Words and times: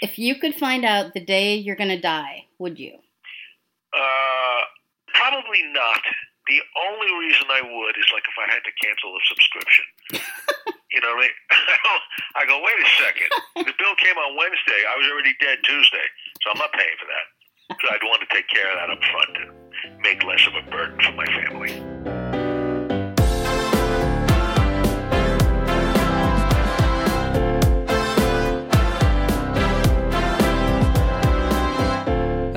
If 0.00 0.18
you 0.18 0.34
could 0.36 0.54
find 0.54 0.84
out 0.84 1.14
the 1.14 1.24
day 1.24 1.54
you're 1.54 1.76
going 1.76 1.94
to 1.94 2.00
die, 2.00 2.46
would 2.58 2.78
you? 2.78 2.98
Uh, 3.94 4.60
probably 5.14 5.62
not. 5.72 6.02
The 6.46 6.60
only 6.90 7.10
reason 7.24 7.46
I 7.48 7.62
would 7.62 7.96
is 7.96 8.10
like 8.12 8.24
if 8.28 8.36
I 8.36 8.52
had 8.52 8.60
to 8.66 8.72
cancel 8.82 9.16
a 9.16 9.22
subscription. 9.24 9.84
you 10.92 11.00
know 11.00 11.14
what 11.14 11.24
I 11.24 11.28
mean? 11.28 12.00
I 12.36 12.44
go, 12.44 12.60
wait 12.60 12.76
a 12.76 12.90
second. 13.00 13.30
The 13.64 13.72
bill 13.78 13.94
came 13.96 14.18
on 14.18 14.36
Wednesday. 14.36 14.82
I 14.84 14.98
was 14.98 15.08
already 15.10 15.32
dead 15.40 15.58
Tuesday, 15.64 16.04
so 16.42 16.50
I'm 16.50 16.58
not 16.58 16.72
paying 16.72 16.96
for 17.00 17.06
that. 17.06 17.26
Because 17.68 17.90
I'd 17.94 18.04
want 18.04 18.20
to 18.28 18.34
take 18.34 18.48
care 18.48 18.68
of 18.68 18.76
that 18.76 18.90
up 18.90 19.02
front 19.10 19.36
and 19.40 20.02
make 20.02 20.22
less 20.22 20.46
of 20.46 20.54
a 20.54 20.70
burden 20.70 21.00
for 21.00 21.12
my 21.12 21.24
family. 21.24 22.23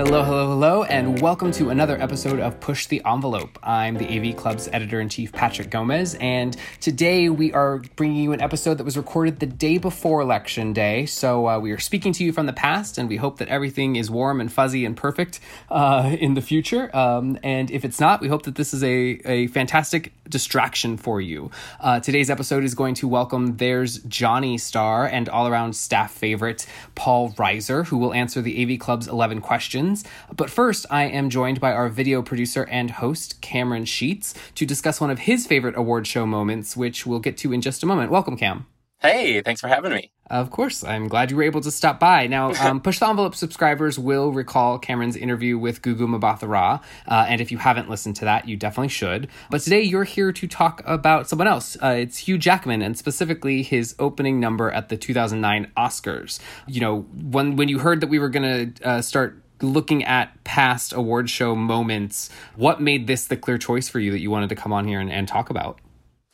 Hello, 0.08 0.22
hello, 0.22 0.48
hello, 0.48 0.84
and 0.84 1.20
welcome 1.20 1.52
to 1.52 1.68
another 1.68 2.00
episode 2.00 2.40
of 2.40 2.58
Push 2.60 2.86
the 2.86 3.02
Envelope. 3.04 3.58
I'm 3.62 3.94
the 3.94 4.08
AV 4.08 4.34
Club's 4.34 4.66
editor 4.72 5.02
in 5.02 5.10
chief, 5.10 5.32
Patrick 5.32 5.68
Gomez, 5.68 6.14
and 6.14 6.56
today 6.80 7.28
we 7.28 7.52
are 7.52 7.82
bringing 7.94 8.16
you 8.16 8.32
an 8.32 8.40
episode 8.40 8.78
that 8.78 8.84
was 8.84 8.96
recorded 8.96 9.38
the 9.38 9.44
day 9.44 9.76
before 9.76 10.22
Election 10.22 10.72
Day. 10.72 11.04
So 11.04 11.46
uh, 11.46 11.58
we 11.58 11.72
are 11.72 11.78
speaking 11.78 12.14
to 12.14 12.24
you 12.24 12.32
from 12.32 12.46
the 12.46 12.54
past, 12.54 12.96
and 12.96 13.06
we 13.06 13.16
hope 13.16 13.36
that 13.36 13.48
everything 13.48 13.96
is 13.96 14.10
warm 14.10 14.40
and 14.40 14.50
fuzzy 14.50 14.86
and 14.86 14.96
perfect 14.96 15.40
uh, 15.70 16.16
in 16.18 16.32
the 16.32 16.40
future. 16.40 16.88
Um, 16.96 17.38
and 17.42 17.70
if 17.70 17.84
it's 17.84 18.00
not, 18.00 18.22
we 18.22 18.28
hope 18.28 18.44
that 18.44 18.54
this 18.54 18.72
is 18.72 18.82
a, 18.82 19.20
a 19.26 19.48
fantastic 19.48 20.14
distraction 20.28 20.96
for 20.96 21.20
you. 21.20 21.50
Uh, 21.80 22.00
today's 22.00 22.30
episode 22.30 22.64
is 22.64 22.74
going 22.74 22.94
to 22.94 23.08
welcome 23.08 23.56
There's 23.56 23.98
Johnny 24.04 24.58
Star 24.58 25.06
and 25.06 25.28
all 25.28 25.46
around 25.46 25.74
staff 25.74 26.12
favorite 26.12 26.66
Paul 26.94 27.30
Reiser, 27.32 27.86
who 27.86 27.98
will 27.98 28.14
answer 28.14 28.40
the 28.40 28.62
AV 28.62 28.78
Club's 28.78 29.08
11 29.08 29.40
questions. 29.40 29.97
But 30.34 30.50
first, 30.50 30.86
I 30.90 31.04
am 31.04 31.30
joined 31.30 31.60
by 31.60 31.72
our 31.72 31.88
video 31.88 32.22
producer 32.22 32.64
and 32.70 32.90
host, 32.90 33.40
Cameron 33.40 33.84
Scheetz, 33.84 34.34
to 34.54 34.66
discuss 34.66 35.00
one 35.00 35.10
of 35.10 35.20
his 35.20 35.46
favorite 35.46 35.76
award 35.76 36.06
show 36.06 36.26
moments, 36.26 36.76
which 36.76 37.06
we'll 37.06 37.20
get 37.20 37.36
to 37.38 37.52
in 37.52 37.60
just 37.60 37.82
a 37.82 37.86
moment. 37.86 38.10
Welcome, 38.10 38.36
Cam. 38.36 38.66
Hey, 39.00 39.42
thanks 39.42 39.60
for 39.60 39.68
having 39.68 39.92
me. 39.92 40.10
Of 40.28 40.50
course, 40.50 40.82
I'm 40.82 41.06
glad 41.06 41.30
you 41.30 41.36
were 41.36 41.44
able 41.44 41.60
to 41.60 41.70
stop 41.70 42.00
by. 42.00 42.26
Now, 42.26 42.52
um, 42.60 42.80
Push 42.80 42.98
the 42.98 43.08
Envelope 43.08 43.36
subscribers 43.36 43.96
will 43.96 44.32
recall 44.32 44.78
Cameron's 44.78 45.14
interview 45.14 45.56
with 45.56 45.82
Gugu 45.82 46.18
Mbatha-Raw, 46.18 46.80
uh, 47.06 47.26
and 47.28 47.40
if 47.40 47.52
you 47.52 47.58
haven't 47.58 47.88
listened 47.88 48.16
to 48.16 48.24
that, 48.24 48.48
you 48.48 48.56
definitely 48.56 48.88
should. 48.88 49.28
But 49.50 49.60
today, 49.60 49.82
you're 49.82 50.02
here 50.02 50.32
to 50.32 50.46
talk 50.48 50.82
about 50.84 51.28
someone 51.28 51.46
else. 51.46 51.76
Uh, 51.80 51.94
it's 51.98 52.18
Hugh 52.18 52.38
Jackman, 52.38 52.82
and 52.82 52.98
specifically 52.98 53.62
his 53.62 53.94
opening 54.00 54.40
number 54.40 54.68
at 54.70 54.88
the 54.88 54.96
2009 54.96 55.70
Oscars. 55.76 56.40
You 56.66 56.80
know, 56.80 57.00
when 57.30 57.54
when 57.54 57.68
you 57.68 57.78
heard 57.78 58.00
that 58.00 58.08
we 58.08 58.18
were 58.18 58.28
going 58.28 58.74
to 58.74 58.84
uh, 58.84 59.00
start 59.00 59.40
looking 59.62 60.04
at 60.04 60.42
past 60.44 60.92
award 60.92 61.30
show 61.30 61.54
moments, 61.54 62.30
what 62.56 62.80
made 62.80 63.06
this 63.06 63.26
the 63.26 63.36
clear 63.36 63.58
choice 63.58 63.88
for 63.88 64.00
you 64.00 64.10
that 64.12 64.20
you 64.20 64.30
wanted 64.30 64.48
to 64.48 64.54
come 64.54 64.72
on 64.72 64.86
here 64.86 65.00
and, 65.00 65.10
and 65.10 65.28
talk 65.28 65.50
about? 65.50 65.80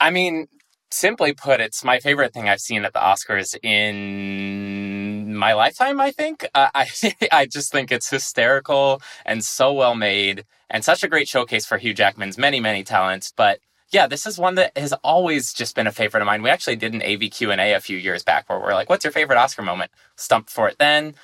I 0.01 0.11
mean, 0.11 0.47
simply 0.91 1.33
put, 1.33 1.61
it's 1.61 1.85
my 1.85 1.99
favorite 1.99 2.33
thing 2.33 2.49
I've 2.49 2.61
seen 2.61 2.85
at 2.85 2.93
the 2.93 3.01
Oscars 3.01 3.57
in 3.65 5.37
my 5.37 5.53
lifetime, 5.53 6.01
I 6.01 6.11
think. 6.11 6.47
Uh, 6.55 6.69
I, 6.75 6.89
I 7.33 7.47
just 7.47 7.73
think 7.73 7.91
it's 7.91 8.11
hysterical 8.11 9.03
and 9.25 9.45
so 9.45 9.73
well 9.73 9.95
made 9.95 10.45
and 10.71 10.85
such 10.85 11.03
a 11.03 11.09
great 11.09 11.29
showcase 11.29 11.67
for 11.67 11.79
Hugh 11.79 11.95
Jackman's 11.95 12.39
many, 12.39 12.61
many 12.61 12.85
talents. 12.85 13.33
But 13.37 13.61
yeah, 13.91 14.07
this 14.07 14.27
is 14.27 14.39
one 14.39 14.57
that 14.57 14.77
has 14.77 14.93
always 15.05 15.53
just 15.53 15.77
been 15.77 15.87
a 15.87 15.93
favorite 15.93 16.21
of 16.21 16.27
mine. 16.27 16.43
We 16.43 16.51
actually 16.51 16.77
did 16.77 16.95
an 16.95 17.03
AV 17.03 17.31
Q&A 17.31 17.75
a 17.75 17.81
few 17.81 17.97
years 17.97 18.25
back 18.25 18.49
where 18.49 18.59
we're 18.59 18.75
like, 18.75 18.89
what's 18.89 19.05
your 19.05 19.13
favorite 19.13 19.39
Oscar 19.39 19.63
moment? 19.63 19.91
Stumped 20.17 20.51
for 20.51 20.69
it 20.69 20.77
then. 20.79 21.15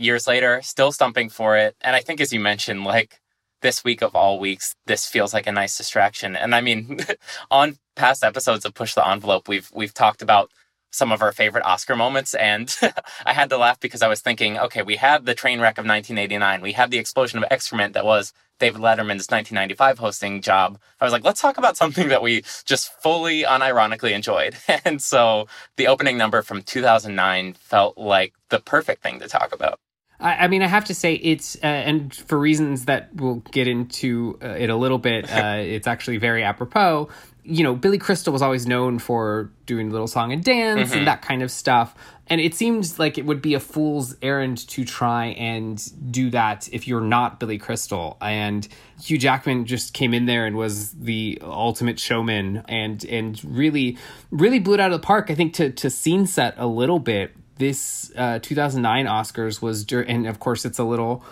Years 0.00 0.26
later, 0.26 0.62
still 0.62 0.92
stumping 0.92 1.28
for 1.28 1.56
it. 1.58 1.76
And 1.82 1.94
I 1.94 2.00
think, 2.00 2.20
as 2.20 2.32
you 2.32 2.40
mentioned, 2.40 2.84
like 2.84 3.20
this 3.60 3.84
week 3.84 4.02
of 4.02 4.16
all 4.16 4.40
weeks, 4.40 4.74
this 4.86 5.06
feels 5.06 5.34
like 5.34 5.46
a 5.46 5.52
nice 5.52 5.76
distraction. 5.76 6.36
And 6.36 6.54
I 6.54 6.62
mean, 6.62 7.00
on 7.50 7.76
past 7.96 8.24
episodes 8.24 8.64
of 8.64 8.74
Push 8.74 8.94
the 8.94 9.06
Envelope, 9.06 9.46
we've 9.46 9.70
we've 9.74 9.92
talked 9.92 10.22
about 10.22 10.50
some 10.90 11.12
of 11.12 11.22
our 11.22 11.32
favorite 11.32 11.64
Oscar 11.64 11.94
moments, 11.96 12.34
and 12.34 12.74
I 13.26 13.32
had 13.34 13.50
to 13.50 13.58
laugh 13.58 13.78
because 13.78 14.02
I 14.02 14.08
was 14.08 14.20
thinking, 14.20 14.58
okay, 14.58 14.82
we 14.82 14.96
had 14.96 15.26
the 15.26 15.34
train 15.34 15.60
wreck 15.60 15.78
of 15.78 15.84
1989, 15.84 16.62
we 16.62 16.72
had 16.72 16.90
the 16.90 16.98
explosion 16.98 17.38
of 17.38 17.44
excrement 17.50 17.92
that 17.94 18.04
was 18.04 18.32
David 18.58 18.80
Letterman's 18.80 19.28
1995 19.28 19.98
hosting 19.98 20.42
job. 20.42 20.78
I 21.00 21.04
was 21.04 21.12
like, 21.12 21.24
let's 21.24 21.40
talk 21.40 21.58
about 21.58 21.76
something 21.76 22.08
that 22.08 22.22
we 22.22 22.42
just 22.64 22.92
fully 23.02 23.42
unironically 23.42 24.12
enjoyed. 24.12 24.56
And 24.84 25.02
so 25.02 25.46
the 25.76 25.88
opening 25.88 26.16
number 26.16 26.42
from 26.42 26.62
2009 26.62 27.54
felt 27.54 27.98
like 27.98 28.34
the 28.48 28.60
perfect 28.60 29.02
thing 29.02 29.20
to 29.20 29.28
talk 29.28 29.52
about. 29.52 29.78
I, 30.20 30.44
I 30.44 30.48
mean, 30.48 30.62
I 30.62 30.66
have 30.66 30.84
to 30.86 30.94
say 30.94 31.14
it's, 31.14 31.56
uh, 31.56 31.66
and 31.66 32.14
for 32.14 32.38
reasons 32.38 32.84
that 32.84 33.08
we'll 33.14 33.42
get 33.52 33.66
into 33.68 34.38
uh, 34.42 34.48
it 34.48 34.70
a 34.70 34.76
little 34.76 34.98
bit, 34.98 35.30
uh, 35.32 35.56
it's 35.58 35.86
actually 35.86 36.18
very 36.18 36.42
apropos. 36.44 37.08
You 37.42 37.64
know, 37.64 37.74
Billy 37.74 37.98
Crystal 37.98 38.32
was 38.32 38.42
always 38.42 38.66
known 38.66 38.98
for 38.98 39.50
doing 39.66 39.90
little 39.90 40.06
song 40.06 40.32
and 40.32 40.44
dance 40.44 40.90
Mhm. 40.92 40.98
and 40.98 41.06
that 41.06 41.22
kind 41.22 41.42
of 41.42 41.50
stuff. 41.50 41.94
And 42.26 42.40
it 42.40 42.54
seems 42.54 42.98
like 42.98 43.18
it 43.18 43.24
would 43.26 43.42
be 43.42 43.54
a 43.54 43.60
fool's 43.60 44.14
errand 44.22 44.58
to 44.68 44.84
try 44.84 45.26
and 45.28 45.82
do 46.12 46.30
that 46.30 46.68
if 46.70 46.86
you're 46.86 47.00
not 47.00 47.40
Billy 47.40 47.58
Crystal. 47.58 48.16
And 48.20 48.68
Hugh 49.02 49.18
Jackman 49.18 49.64
just 49.64 49.94
came 49.94 50.14
in 50.14 50.26
there 50.26 50.46
and 50.46 50.54
was 50.54 50.92
the 50.92 51.38
ultimate 51.42 51.98
showman 51.98 52.62
and 52.68 53.02
and 53.06 53.42
really 53.44 53.96
really 54.30 54.60
blew 54.60 54.74
it 54.74 54.80
out 54.80 54.92
of 54.92 55.00
the 55.00 55.04
park. 55.04 55.28
I 55.30 55.34
think 55.34 55.54
to 55.54 55.70
to 55.70 55.90
scene 55.90 56.26
set 56.26 56.54
a 56.56 56.66
little 56.68 57.00
bit 57.00 57.32
this 57.60 58.10
uh, 58.16 58.40
2009 58.40 59.06
Oscars 59.06 59.62
was, 59.62 59.84
dur- 59.84 60.02
and 60.02 60.26
of 60.26 60.40
course, 60.40 60.64
it's 60.64 60.80
a 60.80 60.84
little, 60.84 61.22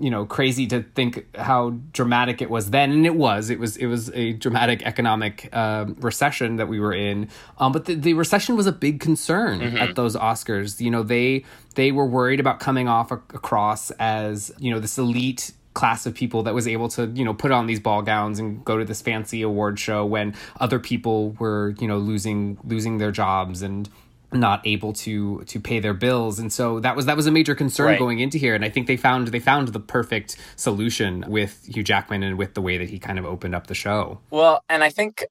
you 0.00 0.10
know, 0.10 0.26
crazy 0.26 0.66
to 0.66 0.82
think 0.96 1.24
how 1.36 1.70
dramatic 1.92 2.42
it 2.42 2.50
was 2.50 2.70
then, 2.70 2.90
and 2.90 3.06
it 3.06 3.14
was. 3.14 3.48
It 3.50 3.60
was. 3.60 3.76
It 3.76 3.86
was 3.86 4.10
a 4.12 4.32
dramatic 4.32 4.82
economic 4.82 5.48
um 5.54 5.94
recession 6.00 6.56
that 6.56 6.66
we 6.66 6.80
were 6.80 6.92
in. 6.92 7.28
Um, 7.58 7.70
but 7.70 7.84
the, 7.84 7.94
the 7.94 8.14
recession 8.14 8.56
was 8.56 8.66
a 8.66 8.72
big 8.72 8.98
concern 8.98 9.60
at 9.78 9.94
those 9.94 10.16
Oscars. 10.16 10.80
You 10.80 10.90
know, 10.90 11.04
they 11.04 11.44
they 11.76 11.92
were 11.92 12.06
worried 12.06 12.40
about 12.40 12.58
coming 12.58 12.88
off 12.88 13.12
a- 13.12 13.22
across 13.34 13.92
as 14.00 14.50
you 14.58 14.72
know 14.72 14.80
this 14.80 14.98
elite 14.98 15.52
class 15.74 16.06
of 16.06 16.14
people 16.14 16.42
that 16.42 16.54
was 16.54 16.66
able 16.66 16.88
to 16.88 17.06
you 17.14 17.24
know 17.24 17.32
put 17.34 17.52
on 17.52 17.68
these 17.68 17.78
ball 17.78 18.02
gowns 18.02 18.40
and 18.40 18.64
go 18.64 18.78
to 18.78 18.84
this 18.84 19.00
fancy 19.00 19.42
award 19.42 19.78
show 19.78 20.04
when 20.04 20.34
other 20.58 20.80
people 20.80 21.36
were 21.38 21.72
you 21.78 21.86
know 21.86 21.98
losing 21.98 22.58
losing 22.64 22.98
their 22.98 23.12
jobs 23.12 23.62
and 23.62 23.88
not 24.32 24.66
able 24.66 24.92
to 24.92 25.42
to 25.44 25.58
pay 25.60 25.80
their 25.80 25.94
bills. 25.94 26.38
And 26.38 26.52
so 26.52 26.80
that 26.80 26.94
was 26.96 27.06
that 27.06 27.16
was 27.16 27.26
a 27.26 27.30
major 27.30 27.54
concern 27.54 27.86
Right. 27.86 27.98
going 27.98 28.18
into 28.20 28.36
here. 28.38 28.54
And 28.54 28.64
i 28.64 28.68
think 28.68 28.86
they 28.86 28.96
found 28.96 29.28
they 29.28 29.40
found 29.40 29.68
the 29.68 29.80
perfect 29.80 30.36
solution 30.56 31.24
with 31.28 31.64
hugh 31.66 31.82
jackman 31.82 32.22
and 32.22 32.36
with 32.36 32.54
the 32.54 32.60
way 32.62 32.76
that 32.78 32.90
he 32.90 32.98
kind 32.98 33.18
of 33.18 33.24
opened 33.24 33.54
up 33.54 33.66
the 33.68 33.74
show. 33.74 34.20
Well, 34.30 34.62
and 34.68 34.84
I 34.84 34.90
think 34.90 35.24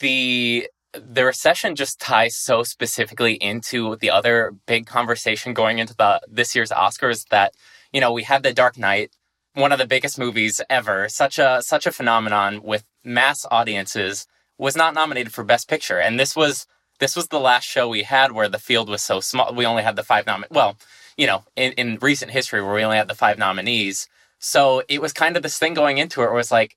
the 0.00 0.68
the 0.94 1.24
recession 1.24 1.76
just 1.76 2.00
ties 2.00 2.34
so 2.36 2.62
specifically 2.62 3.34
into 3.34 3.96
the 3.96 4.10
other 4.10 4.54
big 4.66 4.86
conversation 4.86 5.52
going 5.52 5.78
into 5.78 5.94
the 5.94 6.20
this 6.26 6.54
year's 6.54 6.70
Oscars 6.70 7.28
that 7.28 7.52
you 7.92 8.00
know 8.00 8.12
we 8.12 8.22
had 8.22 8.42
The 8.42 8.54
Dark 8.54 8.78
Knight, 8.78 9.10
one 9.54 9.72
of 9.72 9.78
the 9.78 9.86
biggest 9.86 10.18
movies 10.18 10.60
ever, 10.70 11.08
such 11.10 11.38
a 11.38 11.60
such 11.62 11.86
a 11.86 11.92
phenomenon 11.92 12.62
with 12.62 12.84
mass 13.04 13.44
audiences, 13.50 14.26
was 14.56 14.74
not 14.76 14.94
nominated 14.94 15.32
for 15.34 15.44
Best 15.44 15.68
Picture, 15.68 15.98
and 16.00 16.18
this 16.18 16.34
was 16.34 16.66
this 16.98 17.16
was 17.16 17.28
the 17.28 17.40
last 17.40 17.64
show 17.64 17.88
we 17.88 18.02
had 18.02 18.32
where 18.32 18.48
the 18.48 18.58
field 18.58 18.88
was 18.88 19.02
so 19.02 19.20
small. 19.20 19.54
We 19.54 19.66
only 19.66 19.82
had 19.82 19.96
the 19.96 20.02
five 20.02 20.26
nom. 20.26 20.44
Well, 20.50 20.76
you 21.16 21.26
know, 21.26 21.44
in, 21.56 21.72
in 21.72 21.98
recent 22.00 22.30
history 22.30 22.62
where 22.62 22.74
we 22.74 22.84
only 22.84 22.96
had 22.96 23.08
the 23.08 23.14
five 23.14 23.38
nominees, 23.38 24.08
so 24.38 24.82
it 24.88 25.00
was 25.00 25.12
kind 25.12 25.36
of 25.36 25.42
this 25.42 25.58
thing 25.58 25.74
going 25.74 25.98
into 25.98 26.20
it 26.20 26.24
where 26.24 26.32
it 26.34 26.36
was 26.36 26.52
like. 26.52 26.76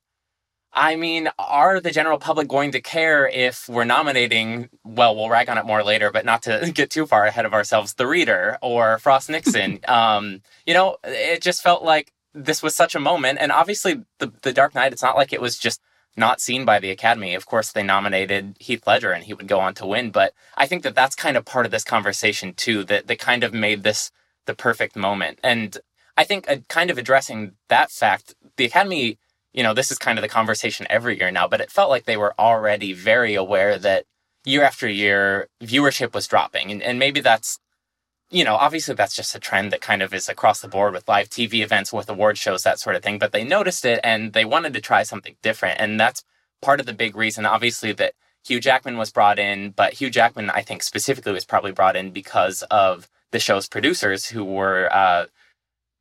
I 0.73 0.95
mean, 0.95 1.27
are 1.37 1.81
the 1.81 1.91
general 1.91 2.17
public 2.17 2.47
going 2.47 2.71
to 2.71 2.79
care 2.79 3.27
if 3.27 3.67
we're 3.67 3.83
nominating, 3.83 4.69
well, 4.85 5.13
we'll 5.13 5.27
rag 5.27 5.49
on 5.49 5.57
it 5.57 5.65
more 5.65 5.83
later, 5.83 6.11
but 6.11 6.23
not 6.23 6.43
to 6.43 6.71
get 6.73 6.89
too 6.89 7.05
far 7.05 7.25
ahead 7.25 7.45
of 7.45 7.53
ourselves, 7.53 7.95
The 7.95 8.07
Reader 8.07 8.57
or 8.61 8.97
Frost 8.99 9.29
Nixon? 9.29 9.81
um, 9.89 10.41
you 10.65 10.73
know, 10.73 10.95
it 11.03 11.41
just 11.41 11.61
felt 11.61 11.83
like 11.83 12.13
this 12.33 12.63
was 12.63 12.73
such 12.73 12.95
a 12.95 13.01
moment. 13.01 13.39
And 13.41 13.51
obviously, 13.51 14.05
the, 14.19 14.31
the 14.43 14.53
Dark 14.53 14.73
Knight, 14.73 14.93
it's 14.93 15.01
not 15.01 15.17
like 15.17 15.33
it 15.33 15.41
was 15.41 15.57
just 15.57 15.81
not 16.17 16.41
seen 16.41 16.65
by 16.65 16.79
the 16.79 16.91
Academy. 16.91 17.35
Of 17.35 17.45
course, 17.45 17.71
they 17.71 17.83
nominated 17.83 18.57
Heath 18.59 18.85
Ledger 18.85 19.11
and 19.11 19.23
he 19.23 19.33
would 19.33 19.47
go 19.47 19.59
on 19.59 19.73
to 19.75 19.85
win. 19.85 20.11
But 20.11 20.33
I 20.57 20.65
think 20.67 20.83
that 20.83 20.95
that's 20.95 21.15
kind 21.15 21.37
of 21.37 21.45
part 21.45 21.65
of 21.65 21.71
this 21.71 21.83
conversation, 21.83 22.53
too, 22.53 22.83
that, 22.85 23.07
that 23.07 23.19
kind 23.19 23.43
of 23.43 23.53
made 23.53 23.83
this 23.83 24.11
the 24.45 24.53
perfect 24.53 24.95
moment. 24.95 25.39
And 25.43 25.77
I 26.17 26.23
think 26.23 26.49
uh, 26.49 26.57
kind 26.67 26.89
of 26.89 26.97
addressing 26.97 27.53
that 27.69 27.91
fact, 27.91 28.35
the 28.57 28.65
Academy, 28.65 29.17
you 29.53 29.63
know, 29.63 29.73
this 29.73 29.91
is 29.91 29.97
kind 29.97 30.19
of 30.19 30.23
the 30.23 30.27
conversation 30.27 30.85
every 30.89 31.17
year 31.17 31.31
now, 31.31 31.47
but 31.47 31.61
it 31.61 31.71
felt 31.71 31.89
like 31.89 32.05
they 32.05 32.17
were 32.17 32.35
already 32.37 32.91
very 32.91 33.35
aware 33.35 33.77
that 33.77 34.03
year 34.43 34.63
after 34.63 34.89
year, 34.89 35.47
viewership 35.63 36.13
was 36.13 36.27
dropping. 36.27 36.71
And, 36.71 36.83
and 36.83 36.99
maybe 36.99 37.21
that's, 37.21 37.59
you 38.31 38.43
know, 38.45 38.55
obviously 38.55 38.95
that's 38.95 39.15
just 39.15 39.35
a 39.35 39.39
trend 39.39 39.71
that 39.71 39.81
kind 39.81 40.01
of 40.01 40.13
is 40.13 40.29
across 40.29 40.61
the 40.61 40.67
board 40.67 40.93
with 40.93 41.07
live 41.07 41.29
TV 41.29 41.61
events, 41.61 41.91
with 41.91 42.09
award 42.09 42.37
shows, 42.37 42.63
that 42.63 42.79
sort 42.79 42.95
of 42.95 43.03
thing. 43.03 43.19
But 43.19 43.33
they 43.33 43.43
noticed 43.43 43.85
it 43.85 43.99
and 44.03 44.33
they 44.33 44.45
wanted 44.45 44.73
to 44.73 44.81
try 44.81 45.03
something 45.03 45.35
different. 45.41 45.79
And 45.79 45.99
that's 45.99 46.23
part 46.61 46.79
of 46.79 46.85
the 46.85 46.93
big 46.93 47.15
reason, 47.15 47.45
obviously, 47.45 47.91
that 47.93 48.13
Hugh 48.45 48.61
Jackman 48.61 48.97
was 48.97 49.11
brought 49.11 49.37
in. 49.37 49.71
But 49.71 49.93
Hugh 49.93 50.09
Jackman, 50.09 50.49
I 50.49 50.61
think 50.61 50.81
specifically, 50.81 51.33
was 51.33 51.45
probably 51.45 51.73
brought 51.73 51.97
in 51.97 52.11
because 52.11 52.63
of 52.71 53.09
the 53.31 53.39
show's 53.39 53.67
producers 53.67 54.27
who 54.27 54.45
were, 54.45 54.89
uh, 54.91 55.25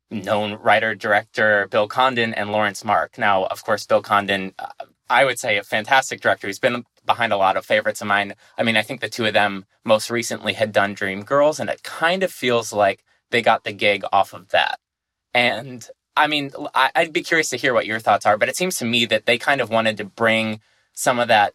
known 0.09 0.53
writer 0.55 0.93
director 0.93 1.67
Bill 1.71 1.87
Condon 1.87 2.33
and 2.33 2.51
Laurence 2.51 2.83
Mark. 2.83 3.17
Now, 3.17 3.45
of 3.45 3.63
course, 3.63 3.85
Bill 3.85 4.01
Condon, 4.01 4.53
uh, 4.59 4.67
I 5.09 5.25
would 5.25 5.39
say 5.39 5.57
a 5.57 5.63
fantastic 5.63 6.21
director. 6.21 6.47
He's 6.47 6.59
been 6.59 6.85
behind 7.11 7.33
a 7.33 7.37
lot 7.37 7.57
of 7.57 7.65
favorites 7.65 8.01
of 8.01 8.07
mine. 8.07 8.35
I 8.57 8.63
mean, 8.63 8.77
I 8.77 8.83
think 8.83 9.01
the 9.01 9.09
two 9.09 9.25
of 9.25 9.33
them 9.33 9.65
most 9.83 10.09
recently 10.09 10.53
had 10.53 10.71
done 10.71 10.95
Dreamgirls, 10.95 11.59
and 11.59 11.69
it 11.69 11.83
kind 11.83 12.23
of 12.23 12.31
feels 12.31 12.71
like 12.71 13.03
they 13.31 13.41
got 13.41 13.63
the 13.65 13.73
gig 13.73 14.03
off 14.13 14.33
of 14.33 14.49
that. 14.49 14.79
And 15.33 15.85
I 16.15 16.27
mean, 16.27 16.51
I'd 16.73 17.11
be 17.11 17.23
curious 17.23 17.49
to 17.49 17.57
hear 17.57 17.73
what 17.73 17.85
your 17.85 17.99
thoughts 17.99 18.25
are, 18.25 18.37
but 18.37 18.49
it 18.49 18.55
seems 18.55 18.77
to 18.77 18.85
me 18.85 19.05
that 19.07 19.25
they 19.25 19.37
kind 19.37 19.59
of 19.59 19.69
wanted 19.69 19.97
to 19.97 20.05
bring 20.05 20.61
some 20.93 21.19
of 21.19 21.27
that 21.27 21.53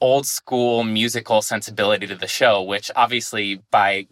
old 0.00 0.26
school 0.26 0.84
musical 0.84 1.42
sensibility 1.42 2.06
to 2.06 2.16
the 2.16 2.26
show, 2.26 2.62
which 2.62 2.90
obviously 2.94 3.62
by 3.70 4.06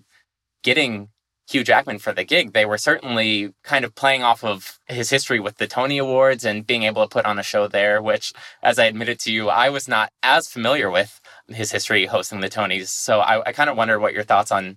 getting 0.63 1.09
Hugh 1.51 1.65
Jackman 1.65 1.99
for 1.99 2.13
the 2.13 2.23
gig, 2.23 2.53
they 2.53 2.65
were 2.65 2.79
certainly 2.79 3.53
kind 3.65 3.85
of 3.85 3.97
playing 3.97 4.23
off 4.23 4.45
of 4.45 4.79
his 4.87 5.11
history 5.11 5.41
with 5.41 5.57
the 5.57 5.67
Tony 5.67 5.99
Awards 5.99 6.45
and 6.45 6.65
being 6.65 6.85
able 6.85 7.03
to 7.03 7.09
put 7.09 7.25
on 7.25 7.41
a 7.41 7.43
show 7.43 7.67
there, 7.67 8.01
which, 8.01 8.33
as 8.63 8.79
I 8.79 8.85
admitted 8.85 9.19
to 9.21 9.33
you, 9.33 9.49
I 9.49 9.69
was 9.69 9.89
not 9.89 10.13
as 10.23 10.47
familiar 10.47 10.89
with 10.89 11.21
his 11.49 11.73
history 11.73 12.07
hosting 12.07 12.39
the 12.39 12.49
Tonys. 12.49 12.87
So 12.89 13.19
I, 13.19 13.49
I 13.49 13.53
kind 13.53 13.69
of 13.69 13.77
wonder 13.77 13.99
what 13.99 14.15
your 14.15 14.23
thoughts 14.23 14.53
on 14.53 14.77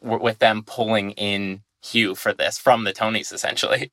with 0.00 0.38
them 0.38 0.62
pulling 0.64 1.10
in 1.12 1.62
Hugh 1.82 2.14
for 2.14 2.32
this 2.32 2.56
from 2.56 2.84
the 2.84 2.92
Tonys, 2.92 3.32
essentially. 3.32 3.90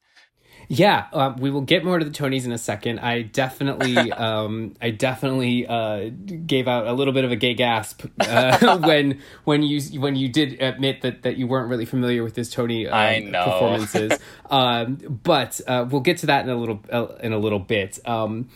Yeah, 0.68 1.08
um, 1.14 1.38
we 1.38 1.50
will 1.50 1.62
get 1.62 1.84
more 1.84 2.00
to 2.00 2.06
the 2.06 2.12
Tonys 2.12 2.46
in 2.46 2.52
a 2.52 2.58
second. 2.58 3.00
I 3.00 3.22
definitely, 3.22 4.12
um, 4.12 4.76
I 4.82 4.92
definitely 4.92 5.68
uh, 5.68 6.10
gave 6.46 6.68
out 6.68 6.88
a 6.88 6.94
little 6.94 7.14
bit 7.14 7.26
of 7.26 7.32
a 7.32 7.36
gay 7.36 7.54
gasp 7.54 8.06
uh, 8.20 8.78
when 8.84 9.22
when 9.44 9.64
you 9.64 10.00
when 10.00 10.16
you 10.16 10.30
did 10.30 10.62
admit 10.62 11.02
that 11.02 11.24
that 11.24 11.38
you 11.38 11.48
weren't 11.48 11.70
really 11.70 11.86
familiar 11.86 12.24
with 12.24 12.36
his 12.36 12.50
Tony 12.50 12.88
um, 12.88 13.32
performances. 13.32 14.20
um, 14.50 14.96
but 15.24 15.60
uh, 15.68 15.86
we'll 15.90 16.02
get 16.02 16.18
to 16.18 16.28
that 16.28 16.44
in 16.44 16.50
a 16.50 16.56
little 16.56 16.82
uh, 16.92 17.08
in 17.22 17.34
a 17.34 17.40
little 17.40 17.60
bit. 17.60 18.00
Um, 18.06 18.50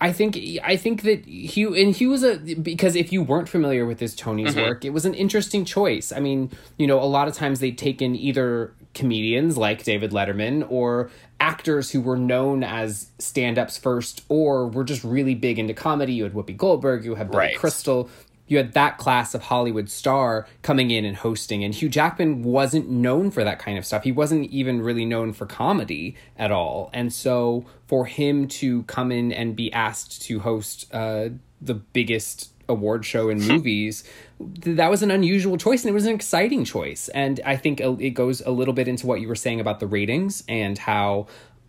I 0.00 0.12
think 0.12 0.38
I 0.62 0.76
think 0.76 1.02
that 1.02 1.24
Hugh 1.24 1.74
and 1.74 1.94
Hugh 1.94 2.10
was 2.10 2.24
a 2.24 2.36
because 2.36 2.94
if 2.96 3.12
you 3.12 3.22
weren't 3.22 3.48
familiar 3.48 3.86
with 3.86 4.00
his 4.00 4.14
Tony's 4.14 4.54
mm-hmm. 4.54 4.60
work, 4.60 4.84
it 4.84 4.90
was 4.90 5.06
an 5.06 5.14
interesting 5.14 5.64
choice. 5.64 6.12
I 6.12 6.20
mean, 6.20 6.50
you 6.76 6.86
know, 6.86 7.00
a 7.00 7.06
lot 7.06 7.28
of 7.28 7.34
times 7.34 7.60
they'd 7.60 7.78
taken 7.78 8.14
either 8.14 8.74
comedians 8.92 9.56
like 9.56 9.82
David 9.82 10.10
Letterman 10.12 10.66
or 10.70 11.10
actors 11.44 11.90
who 11.90 12.00
were 12.00 12.16
known 12.16 12.64
as 12.64 13.10
stand-ups 13.18 13.76
first 13.76 14.24
or 14.30 14.66
were 14.66 14.82
just 14.82 15.04
really 15.04 15.34
big 15.34 15.58
into 15.58 15.74
comedy. 15.74 16.14
You 16.14 16.22
had 16.22 16.32
Whoopi 16.32 16.56
Goldberg, 16.56 17.04
you 17.04 17.16
had 17.16 17.30
Billy 17.30 17.48
right. 17.48 17.58
Crystal, 17.58 18.08
you 18.46 18.56
had 18.56 18.72
that 18.72 18.96
class 18.96 19.34
of 19.34 19.42
Hollywood 19.42 19.90
star 19.90 20.46
coming 20.62 20.90
in 20.90 21.04
and 21.04 21.16
hosting. 21.18 21.62
And 21.62 21.74
Hugh 21.74 21.90
Jackman 21.90 22.42
wasn't 22.42 22.88
known 22.88 23.30
for 23.30 23.44
that 23.44 23.58
kind 23.58 23.76
of 23.76 23.84
stuff. 23.84 24.04
He 24.04 24.12
wasn't 24.12 24.50
even 24.50 24.80
really 24.80 25.04
known 25.04 25.34
for 25.34 25.44
comedy 25.44 26.16
at 26.38 26.50
all. 26.50 26.88
And 26.94 27.12
so 27.12 27.66
for 27.86 28.06
him 28.06 28.48
to 28.48 28.82
come 28.84 29.12
in 29.12 29.30
and 29.30 29.54
be 29.54 29.70
asked 29.70 30.22
to 30.22 30.40
host 30.40 30.92
uh, 30.94 31.28
the 31.60 31.74
biggest 31.74 32.53
award 32.68 33.04
show 33.04 33.28
in 33.28 33.40
hmm. 33.40 33.48
movies 33.48 34.04
that 34.40 34.90
was 34.90 35.02
an 35.02 35.10
unusual 35.10 35.56
choice 35.56 35.82
and 35.82 35.90
it 35.90 35.94
was 35.94 36.06
an 36.06 36.14
exciting 36.14 36.64
choice. 36.64 37.08
And 37.08 37.40
i 37.44 37.56
think 37.56 37.80
uh, 37.80 37.96
it 37.98 38.10
goes 38.10 38.40
a 38.40 38.50
little 38.50 38.74
bit 38.74 38.88
into 38.88 39.06
what 39.06 39.20
you 39.20 39.28
were 39.28 39.34
saying 39.34 39.60
about 39.60 39.80
the 39.80 39.86
ratings 39.86 40.42
and 40.48 40.78
how 40.78 41.26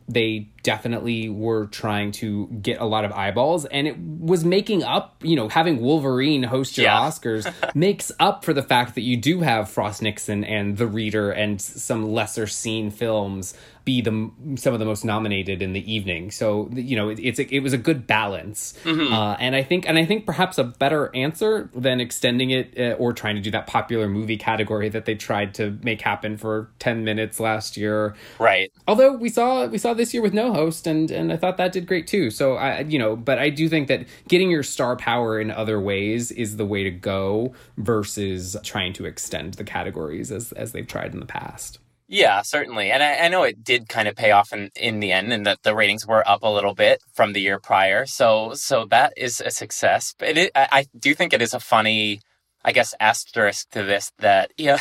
they 0.07 0.49
definitely 0.65 1.29
were 1.29 1.67
trying 1.67 2.11
to 2.11 2.47
get 2.47 2.81
a 2.81 2.85
lot 2.85 3.05
of 3.05 3.11
eyeballs 3.11 3.65
and 3.65 3.87
it 3.87 3.95
was 3.99 4.43
making 4.43 4.83
up 4.83 5.15
you 5.21 5.35
know 5.35 5.47
having 5.47 5.79
wolverine 5.79 6.41
host 6.41 6.75
your 6.75 6.87
yeah. 6.87 6.99
oscars 6.99 7.53
makes 7.75 8.11
up 8.19 8.43
for 8.43 8.51
the 8.51 8.63
fact 8.63 8.95
that 8.95 9.01
you 9.01 9.15
do 9.15 9.41
have 9.41 9.69
frost 9.69 10.01
nixon 10.01 10.43
and 10.43 10.77
the 10.77 10.87
reader 10.87 11.29
and 11.29 11.61
some 11.61 12.11
lesser 12.11 12.47
seen 12.47 12.89
films 12.89 13.53
be 13.85 14.01
the 14.01 14.31
some 14.55 14.73
of 14.73 14.79
the 14.79 14.85
most 14.85 15.05
nominated 15.05 15.61
in 15.61 15.73
the 15.73 15.93
evening. 15.93 16.31
So 16.31 16.69
you 16.73 16.95
know, 16.95 17.09
it, 17.09 17.19
it's 17.19 17.39
a, 17.39 17.55
it 17.55 17.59
was 17.59 17.71
a 17.71 17.77
good 17.77 18.07
balance, 18.07 18.73
mm-hmm. 18.83 19.13
uh, 19.13 19.35
and 19.35 19.55
I 19.55 19.61
think 19.61 19.87
and 19.87 19.97
I 19.97 20.05
think 20.05 20.25
perhaps 20.25 20.57
a 20.57 20.63
better 20.63 21.15
answer 21.15 21.69
than 21.73 22.01
extending 22.01 22.49
it 22.49 22.77
uh, 22.77 22.95
or 22.95 23.13
trying 23.13 23.35
to 23.35 23.41
do 23.41 23.51
that 23.51 23.67
popular 23.67 24.09
movie 24.09 24.37
category 24.37 24.89
that 24.89 25.05
they 25.05 25.13
tried 25.13 25.53
to 25.55 25.77
make 25.83 26.01
happen 26.01 26.35
for 26.35 26.71
ten 26.79 27.03
minutes 27.05 27.39
last 27.39 27.77
year. 27.77 28.15
Right. 28.39 28.71
Although 28.87 29.13
we 29.13 29.29
saw 29.29 29.67
we 29.67 29.77
saw 29.77 29.93
this 29.93 30.13
year 30.13 30.23
with 30.23 30.33
no 30.33 30.51
host, 30.55 30.87
and 30.87 31.11
and 31.11 31.31
I 31.31 31.37
thought 31.37 31.57
that 31.57 31.71
did 31.71 31.85
great 31.85 32.07
too. 32.07 32.31
So 32.31 32.55
I 32.55 32.81
you 32.81 32.97
know, 32.97 33.15
but 33.15 33.37
I 33.39 33.49
do 33.49 33.69
think 33.69 33.87
that 33.87 34.07
getting 34.27 34.49
your 34.49 34.63
star 34.63 34.95
power 34.95 35.39
in 35.39 35.51
other 35.51 35.79
ways 35.79 36.31
is 36.31 36.57
the 36.57 36.65
way 36.65 36.83
to 36.83 36.91
go 36.91 37.53
versus 37.77 38.57
trying 38.63 38.93
to 38.93 39.05
extend 39.05 39.55
the 39.55 39.63
categories 39.63 40.31
as 40.31 40.51
as 40.53 40.71
they've 40.71 40.87
tried 40.87 41.13
in 41.13 41.19
the 41.19 41.25
past. 41.25 41.79
Yeah, 42.07 42.43
certainly. 42.43 42.91
And 42.91 43.01
I, 43.01 43.15
I, 43.15 43.27
know 43.29 43.43
it 43.43 43.63
did 43.63 43.89
kind 43.89 44.07
of 44.07 44.15
pay 44.15 44.29
off 44.29 44.53
in, 44.53 44.69
in 44.75 44.99
the 44.99 45.11
end 45.11 45.33
and 45.33 45.43
that 45.47 45.63
the 45.63 45.73
ratings 45.73 46.05
were 46.05 46.27
up 46.27 46.43
a 46.43 46.49
little 46.49 46.75
bit 46.75 47.01
from 47.13 47.33
the 47.33 47.41
year 47.41 47.59
prior. 47.59 48.05
So 48.05 48.53
so 48.53 48.85
that 48.91 49.13
is 49.17 49.41
a 49.41 49.49
success. 49.49 50.13
But 50.17 50.37
it, 50.37 50.51
I, 50.53 50.67
I 50.71 50.85
do 50.97 51.15
think 51.15 51.33
it 51.33 51.41
is 51.41 51.55
a 51.55 51.59
funny, 51.59 52.21
I 52.63 52.73
guess, 52.73 52.93
asterisk 52.99 53.71
to 53.71 53.83
this 53.83 54.11
that, 54.19 54.51
yeah, 54.57 54.79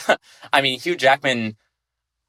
I 0.52 0.60
mean, 0.60 0.78
Hugh 0.78 0.96
Jackman 0.96 1.56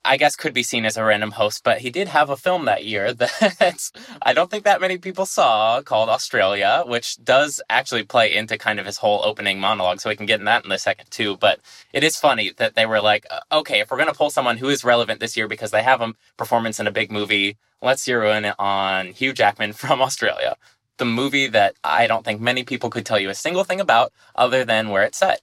I 0.06 0.18
guess 0.18 0.36
could 0.36 0.54
be 0.54 0.64
seen 0.64 0.86
as 0.86 0.98
a 0.98 1.04
random 1.04 1.32
host, 1.32 1.64
but 1.64 1.80
he 1.80 1.90
did 1.90 2.08
have 2.08 2.30
a 2.30 2.38
film 2.38 2.66
that 2.66 2.86
year 2.86 3.12
that 3.16 3.92
I 4.22 4.34
don't 4.34 4.52
think 4.52 4.64
that 4.64 4.80
many 4.80 4.98
people 4.98 5.26
saw 5.26 5.82
called 5.82 6.10
Australia, 6.10 6.84
which 6.86 7.18
does 7.24 7.62
actually 7.70 8.04
play 8.04 8.34
into 8.34 8.58
kind 8.58 8.80
of 8.80 8.86
his 8.86 8.98
whole 8.98 9.22
opening 9.26 9.60
monologue. 9.60 10.00
So 10.00 10.10
we 10.10 10.16
can 10.16 10.28
get 10.28 10.40
in 10.40 10.46
that 10.46 10.64
in 10.64 10.72
a 10.72 10.78
second 10.78 11.10
too. 11.10 11.38
But 11.38 11.60
it 11.92 12.04
is 12.04 12.18
funny 12.18 12.52
that 12.58 12.76
they 12.76 12.86
were 12.86 13.02
like, 13.02 13.26
okay, 13.52 13.80
if 13.80 13.90
we're 13.90 13.98
going 13.98 14.10
to 14.10 14.16
pull 14.16 14.30
someone 14.30 14.58
who 14.58 14.70
is 14.70 14.84
relevant 14.84 15.20
this 15.20 15.36
year 15.36 15.48
because 15.48 15.72
they 15.72 15.84
have 15.84 16.02
a 16.02 16.14
performance 16.38 16.80
in 16.80 16.88
a 16.88 16.92
big 16.92 17.12
movie, 17.12 17.58
let's 17.82 18.04
zero 18.04 18.32
in 18.32 18.46
on 18.60 19.08
Hugh 19.08 19.34
Jackman 19.34 19.74
from 19.82 20.02
Australia. 20.02 20.56
The 20.98 21.06
movie 21.06 21.48
that 21.48 21.76
I 21.84 22.08
don't 22.08 22.24
think 22.24 22.40
many 22.40 22.64
people 22.64 22.90
could 22.90 23.06
tell 23.06 23.20
you 23.20 23.30
a 23.30 23.36
single 23.36 23.64
thing 23.64 23.82
about 23.82 24.14
other 24.36 24.64
than 24.64 24.90
where 24.90 25.04
it's 25.04 25.18
set 25.18 25.42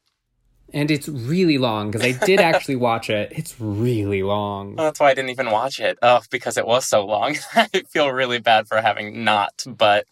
and 0.73 0.91
it's 0.91 1.09
really 1.09 1.59
long 1.59 1.91
because 1.91 2.07
I 2.07 2.13
did 2.25 2.41
actually 2.51 2.77
watch 2.77 3.11
it. 3.11 3.33
It's 3.35 3.61
really 3.61 4.23
long. 4.23 4.77
that's 4.77 5.01
why 5.01 5.11
I 5.11 5.15
didn't 5.15 5.31
even 5.31 5.51
watch 5.51 5.81
it. 5.81 5.99
Oh, 6.03 6.21
because 6.31 6.57
it 6.57 6.67
was 6.67 6.87
so 6.87 7.05
long. 7.05 7.37
I 7.55 7.69
feel 7.89 8.11
really 8.11 8.39
bad 8.39 8.67
for 8.69 8.81
having 8.81 9.25
not, 9.25 9.65
but 9.67 10.07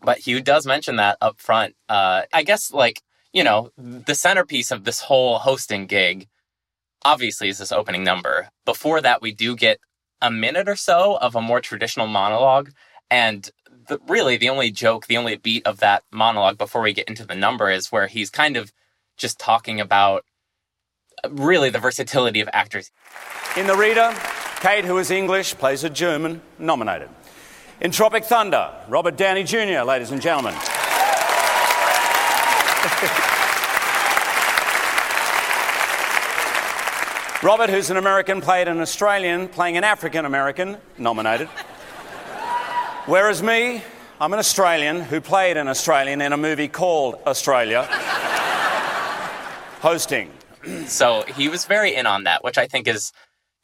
but 0.00 0.18
Hugh 0.18 0.40
does 0.40 0.66
mention 0.66 0.96
that 0.96 1.18
up 1.20 1.40
front. 1.40 1.74
Uh, 1.88 2.22
I 2.32 2.42
guess 2.42 2.72
like 2.72 3.02
you 3.32 3.44
know 3.44 3.70
the 3.76 4.14
centerpiece 4.14 4.70
of 4.70 4.84
this 4.84 5.00
whole 5.00 5.38
hosting 5.38 5.86
gig, 5.86 6.28
obviously, 7.04 7.48
is 7.48 7.58
this 7.58 7.72
opening 7.72 8.04
number. 8.04 8.48
Before 8.64 9.00
that, 9.00 9.22
we 9.22 9.32
do 9.32 9.56
get 9.56 9.78
a 10.20 10.30
minute 10.30 10.68
or 10.68 10.76
so 10.76 11.16
of 11.16 11.34
a 11.34 11.42
more 11.42 11.60
traditional 11.60 12.06
monologue, 12.06 12.70
and 13.10 13.50
the, 13.88 13.98
really 14.08 14.36
the 14.36 14.48
only 14.48 14.70
joke, 14.70 15.06
the 15.06 15.16
only 15.16 15.36
beat 15.36 15.66
of 15.66 15.80
that 15.80 16.04
monologue 16.12 16.58
before 16.58 16.82
we 16.82 16.92
get 16.92 17.08
into 17.08 17.24
the 17.24 17.34
number 17.34 17.70
is 17.70 17.90
where 17.90 18.06
he's 18.06 18.30
kind 18.30 18.56
of 18.56 18.72
just 19.16 19.38
talking 19.38 19.80
about 19.80 20.24
uh, 21.24 21.30
really 21.30 21.70
the 21.70 21.78
versatility 21.78 22.40
of 22.40 22.48
actors. 22.52 22.90
In 23.56 23.66
The 23.66 23.76
Reader, 23.76 24.14
Kate, 24.60 24.84
who 24.84 24.98
is 24.98 25.10
English, 25.10 25.54
plays 25.54 25.84
a 25.84 25.90
German, 25.90 26.40
nominated. 26.58 27.08
In 27.80 27.90
Tropic 27.90 28.24
Thunder, 28.24 28.72
Robert 28.88 29.16
Downey 29.16 29.44
Jr., 29.44 29.82
ladies 29.84 30.10
and 30.10 30.22
gentlemen. 30.22 30.54
Robert, 37.42 37.70
who's 37.70 37.90
an 37.90 37.96
American, 37.96 38.40
played 38.40 38.68
an 38.68 38.80
Australian 38.80 39.48
playing 39.48 39.76
an 39.76 39.82
African 39.82 40.24
American, 40.24 40.76
nominated. 40.96 41.48
Whereas 43.06 43.42
me, 43.42 43.82
I'm 44.20 44.32
an 44.32 44.38
Australian 44.38 45.00
who 45.00 45.20
played 45.20 45.56
an 45.56 45.66
Australian 45.66 46.20
in 46.20 46.32
a 46.32 46.36
movie 46.36 46.68
called 46.68 47.16
Australia 47.26 47.88
hosting. 49.82 50.30
so 50.86 51.24
he 51.36 51.48
was 51.48 51.64
very 51.64 51.94
in 51.94 52.06
on 52.06 52.22
that, 52.24 52.44
which 52.44 52.56
I 52.56 52.68
think 52.68 52.86
is 52.86 53.12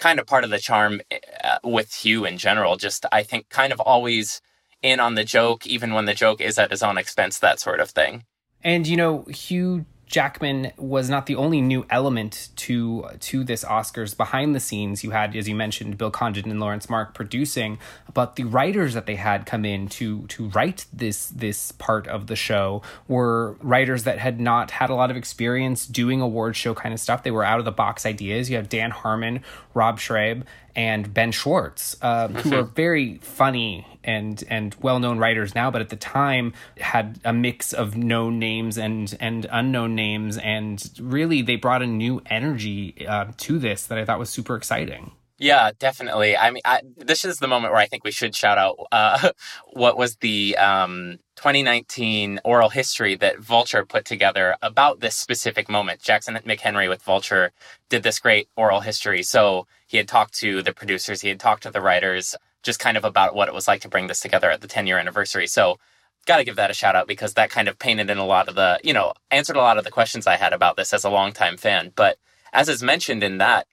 kind 0.01 0.19
of 0.19 0.27
part 0.27 0.43
of 0.43 0.51
the 0.51 0.59
charm 0.59 1.01
uh, 1.45 1.59
with 1.63 1.95
Hugh 1.95 2.25
in 2.25 2.39
general. 2.39 2.77
Just, 2.77 3.07
I 3.13 3.23
think, 3.23 3.49
kind 3.49 3.73
of 3.73 3.81
always 3.81 4.43
in 4.83 4.99
on 4.99 5.15
the 5.15 5.25
joke, 5.25 5.67
even 5.67 5.95
when 5.95 6.07
the 6.07 6.15
joke 6.15 6.41
is 6.41 6.59
at 6.59 6.73
his 6.73 6.83
own 6.83 6.99
expense, 6.99 7.39
that 7.39 7.61
sort 7.61 7.81
of 7.81 7.91
thing. 7.91 8.25
And, 8.65 8.87
you 8.87 8.97
know, 8.97 9.23
Hugh 9.25 9.87
Jackman 10.09 10.73
was 10.79 11.11
not 11.11 11.27
the 11.27 11.37
only 11.37 11.61
new 11.61 11.87
element 11.91 12.49
to 12.57 13.07
to 13.21 13.45
this 13.45 13.63
Oscars. 13.63 14.17
Behind 14.17 14.55
the 14.55 14.61
scenes, 14.61 15.05
you 15.05 15.11
had, 15.11 15.37
as 15.37 15.49
you 15.49 15.55
mentioned, 15.55 15.99
Bill 15.99 16.11
Condon 16.11 16.51
and 16.51 16.59
Laurence 16.59 16.89
Mark 16.89 17.15
producing, 17.15 17.79
but 18.15 18.37
the 18.37 18.45
writers 18.45 18.95
that 18.95 19.05
they 19.05 19.17
had 19.17 19.45
come 19.45 19.65
in 19.65 19.89
to 19.89 20.27
to 20.29 20.49
write 20.49 20.87
this 20.93 21.27
this 21.29 21.73
part 21.73 22.09
of 22.09 22.27
the 22.27 22.37
show 22.37 22.83
were 23.07 23.57
writers 23.61 24.05
that 24.05 24.19
had 24.19 24.41
not 24.41 24.71
had 24.71 24.89
a 24.89 24.95
lot 24.95 25.11
of 25.11 25.17
experience 25.17 25.87
doing 25.87 26.23
award 26.23 26.57
show 26.57 26.75
kind 26.75 26.95
of 26.95 27.01
stuff. 27.01 27.23
They 27.23 27.31
were 27.31 27.45
out 27.45 27.59
of 27.59 27.67
the 27.67 27.73
box 27.73 28.07
ideas. 28.07 28.49
You 28.49 28.57
have 28.57 28.71
Dan 28.71 28.91
Harmon, 28.91 29.43
Rob 29.75 29.99
Schrab, 29.99 30.45
and 30.75 31.13
Ben 31.13 31.33
Schwartz, 31.33 31.97
uh, 32.01 32.29
who 32.29 32.55
are 32.55 32.63
very 32.63 33.19
funny 33.19 33.87
and 34.09 34.43
and 34.49 34.75
well 34.81 34.99
known 34.99 35.19
writers 35.19 35.55
now, 35.55 35.71
but 35.71 35.83
at 35.83 35.91
the 35.91 35.97
time 35.97 36.55
had 36.79 37.21
a 37.25 37.33
mix 37.33 37.75
of 37.75 37.97
known 37.97 38.39
names 38.39 38.79
and 38.79 39.15
and 39.21 39.47
unknown 39.51 39.95
names, 39.95 40.39
and 40.39 40.91
really 40.99 41.43
they 41.43 41.57
brought 41.57 41.83
a 41.83 41.87
new 41.87 42.23
energy 42.27 43.07
uh, 43.07 43.27
to 43.37 43.59
this 43.59 43.87
that 43.87 43.99
I 43.99 44.05
thought 44.07 44.19
was 44.19 44.31
super 44.31 44.57
exciting. 44.57 45.13
Yeah, 45.41 45.71
definitely. 45.79 46.37
I 46.37 46.51
mean, 46.51 46.63
I, 46.65 46.81
this 46.97 47.25
is 47.25 47.37
the 47.37 47.47
moment 47.47 47.73
where 47.73 47.81
I 47.81 47.87
think 47.87 48.03
we 48.03 48.11
should 48.11 48.35
shout 48.35 48.59
out 48.59 48.77
uh, 48.91 49.31
what 49.73 49.97
was 49.97 50.17
the 50.17 50.57
um, 50.57 51.19
2019 51.37 52.41
oral 52.45 52.71
history 52.71 53.15
that 53.17 53.39
Vulture 53.39 53.87
put 53.87 54.05
together 54.05 54.57
about 54.63 54.99
this 54.99 55.15
specific 55.15 55.69
moment. 55.69 56.03
Jackson 56.03 56.35
McHenry 56.45 56.89
with 56.89 57.03
Vulture 57.03 57.53
did 57.89 58.03
this 58.03 58.19
great 58.19 58.49
oral 58.57 58.81
history. 58.81 59.23
So 59.23 59.69
he 59.87 59.99
had 59.99 60.09
talked 60.09 60.35
to 60.39 60.61
the 60.61 60.73
producers, 60.73 61.21
he 61.21 61.29
had 61.29 61.39
talked 61.39 61.63
to 61.63 61.71
the 61.71 61.81
writers, 61.81 62.35
just 62.63 62.81
kind 62.81 62.97
of 62.97 63.05
about 63.05 63.35
what 63.35 63.49
it 63.49 63.55
was 63.55 63.69
like 63.69 63.81
to 63.83 63.89
bring 63.89 64.07
this 64.07 64.21
together 64.21 64.51
at 64.51 64.61
the 64.61 64.69
10 64.69 64.87
year 64.87 64.99
anniversary. 64.99 65.47
So, 65.47 65.79
got 66.27 66.37
to 66.39 66.45
give 66.45 66.57
that 66.57 66.71
a 66.71 66.75
shout 66.75 66.95
out 66.95 67.09
because 67.09 67.35
that 67.35 67.51
kind 67.51 67.69
of 67.69 67.79
painted 67.79 68.11
in 68.11 68.19
a 68.19 68.27
lot 68.27 68.49
of 68.49 68.55
the, 68.55 68.79
you 68.85 68.93
know, 68.93 69.15
answered 69.31 69.57
a 69.57 69.61
lot 69.61 69.79
of 69.79 69.85
the 69.85 69.91
questions 69.91 70.27
I 70.27 70.37
had 70.37 70.53
about 70.53 70.77
this 70.77 70.93
as 70.93 71.05
a 71.05 71.11
longtime 71.11 71.57
fan. 71.57 71.91
But 71.97 72.19
as 72.53 72.69
is 72.69 72.83
mentioned 72.83 73.23
in 73.25 73.39
that, 73.39 73.67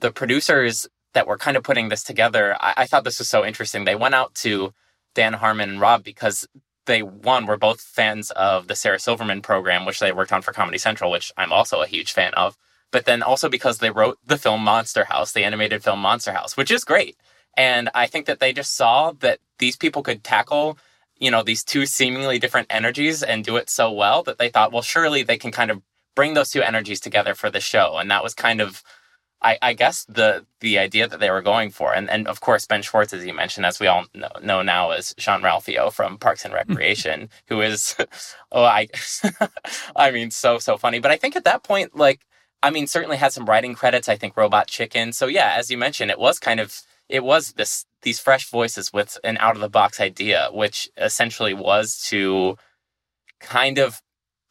the 0.00 0.12
producers 0.12 0.86
that 1.14 1.26
were 1.26 1.38
kind 1.38 1.56
of 1.56 1.62
putting 1.62 1.88
this 1.88 2.02
together, 2.02 2.56
I, 2.60 2.74
I 2.78 2.86
thought 2.86 3.04
this 3.04 3.18
was 3.18 3.28
so 3.28 3.44
interesting. 3.44 3.84
They 3.84 3.94
went 3.94 4.14
out 4.14 4.34
to 4.36 4.74
Dan 5.14 5.34
Harmon 5.34 5.70
and 5.70 5.80
Rob 5.80 6.04
because 6.04 6.46
they 6.86 7.02
one 7.02 7.46
were 7.46 7.56
both 7.56 7.80
fans 7.80 8.30
of 8.32 8.68
the 8.68 8.74
Sarah 8.74 8.98
Silverman 8.98 9.40
program, 9.40 9.86
which 9.86 10.00
they 10.00 10.12
worked 10.12 10.32
on 10.32 10.42
for 10.42 10.52
Comedy 10.52 10.78
Central, 10.78 11.10
which 11.10 11.32
I'm 11.36 11.52
also 11.52 11.80
a 11.80 11.86
huge 11.86 12.12
fan 12.12 12.34
of. 12.34 12.56
But 12.90 13.06
then 13.06 13.22
also 13.22 13.48
because 13.48 13.78
they 13.78 13.90
wrote 13.90 14.18
the 14.24 14.36
film 14.36 14.62
Monster 14.62 15.04
House, 15.04 15.32
the 15.32 15.44
animated 15.44 15.82
film 15.82 16.00
Monster 16.00 16.32
House, 16.32 16.56
which 16.56 16.70
is 16.70 16.84
great. 16.84 17.16
And 17.56 17.90
I 17.94 18.06
think 18.06 18.26
that 18.26 18.40
they 18.40 18.52
just 18.52 18.74
saw 18.76 19.12
that 19.20 19.40
these 19.58 19.76
people 19.76 20.02
could 20.02 20.24
tackle, 20.24 20.78
you 21.18 21.30
know, 21.30 21.42
these 21.42 21.64
two 21.64 21.86
seemingly 21.86 22.38
different 22.38 22.68
energies 22.70 23.22
and 23.22 23.44
do 23.44 23.56
it 23.56 23.68
so 23.68 23.92
well 23.92 24.22
that 24.24 24.38
they 24.38 24.48
thought, 24.48 24.72
well, 24.72 24.82
surely 24.82 25.22
they 25.22 25.38
can 25.38 25.52
kind 25.52 25.70
of 25.70 25.82
bring 26.14 26.34
those 26.34 26.50
two 26.50 26.62
energies 26.62 27.00
together 27.00 27.34
for 27.34 27.50
the 27.50 27.60
show. 27.60 27.96
And 27.98 28.10
that 28.10 28.22
was 28.22 28.34
kind 28.34 28.60
of 28.60 28.82
I, 29.42 29.58
I, 29.60 29.72
guess 29.72 30.04
the 30.04 30.46
the 30.60 30.78
idea 30.78 31.08
that 31.08 31.18
they 31.18 31.30
were 31.30 31.42
going 31.42 31.70
for, 31.70 31.92
and 31.92 32.08
and 32.08 32.28
of 32.28 32.40
course 32.40 32.66
Ben 32.66 32.82
Schwartz, 32.82 33.12
as 33.12 33.26
you 33.26 33.34
mentioned, 33.34 33.66
as 33.66 33.80
we 33.80 33.88
all 33.88 34.06
know, 34.14 34.28
know 34.42 34.62
now, 34.62 34.92
is 34.92 35.14
Jean-Ralphio 35.18 35.92
from 35.92 36.16
Parks 36.18 36.44
and 36.44 36.54
Recreation, 36.60 37.28
who 37.48 37.60
is, 37.60 37.96
oh, 38.52 38.62
I, 38.62 38.88
I 39.96 40.10
mean, 40.12 40.30
so 40.30 40.58
so 40.58 40.76
funny. 40.76 41.00
But 41.00 41.10
I 41.10 41.16
think 41.16 41.34
at 41.36 41.44
that 41.44 41.64
point, 41.64 41.96
like, 41.96 42.20
I 42.62 42.70
mean, 42.70 42.86
certainly 42.86 43.16
had 43.16 43.32
some 43.32 43.46
writing 43.46 43.74
credits. 43.74 44.08
I 44.08 44.16
think 44.16 44.36
Robot 44.36 44.68
Chicken. 44.68 45.12
So 45.12 45.26
yeah, 45.26 45.54
as 45.56 45.70
you 45.70 45.78
mentioned, 45.78 46.10
it 46.10 46.18
was 46.18 46.38
kind 46.38 46.60
of 46.60 46.80
it 47.12 47.22
was 47.22 47.52
this 47.52 47.84
these 48.00 48.18
fresh 48.18 48.48
voices 48.50 48.92
with 48.92 49.18
an 49.22 49.36
out 49.38 49.54
of 49.54 49.60
the 49.60 49.68
box 49.68 50.00
idea, 50.00 50.48
which 50.50 50.88
essentially 50.96 51.54
was 51.54 52.02
to 52.08 52.56
kind 53.38 53.78
of 53.78 54.02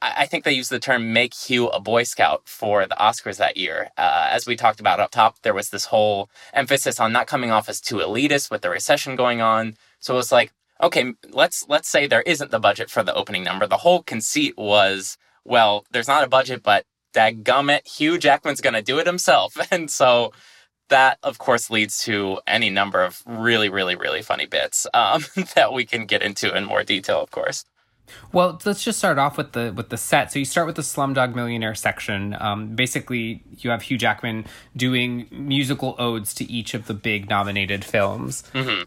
I 0.04 0.26
think 0.26 0.44
they 0.44 0.54
used 0.54 0.72
the 0.72 0.80
term 0.80 1.14
make 1.14 1.34
Hugh 1.36 1.70
a 1.70 1.80
Boy 1.80 2.04
Scout 2.04 2.44
for 2.46 2.88
the 2.88 2.96
Oscars 2.96 3.38
that 3.38 3.58
year. 3.58 3.90
Uh, 3.98 4.30
as 4.32 4.48
we 4.48 4.56
talked 4.56 4.80
about 4.80 5.00
up 5.00 5.12
top, 5.12 5.40
there 5.44 5.54
was 5.54 5.70
this 5.70 5.86
whole 5.86 6.30
emphasis 6.54 7.00
on 7.00 7.12
not 7.12 7.28
coming 7.28 7.52
off 7.52 7.70
as 7.70 7.80
too 7.80 7.98
elitist 7.98 8.50
with 8.50 8.62
the 8.62 8.70
recession 8.72 9.16
going 9.16 9.42
on. 9.42 9.76
So 10.00 10.16
it 10.16 10.18
was 10.18 10.32
like, 10.32 10.54
okay, 10.82 11.14
let's 11.30 11.66
let's 11.68 11.90
say 11.90 12.08
there 12.08 12.24
isn't 12.24 12.52
the 12.52 12.60
budget 12.60 12.90
for 12.90 13.04
the 13.04 13.14
opening 13.14 13.44
number. 13.44 13.68
The 13.68 13.78
whole 13.78 14.04
conceit 14.04 14.56
was, 14.58 15.18
well, 15.46 15.86
there's 15.92 16.08
not 16.08 16.24
a 16.24 16.30
budget, 16.30 16.64
but 16.64 16.86
dadgummit, 17.14 17.88
Hugh 17.88 18.18
Jackman's 18.18 18.62
gonna 18.62 18.82
do 18.82 19.00
it 19.00 19.08
himself. 19.08 19.58
And 19.72 19.90
so 19.90 20.32
that 20.92 21.18
of 21.24 21.40
course 21.40 21.70
leads 21.70 22.04
to 22.04 22.40
any 22.46 22.70
number 22.70 23.02
of 23.02 23.24
really, 23.26 23.70
really, 23.70 23.96
really 23.96 24.22
funny 24.22 24.46
bits 24.46 24.86
um, 24.94 25.26
that 25.56 25.74
we 25.74 25.86
can 25.86 26.06
get 26.06 26.22
into 26.22 26.56
in 26.56 26.66
more 26.66 26.84
detail, 26.84 27.20
of 27.20 27.32
course. 27.32 27.66
Well, 28.34 28.60
let's 28.66 28.84
just 28.84 29.00
start 29.00 29.18
off 29.18 29.38
with 29.38 29.54
the 29.54 29.74
with 29.76 29.90
the 29.90 29.98
set. 29.98 30.32
So 30.32 30.40
you 30.40 30.46
start 30.46 30.68
with 30.68 30.76
the 30.76 30.82
Slumdog 30.82 31.34
Millionaire 31.34 31.76
section. 31.76 32.36
Um, 32.40 32.76
basically, 32.76 33.44
you 33.58 33.70
have 33.70 33.84
Hugh 33.84 33.98
Jackman 33.98 34.46
doing 34.76 35.28
musical 35.32 35.96
odes 35.98 36.34
to 36.36 36.52
each 36.52 36.74
of 36.74 36.88
the 36.88 36.94
big 36.94 37.30
nominated 37.30 37.86
films. 37.86 38.44
Mm-hmm. 38.54 38.84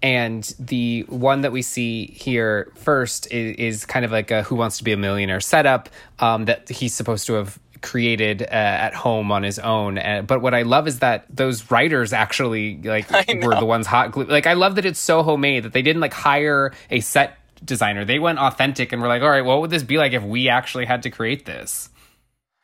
And 0.00 0.54
the 0.60 1.04
one 1.08 1.40
that 1.40 1.50
we 1.50 1.62
see 1.62 2.06
here 2.06 2.72
first 2.76 3.26
is, 3.32 3.56
is, 3.56 3.84
kind 3.84 4.04
of 4.04 4.12
like 4.12 4.30
a 4.30 4.44
Who 4.44 4.54
Wants 4.54 4.78
to 4.78 4.84
Be 4.84 4.92
a 4.92 4.96
Millionaire 4.96 5.40
setup 5.40 5.88
um, 6.20 6.44
that 6.44 6.68
he's 6.68 6.94
supposed 6.94 7.26
to 7.26 7.32
have 7.32 7.58
created 7.82 8.42
uh, 8.42 8.46
at 8.46 8.94
home 8.94 9.30
on 9.32 9.42
his 9.42 9.58
own. 9.58 9.98
Uh, 9.98 10.22
but 10.26 10.42
what 10.42 10.54
I 10.54 10.62
love 10.62 10.86
is 10.86 11.00
that 11.00 11.24
those 11.28 11.70
writers 11.70 12.12
actually 12.12 12.78
like 12.82 13.10
were 13.42 13.54
the 13.54 13.66
ones 13.66 13.86
hot 13.86 14.12
glue. 14.12 14.24
Like 14.24 14.46
I 14.46 14.54
love 14.54 14.76
that 14.76 14.84
it's 14.84 15.00
so 15.00 15.22
homemade 15.22 15.64
that 15.64 15.72
they 15.72 15.82
didn't 15.82 16.00
like 16.00 16.12
hire 16.12 16.72
a 16.90 17.00
set 17.00 17.38
designer. 17.64 18.04
They 18.04 18.18
went 18.18 18.38
authentic 18.38 18.92
and 18.92 19.02
were 19.02 19.08
like, 19.08 19.22
all 19.22 19.30
right, 19.30 19.44
what 19.44 19.60
would 19.60 19.70
this 19.70 19.82
be 19.82 19.98
like 19.98 20.12
if 20.12 20.22
we 20.22 20.48
actually 20.48 20.86
had 20.86 21.02
to 21.02 21.10
create 21.10 21.46
this? 21.46 21.90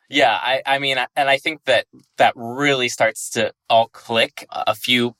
Yeah, 0.08 0.32
I, 0.32 0.62
I 0.66 0.78
mean, 0.78 0.98
and 1.16 1.28
I 1.28 1.38
think 1.38 1.64
that 1.64 1.86
that 2.18 2.34
really 2.36 2.88
starts 2.88 3.30
to 3.30 3.52
all 3.70 3.88
click 3.88 4.46
a 4.50 4.74
few 4.74 5.16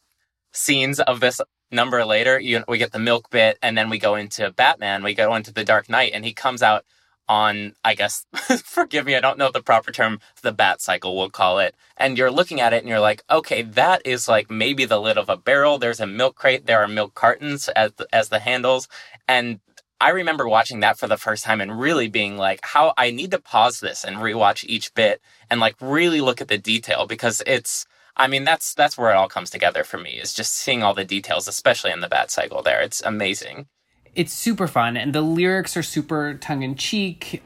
scenes 0.52 1.00
of 1.00 1.20
this 1.20 1.40
number 1.70 2.04
later. 2.04 2.38
You, 2.38 2.64
we 2.68 2.78
get 2.78 2.92
the 2.92 2.98
milk 2.98 3.30
bit, 3.30 3.58
and 3.62 3.76
then 3.76 3.88
we 3.88 3.98
go 3.98 4.14
into 4.14 4.50
Batman. 4.52 5.02
We 5.02 5.14
go 5.14 5.34
into 5.34 5.52
the 5.52 5.64
Dark 5.64 5.88
Knight, 5.88 6.12
and 6.14 6.24
he 6.24 6.32
comes 6.32 6.62
out 6.62 6.84
on, 7.28 7.74
I 7.84 7.94
guess, 7.94 8.26
forgive 8.64 9.06
me, 9.06 9.16
I 9.16 9.20
don't 9.20 9.38
know 9.38 9.50
the 9.50 9.62
proper 9.62 9.90
term, 9.92 10.20
the 10.42 10.52
bat 10.52 10.80
cycle, 10.80 11.16
we'll 11.16 11.30
call 11.30 11.58
it. 11.58 11.74
And 11.96 12.18
you're 12.18 12.30
looking 12.30 12.60
at 12.60 12.72
it 12.72 12.78
and 12.78 12.88
you're 12.88 13.00
like, 13.00 13.22
okay, 13.30 13.62
that 13.62 14.02
is 14.04 14.28
like 14.28 14.50
maybe 14.50 14.84
the 14.84 15.00
lid 15.00 15.18
of 15.18 15.28
a 15.28 15.36
barrel. 15.36 15.78
There's 15.78 16.00
a 16.00 16.06
milk 16.06 16.36
crate. 16.36 16.66
There 16.66 16.82
are 16.82 16.88
milk 16.88 17.14
cartons 17.14 17.68
as 17.68 17.92
the, 17.92 18.06
as 18.12 18.28
the 18.28 18.40
handles. 18.40 18.88
And 19.28 19.60
I 20.00 20.10
remember 20.10 20.48
watching 20.48 20.80
that 20.80 20.98
for 20.98 21.06
the 21.06 21.16
first 21.16 21.44
time 21.44 21.60
and 21.60 21.78
really 21.78 22.08
being 22.08 22.36
like, 22.36 22.60
how 22.62 22.92
I 22.96 23.10
need 23.10 23.30
to 23.30 23.40
pause 23.40 23.80
this 23.80 24.04
and 24.04 24.16
rewatch 24.16 24.64
each 24.68 24.92
bit 24.94 25.20
and 25.50 25.60
like 25.60 25.76
really 25.80 26.20
look 26.20 26.40
at 26.40 26.48
the 26.48 26.58
detail 26.58 27.06
because 27.06 27.42
it's, 27.46 27.86
I 28.16 28.26
mean, 28.26 28.44
that's, 28.44 28.74
that's 28.74 28.98
where 28.98 29.10
it 29.10 29.16
all 29.16 29.28
comes 29.28 29.50
together 29.50 29.82
for 29.82 29.98
me 29.98 30.12
is 30.12 30.34
just 30.34 30.52
seeing 30.52 30.82
all 30.82 30.94
the 30.94 31.04
details, 31.04 31.48
especially 31.48 31.90
in 31.90 32.00
the 32.00 32.08
bat 32.08 32.30
cycle 32.30 32.62
there. 32.62 32.80
It's 32.80 33.02
amazing 33.02 33.66
it's 34.14 34.32
super 34.32 34.66
fun 34.66 34.96
and 34.96 35.12
the 35.12 35.20
lyrics 35.20 35.76
are 35.76 35.82
super 35.82 36.34
tongue 36.34 36.62
in 36.62 36.74
cheek. 36.74 37.42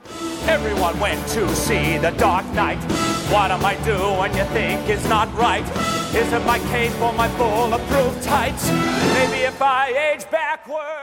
Everyone 0.47 0.99
went 1.01 1.27
to 1.29 1.49
see 1.55 1.99
The 1.99 2.11
Dark 2.13 2.47
Knight. 2.53 2.79
What 3.31 3.51
am 3.51 3.65
I 3.65 3.75
doing 3.85 4.35
you 4.35 4.45
think 4.53 4.89
is 4.89 5.07
not 5.09 5.33
right? 5.35 5.65
Is 6.15 6.33
it 6.33 6.45
my 6.47 6.59
cape 6.71 6.99
or 7.01 7.13
my 7.13 7.29
bulletproof 7.37 8.23
tights? 8.23 8.71
Maybe 8.71 9.45
if 9.45 9.61
I 9.61 9.89
age. 9.89 10.25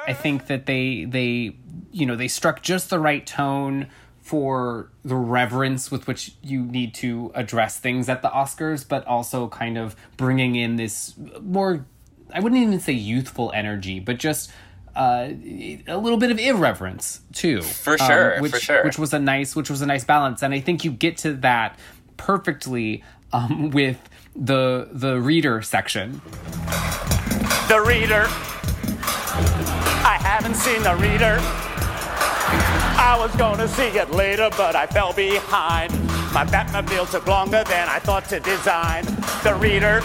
I 0.07 0.13
think 0.13 0.47
that 0.47 0.65
they 0.65 1.05
they 1.05 1.55
you 1.91 2.05
know 2.05 2.15
they 2.15 2.27
struck 2.27 2.61
just 2.61 2.89
the 2.89 2.99
right 2.99 3.25
tone 3.25 3.87
for 4.21 4.91
the 5.03 5.15
reverence 5.15 5.91
with 5.91 6.07
which 6.07 6.35
you 6.41 6.63
need 6.63 6.93
to 6.95 7.31
address 7.35 7.79
things 7.79 8.09
at 8.09 8.21
the 8.21 8.29
Oscars, 8.29 8.87
but 8.87 9.05
also 9.05 9.47
kind 9.47 9.77
of 9.77 9.95
bringing 10.17 10.55
in 10.55 10.75
this 10.75 11.13
more 11.41 11.85
I 12.33 12.39
wouldn't 12.39 12.61
even 12.61 12.79
say 12.79 12.93
youthful 12.93 13.51
energy, 13.53 13.99
but 13.99 14.17
just 14.17 14.51
uh, 14.95 15.29
a 15.87 15.97
little 15.97 16.17
bit 16.17 16.31
of 16.31 16.39
irreverence 16.39 17.21
too, 17.33 17.61
for 17.61 17.93
um, 17.93 18.07
sure, 18.07 18.35
um, 18.35 18.41
which, 18.41 18.51
for 18.51 18.59
sure, 18.59 18.83
which 18.83 18.97
was 18.97 19.13
a 19.13 19.19
nice, 19.19 19.55
which 19.55 19.69
was 19.69 19.81
a 19.81 19.85
nice 19.85 20.03
balance, 20.03 20.41
and 20.41 20.53
I 20.53 20.59
think 20.59 20.83
you 20.85 20.91
get 20.91 21.17
to 21.17 21.33
that 21.35 21.77
perfectly 22.17 23.03
um, 23.33 23.71
with 23.71 23.97
the 24.35 24.89
the 24.91 25.19
reader 25.19 25.61
section. 25.61 26.21
The 27.67 27.83
reader. 27.85 28.27
I 30.07 30.17
haven't 30.21 30.55
seen 30.55 30.83
the 30.83 30.95
reader. 30.95 31.37
I 32.97 33.17
was 33.19 33.35
gonna 33.35 33.67
see 33.67 33.87
it 33.87 34.11
later, 34.11 34.49
but 34.55 34.75
I 34.75 34.85
fell 34.87 35.13
behind. 35.13 35.91
My 36.33 36.45
Batmobile 36.45 37.09
took 37.09 37.27
longer 37.27 37.63
than 37.63 37.89
I 37.89 37.99
thought 37.99 38.25
to 38.29 38.39
design. 38.39 39.05
The 39.43 39.55
reader. 39.59 40.01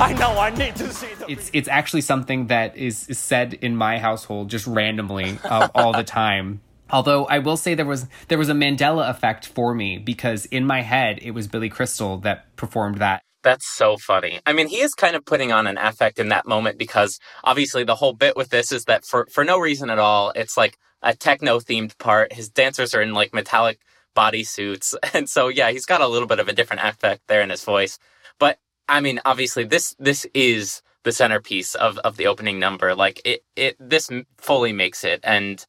I 0.00 0.12
know 0.12 0.38
I 0.38 0.50
need 0.50 0.76
to 0.76 0.92
see 0.92 1.14
the. 1.14 1.30
It's 1.30 1.50
it's 1.52 1.68
actually 1.68 2.00
something 2.00 2.48
that 2.48 2.76
is, 2.76 3.08
is 3.08 3.18
said 3.18 3.54
in 3.54 3.76
my 3.76 3.98
household 3.98 4.50
just 4.50 4.66
randomly 4.66 5.38
uh, 5.44 5.68
all 5.74 5.92
the 5.92 6.04
time. 6.04 6.60
Although 6.90 7.26
I 7.26 7.38
will 7.38 7.56
say 7.56 7.74
there 7.74 7.86
was 7.86 8.06
there 8.28 8.38
was 8.38 8.48
a 8.48 8.54
Mandela 8.54 9.08
effect 9.08 9.46
for 9.46 9.74
me 9.74 9.98
because 9.98 10.46
in 10.46 10.66
my 10.66 10.82
head 10.82 11.18
it 11.22 11.32
was 11.32 11.46
Billy 11.48 11.68
Crystal 11.68 12.18
that 12.18 12.54
performed 12.56 12.98
that. 12.98 13.22
That's 13.42 13.66
so 13.68 13.96
funny. 13.96 14.40
I 14.46 14.52
mean, 14.52 14.68
he 14.68 14.80
is 14.80 14.94
kind 14.94 15.14
of 15.16 15.24
putting 15.24 15.52
on 15.52 15.66
an 15.66 15.76
affect 15.76 16.18
in 16.18 16.28
that 16.28 16.46
moment 16.46 16.78
because 16.78 17.18
obviously 17.42 17.84
the 17.84 17.96
whole 17.96 18.14
bit 18.14 18.36
with 18.36 18.50
this 18.50 18.72
is 18.72 18.84
that 18.84 19.04
for 19.04 19.26
for 19.30 19.44
no 19.44 19.58
reason 19.58 19.90
at 19.90 19.98
all, 19.98 20.32
it's 20.34 20.56
like 20.56 20.78
a 21.02 21.14
techno 21.14 21.58
themed 21.60 21.96
part. 21.98 22.32
His 22.32 22.48
dancers 22.48 22.94
are 22.94 23.02
in 23.02 23.12
like 23.12 23.34
metallic 23.34 23.80
bodysuits. 24.16 24.94
And 25.14 25.28
so, 25.28 25.48
yeah, 25.48 25.70
he's 25.70 25.86
got 25.86 26.00
a 26.00 26.08
little 26.08 26.26
bit 26.26 26.40
of 26.40 26.48
a 26.48 26.52
different 26.52 26.82
aspect 26.82 27.22
there 27.28 27.42
in 27.42 27.50
his 27.50 27.64
voice. 27.64 27.98
But 28.38 28.58
I 28.88 29.00
mean, 29.00 29.20
obviously, 29.24 29.64
this 29.64 29.94
this 29.98 30.26
is 30.34 30.82
the 31.04 31.12
centerpiece 31.12 31.74
of, 31.74 31.98
of 31.98 32.16
the 32.16 32.26
opening 32.26 32.58
number. 32.58 32.94
Like 32.94 33.20
it, 33.24 33.44
it 33.56 33.76
this 33.78 34.10
fully 34.38 34.72
makes 34.72 35.04
it. 35.04 35.20
And 35.22 35.64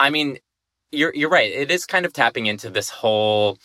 I 0.00 0.10
mean, 0.10 0.38
you're 0.92 1.14
you're 1.14 1.30
right. 1.30 1.50
It 1.50 1.70
is 1.70 1.86
kind 1.86 2.06
of 2.06 2.12
tapping 2.12 2.46
into 2.46 2.70
this 2.70 2.90
whole 2.90 3.58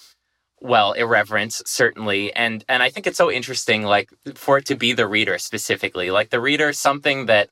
well 0.64 0.94
irreverence 0.94 1.62
certainly 1.66 2.34
and 2.34 2.64
and 2.70 2.82
i 2.82 2.90
think 2.90 3.06
it's 3.06 3.18
so 3.18 3.30
interesting 3.30 3.84
like 3.84 4.10
for 4.34 4.58
it 4.58 4.66
to 4.66 4.76
be 4.76 4.94
the 4.94 5.06
reader 5.06 5.38
specifically 5.38 6.10
like 6.10 6.30
the 6.30 6.40
reader 6.40 6.72
something 6.72 7.26
that 7.26 7.50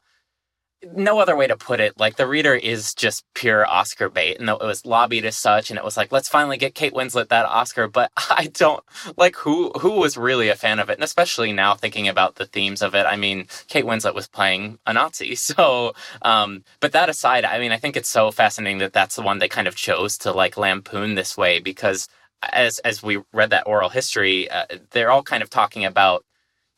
no 0.84 1.20
other 1.20 1.36
way 1.36 1.48
to 1.48 1.56
put 1.56 1.80
it. 1.80 2.00
Like 2.00 2.16
the 2.16 2.28
reader 2.28 2.56
is 2.56 2.94
just 2.94 3.24
pure 3.34 3.68
Oscar 3.68 4.10
bait, 4.10 4.40
and 4.40 4.50
it 4.50 4.60
was 4.60 4.86
lobbied 4.86 5.26
as 5.26 5.38
such. 5.38 5.70
And 5.70 5.78
it 5.78 5.84
was 5.84 5.98
like, 5.98 6.12
let's 6.12 6.30
finally 6.30 6.58
get 6.58 6.76
Kate 6.76 6.94
Winslet 6.94 7.30
that 7.30 7.46
Oscar. 7.46 7.88
But 7.88 8.12
I 8.18 8.50
don't 8.54 8.84
like 9.18 9.36
who 9.36 9.72
who 9.80 9.92
was 10.00 10.18
really 10.18 10.50
a 10.50 10.56
fan 10.56 10.80
of 10.80 10.90
it, 10.90 10.94
and 10.94 11.04
especially 11.04 11.52
now 11.54 11.76
thinking 11.76 12.08
about 12.08 12.36
the 12.36 12.46
themes 12.46 12.82
of 12.82 12.96
it. 12.96 13.06
I 13.06 13.16
mean, 13.16 13.48
Kate 13.68 13.86
Winslet 13.86 14.16
was 14.16 14.28
playing 14.28 14.80
a 14.86 14.94
Nazi, 14.94 15.36
so. 15.52 15.94
Um, 16.22 16.64
but 16.80 16.92
that 16.94 17.10
aside, 17.10 17.46
I 17.46 17.60
mean, 17.60 17.72
I 17.72 17.78
think 17.78 17.96
it's 17.98 18.10
so 18.10 18.32
fascinating 18.32 18.80
that 18.80 18.94
that's 18.94 19.16
the 19.16 19.22
one 19.22 19.40
they 19.40 19.48
kind 19.50 19.68
of 19.68 19.76
chose 19.76 20.18
to 20.20 20.32
like 20.32 20.58
lampoon 20.58 21.16
this 21.16 21.38
way 21.38 21.60
because 21.60 22.08
as 22.52 22.80
as 22.80 23.04
we 23.04 23.20
read 23.34 23.52
that 23.52 23.68
oral 23.68 23.90
history, 23.90 24.50
uh, 24.50 24.66
they're 24.92 25.12
all 25.12 25.24
kind 25.24 25.44
of 25.44 25.50
talking 25.50 25.86
about 25.86 26.26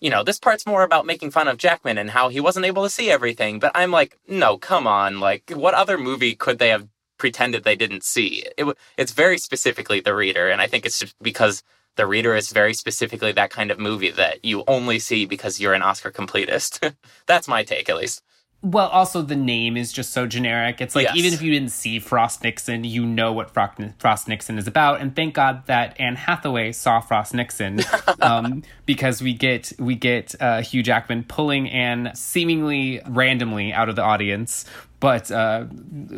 you 0.03 0.09
know, 0.09 0.21
this 0.21 0.37
part's 0.37 0.67
more 0.67 0.83
about 0.83 1.05
making 1.05 1.31
fun 1.31 1.47
of 1.47 1.57
Jackman 1.57 1.97
and 1.97 2.09
how 2.09 2.27
he 2.27 2.41
wasn't 2.41 2.65
able 2.65 2.83
to 2.83 2.89
see 2.89 3.09
everything. 3.09 3.57
But 3.57 3.71
I'm 3.73 3.89
like, 3.89 4.19
no, 4.27 4.57
come 4.57 4.85
on. 4.85 5.21
Like, 5.21 5.49
what 5.55 5.73
other 5.73 5.97
movie 5.97 6.35
could 6.35 6.59
they 6.59 6.67
have 6.67 6.89
pretended 7.17 7.63
they 7.63 7.77
didn't 7.77 8.03
see? 8.03 8.45
It, 8.57 8.77
it's 8.97 9.13
very 9.13 9.37
specifically 9.37 10.01
the 10.01 10.13
reader. 10.13 10.49
And 10.49 10.59
I 10.59 10.67
think 10.67 10.85
it's 10.85 10.99
just 10.99 11.15
because 11.21 11.63
the 11.95 12.05
reader 12.05 12.35
is 12.35 12.51
very 12.51 12.73
specifically 12.73 13.31
that 13.31 13.49
kind 13.49 13.71
of 13.71 13.79
movie 13.79 14.11
that 14.11 14.43
you 14.43 14.65
only 14.67 14.99
see 14.99 15.25
because 15.25 15.61
you're 15.61 15.73
an 15.73 15.81
Oscar 15.81 16.11
completist. 16.11 16.93
That's 17.25 17.47
my 17.47 17.63
take, 17.63 17.87
at 17.87 17.95
least. 17.95 18.21
Well, 18.63 18.87
also 18.87 19.21
the 19.21 19.35
name 19.35 19.75
is 19.75 19.91
just 19.91 20.13
so 20.13 20.25
generic. 20.25 20.79
It's 20.79 20.95
like 20.95 21.07
Yes. 21.07 21.17
even 21.17 21.33
if 21.33 21.41
you 21.41 21.51
didn't 21.51 21.71
see 21.71 21.99
Frost 21.99 22.43
Nixon, 22.43 22.85
you 22.85 23.05
know 23.05 23.33
what 23.33 23.51
Frost, 23.51 23.77
Frost 23.99 24.29
Nixon 24.29 24.57
is 24.57 24.67
about. 24.67 25.01
And 25.01 25.13
thank 25.13 25.33
God 25.33 25.65
that 25.67 25.99
Anne 25.99 26.15
Hathaway 26.15 26.71
saw 26.71 27.01
Frost 27.01 27.33
Nixon, 27.33 27.81
um, 28.21 28.63
because 28.85 29.21
we 29.21 29.33
get 29.33 29.73
we 29.77 29.95
get 29.95 30.33
uh, 30.39 30.61
Hugh 30.61 30.81
Jackman 30.81 31.25
pulling 31.25 31.69
Anne 31.69 32.11
seemingly 32.15 33.01
randomly 33.05 33.73
out 33.73 33.89
of 33.89 33.97
the 33.97 34.01
audience. 34.03 34.63
But 35.03 35.29
uh, 35.31 35.65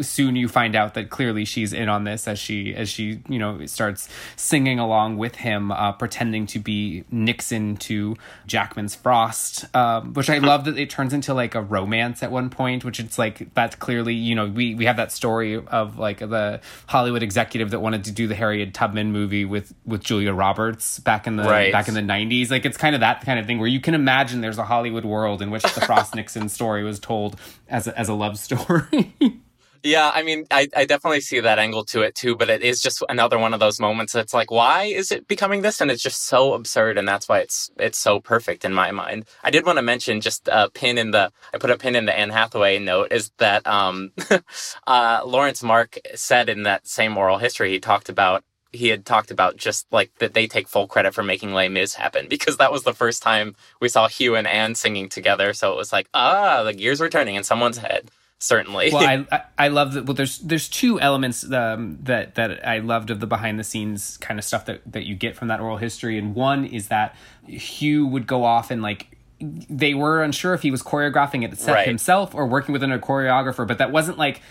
soon 0.02 0.36
you 0.36 0.48
find 0.48 0.76
out 0.76 0.94
that 0.94 1.10
clearly 1.10 1.44
she's 1.44 1.74
in 1.74 1.90
on 1.90 2.04
this 2.04 2.28
as 2.28 2.38
she 2.38 2.76
as 2.76 2.88
she 2.88 3.20
you 3.28 3.40
know 3.40 3.66
starts 3.66 4.08
singing 4.36 4.78
along 4.78 5.18
with 5.18 5.34
him, 5.38 5.72
uh, 5.72 5.94
pretending 5.94 6.46
to 6.46 6.60
be 6.60 7.04
Nixon 7.10 7.78
to 7.78 8.16
Jackman's 8.46 8.94
Frost, 8.94 9.66
um, 9.76 10.14
which 10.14 10.30
I 10.30 10.38
love 10.38 10.66
that 10.66 10.78
it 10.78 10.92
turns 10.92 11.14
into 11.14 11.34
like 11.34 11.56
a 11.56 11.62
romance 11.64 12.22
at 12.22 12.30
one 12.32 12.52
point, 12.52 12.86
which 12.86 13.00
it's 13.00 13.18
like 13.18 13.52
that's 13.56 13.76
clearly 13.76 14.14
you 14.14 14.36
know 14.36 14.46
we 14.46 14.76
we 14.76 14.86
have 14.86 14.98
that 14.98 15.12
story 15.12 15.56
of 15.56 15.98
like 15.98 16.20
the 16.20 16.62
Hollywood 16.86 17.24
executive 17.24 17.72
that 17.72 17.80
wanted 17.80 18.04
to 18.04 18.12
do 18.12 18.28
the 18.28 18.36
Harriet 18.36 18.76
Tubman 18.76 19.12
movie 19.12 19.46
with 19.46 19.74
with 19.88 20.04
Julia 20.04 20.32
Roberts 20.32 21.00
back 21.00 21.26
in 21.26 21.38
the 21.38 21.44
Right. 21.44 21.72
back 21.72 21.88
in 21.88 21.96
the 21.96 22.04
nineties. 22.04 22.52
Like 22.52 22.68
it's 22.68 22.78
kind 22.78 22.94
of 22.94 23.02
that 23.02 23.26
kind 23.26 23.40
of 23.40 23.48
thing 23.48 23.58
where 23.58 23.68
you 23.68 23.80
can 23.82 23.96
imagine 23.96 24.42
there's 24.42 24.60
a 24.60 24.64
Hollywood 24.64 25.06
world 25.06 25.42
in 25.42 25.50
which 25.50 25.64
the 25.64 25.82
Frost 25.82 26.14
Nixon 26.14 26.50
story 26.50 26.84
was 26.84 27.00
told 27.00 27.40
as 27.68 27.88
a, 27.88 27.98
as 28.00 28.10
a 28.10 28.14
love 28.14 28.38
story. 28.38 29.16
Yeah, 29.86 30.10
I 30.12 30.24
mean, 30.24 30.48
I, 30.50 30.68
I 30.76 30.86
definitely 30.86 31.22
see 31.22 31.40
that 31.40 31.60
angle 31.60 31.86
to 31.86 32.02
it 32.02 32.16
too, 32.16 32.36
but 32.36 32.50
it 32.50 32.64
is 32.64 32.82
just 32.82 33.04
another 33.08 33.38
one 33.38 33.54
of 33.54 33.60
those 33.60 33.80
moments 33.80 34.14
that's 34.14 34.34
like, 34.34 34.50
why 34.50 34.86
is 34.86 35.12
it 35.12 35.28
becoming 35.28 35.62
this? 35.62 35.80
And 35.80 35.92
it's 35.92 36.02
just 36.02 36.26
so 36.26 36.54
absurd, 36.54 36.98
and 36.98 37.08
that's 37.08 37.30
why 37.30 37.42
it's 37.42 37.70
it's 37.78 38.00
so 38.00 38.20
perfect 38.20 38.66
in 38.66 38.74
my 38.74 38.90
mind. 38.90 39.26
I 39.44 39.52
did 39.52 39.64
want 39.64 39.78
to 39.78 39.84
mention 39.84 40.22
just 40.22 40.50
a 40.52 40.72
pin 40.72 40.98
in 40.98 41.12
the 41.12 41.32
I 41.54 41.60
put 41.60 41.70
a 41.70 41.78
pin 41.78 41.96
in 41.96 42.08
the 42.08 42.18
Anne 42.18 42.32
Hathaway 42.32 42.80
note 42.80 43.12
is 43.12 43.30
that 43.38 43.68
um, 43.68 44.12
uh, 44.88 45.22
Laurence 45.24 45.62
Mark 45.62 46.00
said 46.16 46.50
in 46.50 46.64
that 46.64 46.88
same 46.88 47.16
oral 47.16 47.38
history 47.38 47.70
he 47.70 47.80
talked 47.80 48.10
about 48.10 48.44
he 48.76 48.90
had 48.90 49.06
talked 49.06 49.32
about 49.32 49.58
just 49.58 49.86
like 49.92 50.14
that 50.20 50.34
they 50.34 50.48
take 50.48 50.68
full 50.68 50.88
credit 50.88 51.14
for 51.14 51.24
making 51.24 51.54
Les 51.54 51.70
Mis 51.70 51.96
happen 51.96 52.28
because 52.30 52.58
that 52.58 52.72
was 52.72 52.84
the 52.84 52.94
first 52.94 53.24
time 53.24 53.56
we 53.80 53.90
saw 53.90 54.08
Hugh 54.08 54.36
and 54.36 54.48
Anne 54.48 54.76
singing 54.76 55.10
together. 55.10 55.54
So 55.54 55.72
it 55.74 55.78
was 55.78 55.92
like, 55.92 56.08
ah, 56.14 56.64
the 56.64 56.74
gears 56.74 57.00
were 57.00 57.10
turning 57.10 57.36
in 57.36 57.44
someone's 57.44 57.78
head. 57.80 58.12
Certainly. 58.38 58.92
well, 58.92 59.08
I, 59.32 59.36
I 59.36 59.42
I 59.58 59.68
love 59.70 59.94
that. 59.94 60.06
Well, 60.06 60.14
there's 60.14 60.40
there's 60.40 60.68
two 60.70 61.00
elements 61.00 61.50
um, 61.52 61.98
that 62.04 62.36
that 62.36 62.68
I 62.68 62.80
loved 62.80 63.10
of 63.10 63.20
the 63.22 63.28
behind 63.28 63.58
the 63.58 63.64
scenes 63.64 64.18
kind 64.18 64.38
of 64.38 64.44
stuff 64.46 64.66
that 64.66 64.82
that 64.92 65.06
you 65.06 65.16
get 65.16 65.36
from 65.38 65.48
that 65.48 65.62
oral 65.62 65.78
history, 65.78 66.18
and 66.18 66.36
one 66.36 66.66
is 66.66 66.90
that 66.90 67.16
Hugh 67.48 68.06
would 68.06 68.28
go 68.28 68.44
off 68.44 68.72
and 68.72 68.82
like 68.82 69.08
they 69.40 69.94
were 69.94 70.24
unsure 70.24 70.54
if 70.54 70.62
he 70.62 70.72
was 70.72 70.82
choreographing 70.84 71.44
it 71.44 71.68
Right. 71.68 71.88
himself 71.88 72.34
or 72.34 72.46
working 72.48 72.74
with 72.74 72.84
another 72.84 73.02
choreographer, 73.02 73.68
but 73.68 73.78
that 73.80 73.92
wasn't 73.92 74.18
like 74.18 74.42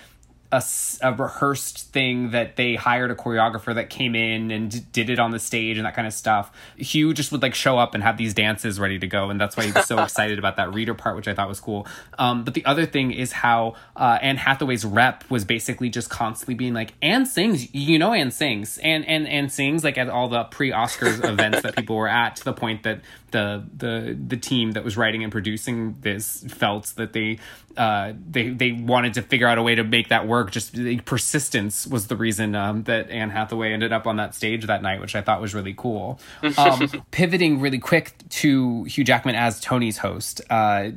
a, 0.54 0.62
a 1.02 1.12
rehearsed 1.12 1.92
thing 1.92 2.30
that 2.30 2.54
they 2.54 2.76
hired 2.76 3.10
a 3.10 3.14
choreographer 3.16 3.74
that 3.74 3.90
came 3.90 4.14
in 4.14 4.52
and 4.52 4.70
d- 4.70 4.82
did 4.92 5.10
it 5.10 5.18
on 5.18 5.32
the 5.32 5.40
stage 5.40 5.76
and 5.76 5.84
that 5.84 5.94
kind 5.96 6.06
of 6.06 6.12
stuff. 6.12 6.52
Hugh 6.76 7.12
just 7.12 7.32
would 7.32 7.42
like 7.42 7.56
show 7.56 7.76
up 7.76 7.92
and 7.94 8.04
have 8.04 8.16
these 8.16 8.34
dances 8.34 8.78
ready 8.78 8.98
to 9.00 9.06
go, 9.08 9.30
and 9.30 9.40
that's 9.40 9.56
why 9.56 9.64
he 9.64 9.72
was 9.72 9.86
so 9.86 9.98
excited 10.02 10.38
about 10.38 10.56
that 10.56 10.72
reader 10.72 10.94
part, 10.94 11.16
which 11.16 11.26
I 11.26 11.34
thought 11.34 11.48
was 11.48 11.58
cool. 11.58 11.88
Um, 12.18 12.44
but 12.44 12.54
the 12.54 12.64
other 12.66 12.86
thing 12.86 13.10
is 13.10 13.32
how 13.32 13.74
uh, 13.96 14.18
Anne 14.22 14.36
Hathaway's 14.36 14.84
rep 14.84 15.28
was 15.28 15.44
basically 15.44 15.88
just 15.88 16.08
constantly 16.08 16.54
being 16.54 16.72
like, 16.72 16.94
"Anne 17.02 17.26
sings, 17.26 17.74
you 17.74 17.98
know, 17.98 18.12
Anne 18.12 18.30
sings, 18.30 18.78
and 18.78 19.04
and 19.06 19.26
Anne 19.26 19.48
sings 19.48 19.82
like 19.82 19.98
at 19.98 20.08
all 20.08 20.28
the 20.28 20.44
pre-Oscars 20.44 21.24
events 21.28 21.62
that 21.62 21.74
people 21.74 21.96
were 21.96 22.08
at, 22.08 22.36
to 22.36 22.44
the 22.44 22.52
point 22.52 22.84
that 22.84 23.00
the 23.34 23.64
the 23.76 24.16
the 24.28 24.36
team 24.36 24.72
that 24.72 24.84
was 24.84 24.96
writing 24.96 25.24
and 25.24 25.32
producing 25.32 25.96
this 26.02 26.44
felt 26.48 26.92
that 26.96 27.12
they 27.12 27.38
uh, 27.76 28.12
they 28.30 28.50
they 28.50 28.72
wanted 28.72 29.14
to 29.14 29.22
figure 29.22 29.48
out 29.48 29.58
a 29.58 29.62
way 29.62 29.74
to 29.74 29.84
make 29.84 30.08
that 30.08 30.26
work. 30.26 30.43
Just 30.50 30.72
the 30.72 31.00
persistence 31.00 31.86
was 31.86 32.08
the 32.08 32.16
reason 32.16 32.54
um, 32.54 32.84
that 32.84 33.10
Anne 33.10 33.30
Hathaway 33.30 33.72
ended 33.72 33.92
up 33.92 34.06
on 34.06 34.16
that 34.16 34.34
stage 34.34 34.66
that 34.66 34.82
night, 34.82 35.00
which 35.00 35.14
I 35.14 35.22
thought 35.22 35.40
was 35.40 35.54
really 35.54 35.74
cool. 35.76 36.20
Um, 36.56 36.88
pivoting 37.10 37.60
really 37.60 37.78
quick 37.78 38.14
to 38.28 38.84
Hugh 38.84 39.02
Jackman 39.02 39.34
as 39.34 39.60
Tony's 39.60 39.98
host, 39.98 40.40
uh, 40.50 40.90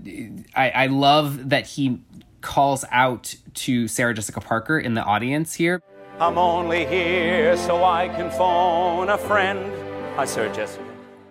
I, 0.55 0.69
I 0.69 0.87
love 0.87 1.49
that 1.49 1.65
he 1.65 1.99
calls 2.41 2.85
out 2.91 3.35
to 3.55 3.87
Sarah 3.87 4.13
Jessica 4.13 4.39
Parker 4.39 4.77
in 4.79 4.93
the 4.93 5.01
audience 5.01 5.55
here. 5.55 5.81
I'm 6.19 6.37
only 6.37 6.85
here 6.85 7.57
so 7.57 7.83
I 7.83 8.07
can 8.09 8.29
phone 8.31 9.09
a 9.09 9.17
friend. 9.17 9.71
Hi, 10.15 10.25
Sarah 10.25 10.53
Jessica. 10.53 10.83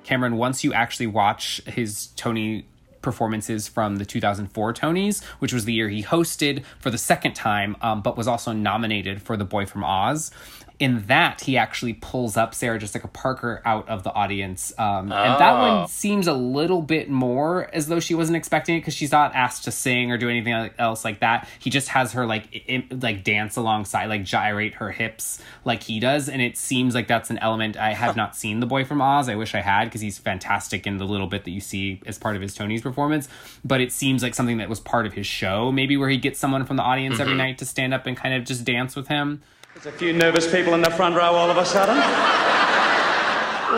Cameron, 0.04 0.36
once 0.36 0.62
you 0.62 0.72
actually 0.72 1.08
watch 1.08 1.60
his 1.66 2.08
Tony 2.16 2.68
performances 3.06 3.68
from 3.68 3.98
the 3.98 4.04
2004 4.04 4.74
Tonys, 4.74 5.22
which 5.38 5.52
was 5.52 5.64
the 5.64 5.72
year 5.72 5.88
he 5.88 6.02
hosted 6.02 6.64
for 6.80 6.90
the 6.90 6.98
second 6.98 7.34
time, 7.34 7.76
um, 7.80 8.02
but 8.02 8.16
was 8.16 8.26
also 8.26 8.50
nominated 8.50 9.22
for 9.22 9.36
The 9.36 9.44
Boy 9.44 9.64
from 9.64 9.84
Oz. 9.84 10.32
In 10.78 11.04
that, 11.06 11.40
he 11.40 11.56
actually 11.56 11.94
pulls 11.94 12.36
up 12.36 12.54
Sarah 12.54 12.78
Jessica 12.78 13.08
Parker 13.08 13.62
out 13.64 13.88
of 13.88 14.02
the 14.02 14.12
audience. 14.12 14.74
Um, 14.78 15.10
And 15.10 15.40
that 15.40 15.52
one 15.58 15.88
seems 15.88 16.26
a 16.26 16.34
little 16.34 16.82
bit 16.82 17.08
more 17.08 17.70
as 17.72 17.86
though 17.86 17.98
she 17.98 18.14
wasn't 18.14 18.36
expecting 18.36 18.76
it 18.76 18.80
because 18.80 18.92
she's 18.92 19.10
not 19.10 19.34
asked 19.34 19.64
to 19.64 19.70
sing 19.70 20.12
or 20.12 20.18
do 20.18 20.28
anything 20.28 20.52
else 20.78 21.02
like 21.02 21.20
that. 21.20 21.48
He 21.58 21.70
just 21.70 21.88
has 21.88 22.12
her 22.12 22.26
like 22.26 22.44
i- 22.68 22.74
i- 22.90 22.94
like 22.94 23.24
dance 23.24 23.56
alongside, 23.56 24.06
like 24.06 24.22
gyrate 24.24 24.74
her 24.74 24.90
hips 24.90 25.40
like 25.64 25.82
he 25.82 25.98
does. 25.98 26.28
And 26.28 26.42
it 26.42 26.58
seems 26.58 26.94
like 26.94 27.08
that's 27.08 27.30
an 27.30 27.38
element 27.38 27.78
I 27.78 27.94
have 27.94 28.14
not 28.14 28.36
seen 28.36 28.60
The 28.60 28.66
Boy 28.66 28.84
from 28.84 29.00
Oz. 29.00 29.30
I 29.30 29.34
wish 29.34 29.54
I 29.54 29.62
had 29.62 29.84
because 29.86 30.02
he's 30.02 30.18
fantastic 30.18 30.86
in 30.86 30.98
the 30.98 31.06
little 31.06 31.26
bit 31.26 31.44
that 31.44 31.52
you 31.52 31.60
see 31.60 32.02
as 32.04 32.18
part 32.18 32.36
of 32.36 32.42
his 32.42 32.54
Tony's 32.54 32.82
performance. 32.82 33.28
But 33.64 33.80
it 33.80 33.92
seems 33.92 34.22
like 34.22 34.34
something 34.34 34.58
that 34.58 34.68
was 34.68 34.80
part 34.80 35.06
of 35.06 35.14
his 35.14 35.26
show, 35.26 35.72
maybe 35.72 35.96
where 35.96 36.10
he 36.10 36.18
gets 36.18 36.38
someone 36.38 36.66
from 36.66 36.76
the 36.76 36.82
audience 36.82 37.18
every 37.18 37.34
night 37.34 37.56
to 37.58 37.64
stand 37.64 37.94
up 37.94 38.06
and 38.06 38.14
kind 38.14 38.34
of 38.34 38.44
just 38.44 38.64
dance 38.66 38.94
with 38.94 39.08
him. 39.08 39.40
There's 39.82 39.94
a 39.94 39.98
few 39.98 40.14
nervous 40.14 40.50
people 40.50 40.72
in 40.72 40.80
the 40.80 40.88
front 40.90 41.14
row 41.14 41.34
all 41.34 41.50
of 41.50 41.58
a 41.58 41.64
sudden. 41.66 41.96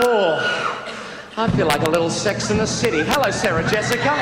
Oh, 0.00 0.38
I 1.36 1.50
feel 1.50 1.66
like 1.66 1.80
a 1.80 1.90
little 1.90 2.08
sex 2.08 2.52
in 2.52 2.58
the 2.58 2.66
city. 2.66 3.02
Hello, 3.04 3.32
Sarah 3.32 3.68
Jessica. 3.68 4.12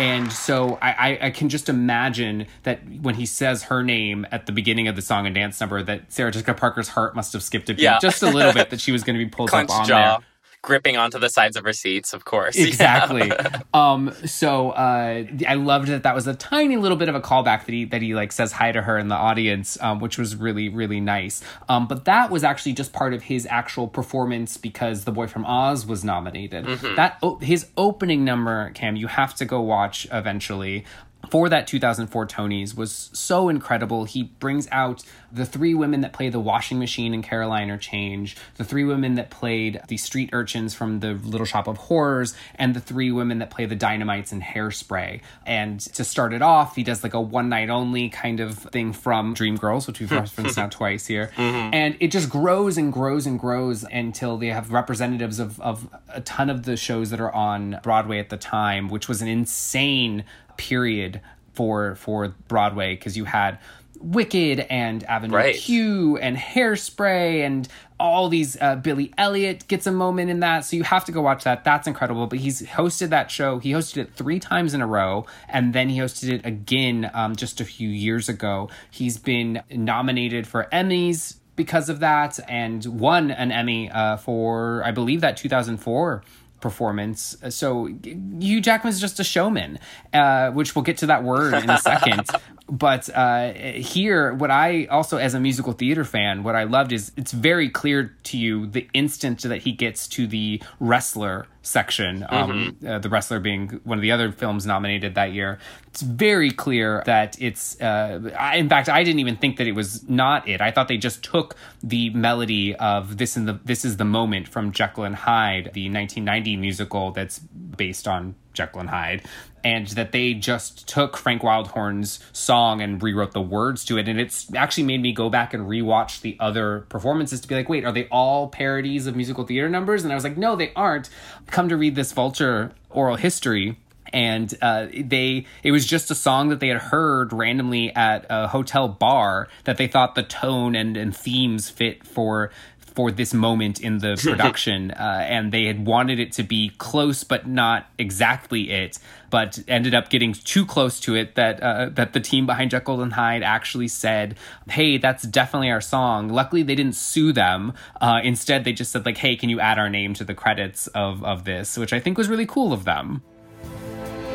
And 0.00 0.32
so 0.32 0.78
I, 0.80 0.90
I, 0.92 1.18
I 1.26 1.30
can 1.30 1.48
just 1.48 1.68
imagine 1.68 2.46
that 2.62 2.78
when 3.02 3.16
he 3.16 3.26
says 3.26 3.64
her 3.64 3.82
name 3.82 4.24
at 4.30 4.46
the 4.46 4.52
beginning 4.52 4.86
of 4.86 4.94
the 4.94 5.02
song 5.02 5.26
and 5.26 5.34
dance 5.34 5.58
number, 5.60 5.82
that 5.82 6.12
Sarah 6.12 6.30
Jessica 6.30 6.54
Parker's 6.54 6.88
heart 6.90 7.16
must 7.16 7.32
have 7.32 7.42
skipped 7.42 7.68
a 7.68 7.74
beat 7.74 7.82
Yeah. 7.82 7.98
just 8.00 8.22
a 8.22 8.30
little 8.30 8.52
bit 8.52 8.70
that 8.70 8.80
she 8.80 8.92
was 8.92 9.02
going 9.02 9.18
to 9.18 9.24
be 9.24 9.28
pulled 9.36 9.48
up 9.48 9.66
Clenched 9.66 9.72
on 9.74 9.84
jaw, 9.88 10.18
there. 10.18 10.26
Gripping 10.66 10.96
onto 10.98 11.18
the 11.18 11.30
sides 11.30 11.56
of 11.56 11.64
her 11.64 11.72
seats, 11.72 12.12
of 12.12 12.24
course. 12.26 12.56
Yeah. 12.66 12.66
exactly. 12.66 13.32
Um 13.72 14.12
so 14.26 14.70
uh 14.70 15.24
i 15.48 15.54
loved 15.54 15.88
that 15.88 16.02
that 16.02 16.14
was 16.14 16.26
a 16.26 16.34
tiny 16.34 16.76
little 16.76 16.96
bit 16.98 17.08
of 17.08 17.14
a 17.14 17.20
callback 17.20 17.64
that 17.66 17.72
he 17.72 17.84
that 17.86 18.02
he 18.02 18.14
like 18.14 18.32
says 18.32 18.50
hi 18.52 18.72
to 18.72 18.82
her 18.82 18.98
in 18.98 19.08
the 19.08 19.14
audience 19.14 19.78
um 19.80 20.00
which 20.00 20.18
was 20.18 20.34
really 20.36 20.68
really 20.68 21.00
nice. 21.00 21.42
Um 21.68 21.86
but 21.86 22.04
that 22.06 22.30
was 22.30 22.42
actually 22.44 22.72
just 22.72 22.92
part 22.92 23.14
of 23.14 23.22
his 23.22 23.46
actual 23.48 23.86
performance 23.88 24.56
because 24.56 25.04
the 25.04 25.12
boy 25.12 25.26
from 25.28 25.46
oz 25.46 25.86
was 25.86 26.02
nominated. 26.04 26.66
That 26.96 27.18
o- 27.22 27.38
his 27.38 27.66
opening 27.76 28.24
number 28.24 28.70
cam 28.70 28.96
you 28.96 29.06
have 29.06 29.34
to 29.36 29.44
go 29.44 29.60
watch 29.60 30.06
eventually 30.12 30.84
for 31.30 31.48
that 31.48 31.66
2004 31.66 32.26
Tonys 32.26 32.76
was 32.76 33.10
so 33.12 33.48
incredible. 33.48 34.04
He 34.04 34.24
brings 34.24 34.68
out 34.70 35.02
the 35.32 35.44
three 35.44 35.74
women 35.74 36.00
that 36.00 36.12
play 36.12 36.28
the 36.28 36.40
washing 36.40 36.78
machine 36.78 37.12
in 37.12 37.22
Caroline 37.22 37.70
or 37.70 37.76
Change, 37.76 38.36
the 38.56 38.64
three 38.64 38.84
women 38.84 39.14
that 39.16 39.30
played 39.30 39.80
the 39.88 39.96
street 39.96 40.30
urchins 40.32 40.74
from 40.74 41.00
the 41.00 41.14
Little 41.14 41.46
Shop 41.46 41.66
of 41.66 41.76
Horrors, 41.76 42.34
and 42.54 42.74
the 42.74 42.80
three 42.80 43.12
women 43.12 43.38
that 43.38 43.50
play 43.50 43.66
the 43.66 43.76
dynamites 43.76 44.32
in 44.32 44.40
Hairspray. 44.40 45.20
And 45.44 45.80
to 45.80 46.04
start 46.04 46.32
it 46.32 46.42
off, 46.42 46.76
he 46.76 46.82
does 46.82 47.02
like 47.02 47.14
a 47.14 47.20
one 47.20 47.48
night 47.48 47.70
only 47.70 48.08
kind 48.08 48.40
of 48.40 48.58
thing 48.58 48.92
from 48.92 49.34
Dreamgirls, 49.34 49.86
which 49.86 50.00
we've 50.00 50.10
referenced 50.12 50.56
now 50.56 50.68
twice 50.68 51.06
here. 51.06 51.30
Mm-hmm. 51.36 51.74
And 51.74 51.96
it 52.00 52.08
just 52.08 52.30
grows 52.30 52.78
and 52.78 52.92
grows 52.92 53.26
and 53.26 53.38
grows 53.38 53.84
until 53.84 54.36
they 54.36 54.48
have 54.48 54.72
representatives 54.72 55.38
of, 55.38 55.60
of 55.60 55.88
a 56.08 56.20
ton 56.20 56.50
of 56.50 56.64
the 56.64 56.76
shows 56.76 57.10
that 57.10 57.20
are 57.20 57.32
on 57.32 57.78
Broadway 57.82 58.18
at 58.18 58.30
the 58.30 58.36
time, 58.36 58.88
which 58.88 59.08
was 59.08 59.22
an 59.22 59.28
insane 59.28 60.24
period 60.56 61.20
for 61.52 61.96
for 61.96 62.34
Broadway 62.48 62.94
because 62.94 63.16
you 63.16 63.24
had 63.24 63.58
Wicked 63.98 64.60
and 64.60 65.02
Avenue 65.04 65.34
Right. 65.34 65.56
Q 65.56 66.18
and 66.18 66.36
Hairspray 66.36 67.46
and 67.46 67.66
all 67.98 68.28
these 68.28 68.60
uh, 68.60 68.76
Billy 68.76 69.12
Elliot 69.16 69.66
gets 69.68 69.86
a 69.86 69.92
moment 69.92 70.30
in 70.30 70.40
that 70.40 70.66
so 70.66 70.76
you 70.76 70.82
have 70.84 71.06
to 71.06 71.12
go 71.12 71.22
watch 71.22 71.44
that. 71.44 71.64
That's 71.64 71.86
incredible. 71.88 72.26
But 72.26 72.40
he's 72.40 72.62
hosted 72.62 73.08
that 73.08 73.30
show. 73.30 73.58
He 73.58 73.72
hosted 73.72 73.98
it 73.98 74.14
three 74.14 74.38
times 74.38 74.74
in 74.74 74.82
a 74.82 74.86
row 74.86 75.26
and 75.48 75.72
then 75.72 75.88
he 75.88 75.98
hosted 75.98 76.30
it 76.30 76.44
again 76.44 77.10
um, 77.14 77.36
just 77.36 77.60
a 77.60 77.64
few 77.64 77.88
years 77.88 78.28
ago. 78.28 78.68
He's 78.90 79.18
been 79.18 79.62
nominated 79.70 80.46
for 80.46 80.68
Emmys 80.72 81.36
because 81.56 81.88
of 81.88 82.00
that 82.00 82.38
and 82.48 82.84
won 82.84 83.30
an 83.30 83.50
Emmy 83.50 83.90
uh, 83.90 84.18
for 84.18 84.82
I 84.84 84.90
believe 84.90 85.22
that 85.22 85.38
2004 85.38 86.22
performance. 86.60 87.36
So 87.50 87.86
Hugh 87.86 88.60
Jackman 88.60 88.92
is 88.92 89.00
just 89.00 89.20
a 89.20 89.24
showman, 89.24 89.78
uh, 90.12 90.50
which 90.50 90.74
we'll 90.74 90.82
get 90.82 90.98
to 90.98 91.06
that 91.06 91.22
word 91.22 91.54
in 91.54 91.70
a 91.70 91.78
second. 91.78 92.28
but 92.68 93.08
uh, 93.14 93.52
here, 93.52 94.34
what 94.34 94.50
I 94.50 94.86
also, 94.86 95.18
as 95.18 95.34
a 95.34 95.40
musical 95.40 95.72
theater 95.72 96.04
fan, 96.04 96.42
what 96.42 96.56
I 96.56 96.64
loved 96.64 96.92
is 96.92 97.12
it's 97.16 97.32
very 97.32 97.68
clear 97.68 98.16
to 98.24 98.38
you 98.38 98.66
the 98.66 98.88
instant 98.92 99.42
that 99.42 99.62
he 99.62 99.72
gets 99.72 100.08
to 100.08 100.26
the 100.26 100.62
wrestler 100.80 101.46
section, 101.66 102.24
um, 102.28 102.76
uh, 102.86 102.98
the 102.98 103.08
wrestler 103.08 103.40
being 103.40 103.80
one 103.84 103.98
of 103.98 104.02
the 104.02 104.12
other 104.12 104.30
films 104.30 104.64
nominated 104.64 105.16
that 105.16 105.32
year. 105.32 105.58
It's 105.88 106.02
very 106.02 106.50
clear 106.50 107.02
that 107.06 107.40
it's. 107.40 107.80
Uh, 107.80 108.30
I, 108.38 108.56
in 108.56 108.68
fact, 108.68 108.88
I 108.88 109.02
didn't 109.02 109.18
even 109.18 109.36
think 109.36 109.56
that 109.58 109.66
it 109.66 109.72
was 109.72 110.08
not 110.08 110.48
it. 110.48 110.60
I 110.60 110.70
thought 110.70 110.88
they 110.88 110.96
just 110.96 111.24
took 111.24 111.56
the 111.82 112.10
melody 112.10 112.76
of 112.76 113.16
this 113.18 113.36
in 113.36 113.46
the 113.46 113.58
this 113.64 113.84
is 113.84 113.96
the 113.96 114.04
moment 114.04 114.48
from 114.48 114.72
Jekyll 114.72 115.04
and 115.04 115.16
Hyde, 115.16 115.70
the 115.74 115.90
1990 115.90 116.56
musical 116.56 117.10
that's 117.10 117.38
based 117.38 118.06
on 118.06 118.34
Jekyll 118.56 118.80
and 118.80 118.90
Hyde, 118.90 119.22
and 119.62 119.86
that 119.88 120.12
they 120.12 120.34
just 120.34 120.88
took 120.88 121.16
Frank 121.16 121.42
Wildhorn's 121.42 122.20
song 122.32 122.80
and 122.80 123.02
rewrote 123.02 123.32
the 123.32 123.42
words 123.42 123.84
to 123.86 123.98
it. 123.98 124.08
And 124.08 124.20
it's 124.20 124.52
actually 124.54 124.84
made 124.84 125.02
me 125.02 125.12
go 125.12 125.30
back 125.30 125.54
and 125.54 125.66
rewatch 125.66 126.20
the 126.20 126.36
other 126.40 126.86
performances 126.88 127.40
to 127.40 127.48
be 127.48 127.54
like, 127.54 127.68
wait, 127.68 127.84
are 127.84 127.92
they 127.92 128.06
all 128.08 128.48
parodies 128.48 129.06
of 129.06 129.16
musical 129.16 129.44
theater 129.44 129.68
numbers? 129.68 130.04
And 130.04 130.12
I 130.12 130.14
was 130.14 130.24
like, 130.24 130.36
no, 130.36 130.56
they 130.56 130.72
aren't. 130.74 131.08
Come 131.48 131.68
to 131.68 131.76
read 131.76 131.94
this 131.94 132.12
Vulture 132.12 132.72
oral 132.90 133.16
history 133.16 133.76
and 134.12 134.54
uh, 134.62 134.86
they 134.92 135.46
it 135.62 135.72
was 135.72 135.86
just 135.86 136.10
a 136.10 136.14
song 136.14 136.48
that 136.48 136.60
they 136.60 136.68
had 136.68 136.78
heard 136.78 137.32
randomly 137.32 137.94
at 137.94 138.24
a 138.30 138.48
hotel 138.48 138.88
bar 138.88 139.48
that 139.64 139.76
they 139.76 139.86
thought 139.86 140.14
the 140.14 140.22
tone 140.22 140.74
and, 140.74 140.96
and 140.96 141.16
themes 141.16 141.68
fit 141.68 142.06
for 142.06 142.50
for 142.96 143.12
this 143.12 143.34
moment 143.34 143.80
in 143.80 143.98
the 143.98 144.18
production 144.22 144.90
uh, 144.90 145.24
and 145.28 145.52
they 145.52 145.66
had 145.66 145.86
wanted 145.86 146.18
it 146.18 146.32
to 146.32 146.42
be 146.42 146.70
close 146.78 147.22
but 147.22 147.46
not 147.46 147.86
exactly 147.98 148.70
it 148.70 148.98
but 149.30 149.58
ended 149.68 149.94
up 149.94 150.08
getting 150.08 150.32
too 150.32 150.64
close 150.64 150.98
to 150.98 151.14
it 151.14 151.34
that 151.34 151.62
uh, 151.62 151.90
that 151.90 152.12
the 152.14 152.20
team 152.20 152.46
behind 152.46 152.70
Jekyll 152.70 153.02
and 153.02 153.12
Hyde 153.12 153.42
actually 153.42 153.88
said 153.88 154.36
hey 154.68 154.96
that's 154.98 155.24
definitely 155.24 155.70
our 155.70 155.80
song. 155.80 156.28
Luckily 156.28 156.62
they 156.62 156.74
didn't 156.74 156.94
sue 156.94 157.32
them. 157.32 157.74
Uh, 158.00 158.20
instead 158.24 158.64
they 158.64 158.72
just 158.72 158.92
said 158.92 159.04
like 159.04 159.18
hey 159.18 159.36
can 159.36 159.50
you 159.50 159.60
add 159.60 159.78
our 159.78 159.90
name 159.90 160.14
to 160.14 160.24
the 160.24 160.34
credits 160.34 160.86
of 160.88 161.22
of 161.24 161.44
this? 161.44 161.76
Which 161.76 161.92
I 161.92 162.00
think 162.00 162.16
was 162.16 162.28
really 162.28 162.46
cool 162.46 162.72
of 162.72 162.84
them. 162.84 163.22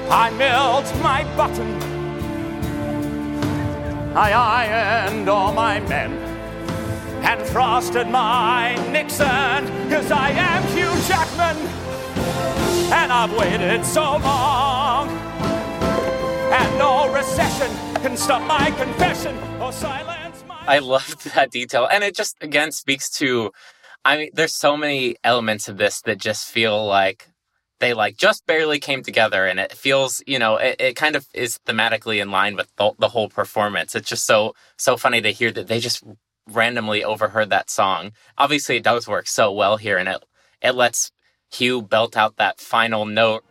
I 0.09 0.29
milled 0.31 0.85
my 1.01 1.23
button. 1.35 1.81
I 4.15 4.33
ironed 4.33 5.29
all 5.29 5.53
my 5.53 5.79
men 5.79 6.30
and 7.23 7.41
frosted 7.47 8.07
my 8.07 8.75
Nixon, 8.91 9.67
cause 9.89 10.11
I 10.11 10.29
am 10.31 10.63
Hugh 10.75 11.07
Jackman. 11.07 11.57
And 12.93 13.11
I've 13.11 13.35
waited 13.37 13.85
so 13.85 14.17
long. 14.17 15.09
And 16.51 16.77
no 16.77 17.11
recession 17.13 17.71
can 18.01 18.17
stop 18.17 18.41
my 18.47 18.71
confession 18.71 19.37
or 19.61 19.71
silence 19.71 20.43
my. 20.47 20.63
I 20.67 20.79
loved 20.79 21.33
that 21.33 21.51
detail. 21.51 21.87
And 21.89 22.03
it 22.03 22.15
just, 22.15 22.35
again, 22.41 22.71
speaks 22.71 23.09
to, 23.17 23.51
I 24.03 24.17
mean, 24.17 24.29
there's 24.33 24.53
so 24.53 24.75
many 24.75 25.15
elements 25.23 25.69
of 25.69 25.77
this 25.77 26.01
that 26.01 26.17
just 26.17 26.47
feel 26.47 26.85
like 26.85 27.29
they 27.79 27.93
like 27.93 28.17
just 28.17 28.45
barely 28.45 28.79
came 28.79 29.03
together 29.03 29.45
and 29.45 29.59
it 29.59 29.71
feels, 29.71 30.21
you 30.27 30.39
know, 30.39 30.57
it, 30.57 30.75
it 30.79 30.95
kind 30.95 31.15
of 31.15 31.27
is 31.33 31.59
thematically 31.65 32.21
in 32.21 32.31
line 32.31 32.55
with 32.55 32.73
the, 32.75 32.91
the 32.99 33.09
whole 33.09 33.29
performance. 33.29 33.95
It's 33.95 34.09
just 34.09 34.25
so, 34.25 34.53
so 34.77 34.97
funny 34.97 35.21
to 35.21 35.31
hear 35.31 35.51
that 35.51 35.67
they 35.67 35.79
just 35.79 36.03
randomly 36.47 37.03
overheard 37.03 37.49
that 37.49 37.69
song. 37.69 38.11
Obviously 38.37 38.77
it 38.77 38.83
does 38.83 39.07
work 39.07 39.27
so 39.27 39.51
well 39.51 39.77
here 39.77 39.97
and 39.97 40.09
it, 40.09 40.23
it 40.61 40.75
lets 40.75 41.11
Hugh 41.51 41.81
belt 41.81 42.15
out 42.15 42.37
that 42.37 42.59
final 42.59 43.05
note 43.05 43.43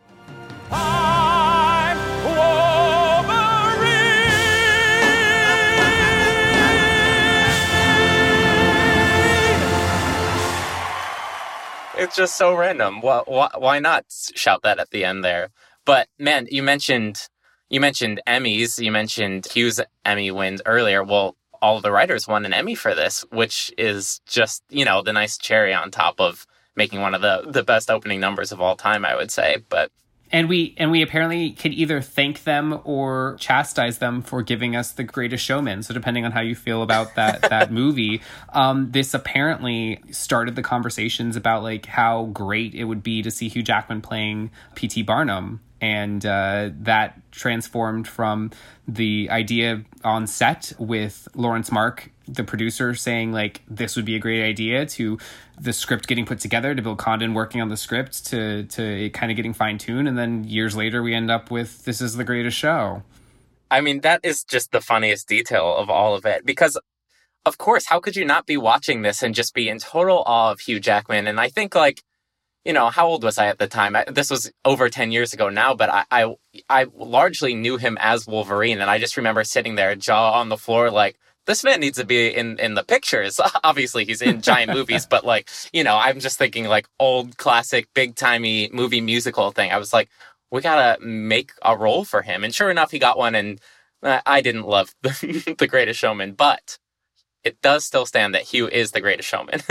it's 12.01 12.15
just 12.15 12.35
so 12.35 12.53
random. 12.55 12.99
Why, 13.01 13.21
why, 13.25 13.49
why 13.57 13.79
not 13.79 14.05
shout 14.09 14.63
that 14.63 14.79
at 14.79 14.89
the 14.89 15.05
end 15.05 15.23
there? 15.23 15.49
But 15.85 16.07
man, 16.17 16.47
you 16.49 16.63
mentioned 16.63 17.27
you 17.69 17.79
mentioned 17.79 18.21
Emmys. 18.27 18.83
You 18.83 18.91
mentioned 18.91 19.45
Hugh's 19.45 19.79
Emmy 20.03 20.31
wins 20.31 20.61
earlier. 20.65 21.03
Well, 21.03 21.35
all 21.61 21.81
the 21.81 21.91
writers 21.91 22.27
won 22.27 22.45
an 22.45 22.53
Emmy 22.53 22.75
for 22.75 22.95
this, 22.95 23.23
which 23.31 23.73
is 23.77 24.21
just 24.25 24.63
you 24.69 24.85
know 24.85 25.01
the 25.01 25.13
nice 25.13 25.37
cherry 25.37 25.73
on 25.73 25.91
top 25.91 26.19
of 26.19 26.45
making 26.75 27.01
one 27.01 27.13
of 27.13 27.21
the 27.21 27.43
the 27.47 27.63
best 27.63 27.89
opening 27.89 28.19
numbers 28.19 28.51
of 28.51 28.61
all 28.61 28.75
time. 28.75 29.05
I 29.05 29.15
would 29.15 29.31
say, 29.31 29.63
but 29.69 29.91
and 30.31 30.47
we 30.47 30.73
and 30.77 30.91
we 30.91 31.01
apparently 31.01 31.51
could 31.51 31.73
either 31.73 32.01
thank 32.01 32.43
them 32.43 32.79
or 32.83 33.35
chastise 33.39 33.97
them 33.97 34.21
for 34.21 34.41
giving 34.41 34.75
us 34.75 34.91
the 34.91 35.03
greatest 35.03 35.43
showman. 35.43 35.83
So 35.83 35.93
depending 35.93 36.25
on 36.25 36.31
how 36.31 36.41
you 36.41 36.55
feel 36.55 36.83
about 36.83 37.15
that 37.15 37.41
that 37.49 37.71
movie 37.71 38.21
um, 38.49 38.91
this 38.91 39.13
apparently 39.13 40.01
started 40.11 40.55
the 40.55 40.63
conversations 40.63 41.35
about 41.35 41.63
like 41.63 41.85
how 41.85 42.25
great 42.25 42.73
it 42.73 42.85
would 42.85 43.03
be 43.03 43.21
to 43.21 43.31
see 43.31 43.49
hugh 43.49 43.63
jackman 43.63 44.01
playing 44.01 44.51
pt 44.75 45.05
barnum. 45.05 45.61
And 45.83 46.23
uh, 46.23 46.69
that 46.81 47.19
transformed 47.31 48.07
from 48.07 48.51
the 48.87 49.29
idea 49.31 49.83
on 50.03 50.27
set 50.27 50.73
with 50.77 51.27
Laurence 51.33 51.71
Mark, 51.71 52.11
the 52.33 52.43
producer, 52.43 52.95
saying 52.95 53.31
like 53.31 53.61
this 53.67 53.95
would 53.95 54.05
be 54.05 54.15
a 54.15 54.19
great 54.19 54.43
idea, 54.43 54.85
to 54.85 55.17
the 55.59 55.73
script 55.73 56.07
getting 56.07 56.25
put 56.25 56.39
together, 56.39 56.73
to 56.73 56.81
Bill 56.81 56.95
Condon 56.95 57.33
working 57.33 57.61
on 57.61 57.69
the 57.69 57.77
script, 57.77 58.25
to 58.27 58.63
to 58.63 58.83
it 58.83 59.09
kind 59.13 59.31
of 59.31 59.35
getting 59.35 59.53
fine 59.53 59.77
tuned, 59.77 60.07
and 60.07 60.17
then 60.17 60.43
years 60.45 60.75
later 60.75 61.03
we 61.03 61.13
end 61.13 61.29
up 61.29 61.51
with 61.51 61.85
this 61.85 62.01
is 62.01 62.15
the 62.15 62.23
greatest 62.23 62.57
show. 62.57 63.03
I 63.69 63.81
mean 63.81 64.01
that 64.01 64.21
is 64.23 64.43
just 64.43 64.71
the 64.71 64.81
funniest 64.81 65.27
detail 65.27 65.75
of 65.75 65.89
all 65.89 66.15
of 66.15 66.25
it 66.25 66.45
because. 66.45 66.79
Of 67.43 67.57
course, 67.57 67.87
how 67.87 67.99
could 67.99 68.15
you 68.15 68.23
not 68.23 68.45
be 68.45 68.55
watching 68.55 69.01
this 69.01 69.23
and 69.23 69.33
just 69.33 69.55
be 69.55 69.67
in 69.67 69.79
total 69.79 70.21
awe 70.27 70.51
of 70.51 70.59
Hugh 70.59 70.79
Jackman? 70.79 71.25
And 71.25 71.39
I 71.39 71.49
think, 71.49 71.73
like, 71.73 72.03
you 72.63 72.73
know, 72.73 72.89
how 72.89 73.07
old 73.07 73.23
was 73.23 73.39
I 73.39 73.47
at 73.47 73.57
the 73.57 73.67
time? 73.67 73.95
I, 73.95 74.05
this 74.05 74.29
was 74.29 74.51
over 74.63 74.89
10 74.89 75.11
years 75.11 75.33
ago 75.33 75.49
now, 75.49 75.73
but 75.73 75.89
I, 75.89 76.05
I, 76.11 76.35
I 76.69 76.85
largely 76.93 77.55
knew 77.55 77.77
him 77.77 77.97
as 77.99 78.27
Wolverine. 78.27 78.79
And 78.79 78.91
I 78.91 78.99
just 78.99 79.17
remember 79.17 79.43
sitting 79.43 79.73
there, 79.73 79.95
jaw 79.95 80.33
on 80.33 80.49
the 80.49 80.57
floor, 80.57 80.91
like, 80.91 81.17
this 81.51 81.65
man 81.65 81.81
needs 81.81 81.97
to 81.97 82.05
be 82.05 82.29
in, 82.29 82.57
in 82.59 82.75
the 82.75 82.83
pictures. 82.83 83.37
Obviously, 83.63 84.05
he's 84.05 84.21
in 84.21 84.41
giant 84.41 84.71
movies, 84.77 85.05
but 85.05 85.25
like, 85.25 85.49
you 85.73 85.83
know, 85.83 85.97
I'm 85.97 86.21
just 86.21 86.37
thinking 86.37 86.65
like 86.65 86.87
old 86.97 87.37
classic, 87.37 87.89
big 87.93 88.15
timey 88.15 88.69
movie 88.71 89.01
musical 89.01 89.51
thing. 89.51 89.69
I 89.69 89.77
was 89.77 89.91
like, 89.91 90.09
we 90.49 90.61
gotta 90.61 91.03
make 91.03 91.51
a 91.61 91.75
role 91.75 92.05
for 92.05 92.21
him. 92.21 92.45
And 92.45 92.55
sure 92.55 92.71
enough, 92.71 92.91
he 92.91 92.99
got 92.99 93.17
one. 93.17 93.35
And 93.35 93.59
uh, 94.01 94.21
I 94.25 94.39
didn't 94.39 94.65
love 94.65 94.95
the, 95.01 95.55
the 95.59 95.67
greatest 95.67 95.99
showman, 95.99 96.33
but 96.33 96.77
it 97.43 97.61
does 97.61 97.83
still 97.83 98.05
stand 98.05 98.33
that 98.33 98.43
Hugh 98.43 98.69
is 98.69 98.91
the 98.91 99.01
greatest 99.01 99.27
showman. 99.27 99.61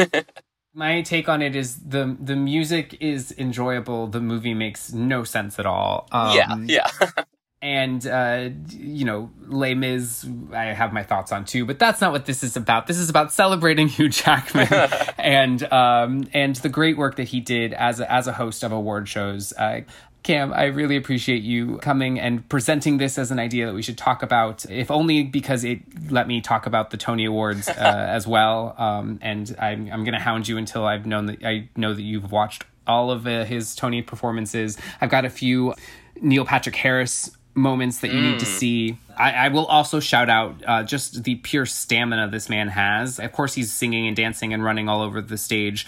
My 0.75 1.01
take 1.01 1.31
on 1.31 1.40
it 1.40 1.57
is 1.57 1.77
the 1.77 2.16
the 2.21 2.37
music 2.37 2.97
is 3.01 3.35
enjoyable. 3.38 4.07
The 4.07 4.21
movie 4.21 4.55
makes 4.55 4.93
no 4.93 5.25
sense 5.25 5.59
at 5.59 5.66
all. 5.66 6.09
Um, 6.12 6.37
yeah, 6.69 6.90
yeah. 7.09 7.25
And 7.62 8.07
uh, 8.07 8.51
you 8.70 9.05
know, 9.05 9.31
Les 9.46 9.75
Mis, 9.75 10.27
I 10.53 10.64
have 10.66 10.92
my 10.92 11.03
thoughts 11.03 11.31
on 11.31 11.44
too, 11.44 11.66
but 11.66 11.79
that's 11.79 12.01
not 12.01 12.11
what 12.12 12.25
this 12.25 12.42
is 12.42 12.57
about. 12.57 12.87
This 12.87 12.96
is 12.96 13.11
about 13.11 13.33
celebrating 13.33 13.88
Hugh 13.88 14.09
Jackman 14.09 14.68
and 15.18 15.62
um, 15.73 16.29
and 16.33 16.57
the 16.57 16.70
great 16.70 16.96
work 16.96 17.16
that 17.16 17.29
he 17.29 17.40
did 17.40 17.75
as 17.75 18.01
a, 18.01 18.11
as 18.11 18.27
a 18.27 18.33
host 18.33 18.62
of 18.62 18.73
award 18.73 19.09
shows. 19.09 19.53
Uh, 19.53 19.83
Cam, 20.23 20.53
I 20.53 20.64
really 20.64 20.96
appreciate 20.96 21.42
you 21.42 21.79
coming 21.79 22.20
and 22.20 22.46
presenting 22.49 22.99
this 22.99 23.16
as 23.16 23.31
an 23.31 23.38
idea 23.38 23.66
that 23.66 23.75
we 23.75 23.81
should 23.81 23.96
talk 23.96 24.23
about, 24.23 24.66
if 24.70 24.90
only 24.90 25.23
because 25.23 25.64
it 25.64 25.81
let 26.11 26.29
me 26.29 26.42
talk 26.42 26.66
about 26.66 26.90
the 26.90 26.99
Tony 26.99 27.25
Awards 27.25 27.68
uh, 27.68 27.73
as 27.79 28.27
well. 28.27 28.75
Um, 28.77 29.18
and 29.23 29.55
I'm, 29.59 29.90
I'm 29.90 30.05
going 30.05 30.12
to 30.12 30.20
hound 30.20 30.46
you 30.46 30.59
until 30.59 30.85
I've 30.85 31.07
known 31.07 31.27
that 31.27 31.42
I 31.42 31.70
know 31.75 31.94
that 31.94 32.03
you've 32.03 32.31
watched 32.31 32.64
all 32.87 33.11
of 33.11 33.27
uh, 33.27 33.44
his 33.44 33.75
Tony 33.75 34.03
performances. 34.03 34.77
I've 35.01 35.11
got 35.11 35.25
a 35.25 35.31
few 35.31 35.75
Neil 36.20 36.44
Patrick 36.44 36.77
Harris 36.77 37.31
moments 37.61 38.01
that 38.01 38.12
you 38.12 38.20
mm. 38.20 38.33
need 38.33 38.40
to 38.40 38.46
mm. 38.46 38.59
see. 38.59 38.99
I, 39.16 39.33
I, 39.33 39.49
will 39.49 39.66
also 39.66 40.01
shout 40.01 40.31
out 40.31 40.62
uh, 40.66 40.83
just 40.83 41.25
the 41.25 41.35
pure 41.37 41.66
stamina 41.66 42.29
this 42.29 42.49
man 42.49 42.68
has. 42.68 43.18
Of 43.18 43.33
course, 43.33 43.55
he's 43.55 43.73
singing 43.73 44.07
and 44.07 44.16
dancing 44.16 44.55
and 44.55 44.64
running 44.64 44.88
all 44.88 45.03
over 45.03 45.20
the 45.20 45.37
stage 45.37 45.87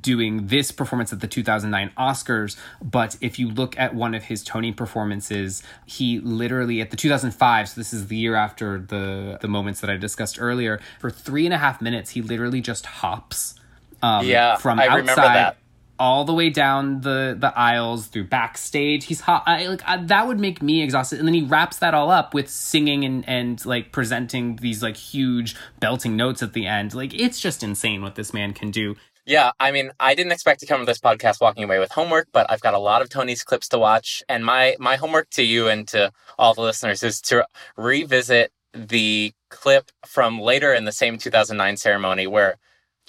doing 0.00 0.46
this 0.46 0.72
performance 0.72 1.12
at 1.12 1.20
the 1.20 1.28
2009 1.28 1.92
Oscars. 1.98 2.56
But 2.82 3.16
if 3.20 3.38
you 3.38 3.50
look 3.50 3.78
at 3.78 3.94
one 3.94 4.14
of 4.14 4.24
his 4.24 4.42
Tony 4.42 4.72
performances, 4.72 5.62
he 5.86 6.20
literally 6.20 6.80
at 6.80 6.90
the 6.90 6.96
2005, 6.96 7.68
so 7.68 7.80
this 7.80 7.92
is 7.92 8.08
the 8.08 8.16
year 8.16 8.34
after 8.34 8.78
the, 8.78 9.38
the 9.40 9.48
moments 9.48 9.80
that 9.80 9.90
I 9.90 9.96
discussed 9.96 10.40
earlier, 10.40 10.80
for 10.98 11.10
three 11.10 11.44
and 11.44 11.54
a 11.54 11.58
half 11.58 11.80
minutes, 11.80 12.10
he 12.10 12.22
literally 12.22 12.60
just 12.60 12.86
hops. 12.86 13.54
Um, 14.02 14.24
yeah, 14.24 14.56
from 14.56 14.80
I 14.80 14.86
outside 14.86 15.56
all 16.00 16.24
the 16.24 16.32
way 16.32 16.48
down 16.48 17.02
the 17.02 17.36
the 17.38 17.56
aisles 17.56 18.06
through 18.06 18.24
backstage. 18.24 19.04
He's 19.04 19.20
hot. 19.20 19.44
I, 19.46 19.66
like 19.66 19.82
I, 19.86 19.98
that 19.98 20.26
would 20.26 20.40
make 20.40 20.62
me 20.62 20.82
exhausted. 20.82 21.18
And 21.18 21.28
then 21.28 21.34
he 21.34 21.42
wraps 21.42 21.76
that 21.78 21.92
all 21.92 22.10
up 22.10 22.32
with 22.32 22.48
singing 22.48 23.04
and 23.04 23.28
and 23.28 23.64
like 23.66 23.92
presenting 23.92 24.56
these 24.56 24.82
like 24.82 24.96
huge 24.96 25.54
belting 25.78 26.16
notes 26.16 26.42
at 26.42 26.54
the 26.54 26.66
end. 26.66 26.94
Like 26.94 27.12
it's 27.14 27.38
just 27.38 27.62
insane 27.62 28.02
what 28.02 28.14
this 28.14 28.32
man 28.32 28.54
can 28.54 28.70
do. 28.70 28.96
Yeah, 29.26 29.52
I 29.60 29.70
mean, 29.70 29.92
I 30.00 30.14
didn't 30.14 30.32
expect 30.32 30.60
to 30.60 30.66
come 30.66 30.80
to 30.80 30.86
this 30.86 30.98
podcast 30.98 31.40
walking 31.40 31.62
away 31.62 31.78
with 31.78 31.92
homework, 31.92 32.28
but 32.32 32.50
I've 32.50 32.62
got 32.62 32.74
a 32.74 32.78
lot 32.78 33.02
of 33.02 33.10
Tony's 33.10 33.44
clips 33.44 33.68
to 33.68 33.78
watch, 33.78 34.24
and 34.28 34.44
my 34.44 34.76
my 34.80 34.96
homework 34.96 35.28
to 35.30 35.42
you 35.42 35.68
and 35.68 35.86
to 35.88 36.12
all 36.38 36.54
the 36.54 36.62
listeners 36.62 37.02
is 37.02 37.20
to 37.22 37.46
revisit 37.76 38.52
the 38.72 39.32
clip 39.50 39.90
from 40.06 40.40
later 40.40 40.72
in 40.72 40.86
the 40.86 40.92
same 40.92 41.18
2009 41.18 41.76
ceremony 41.76 42.26
where 42.26 42.56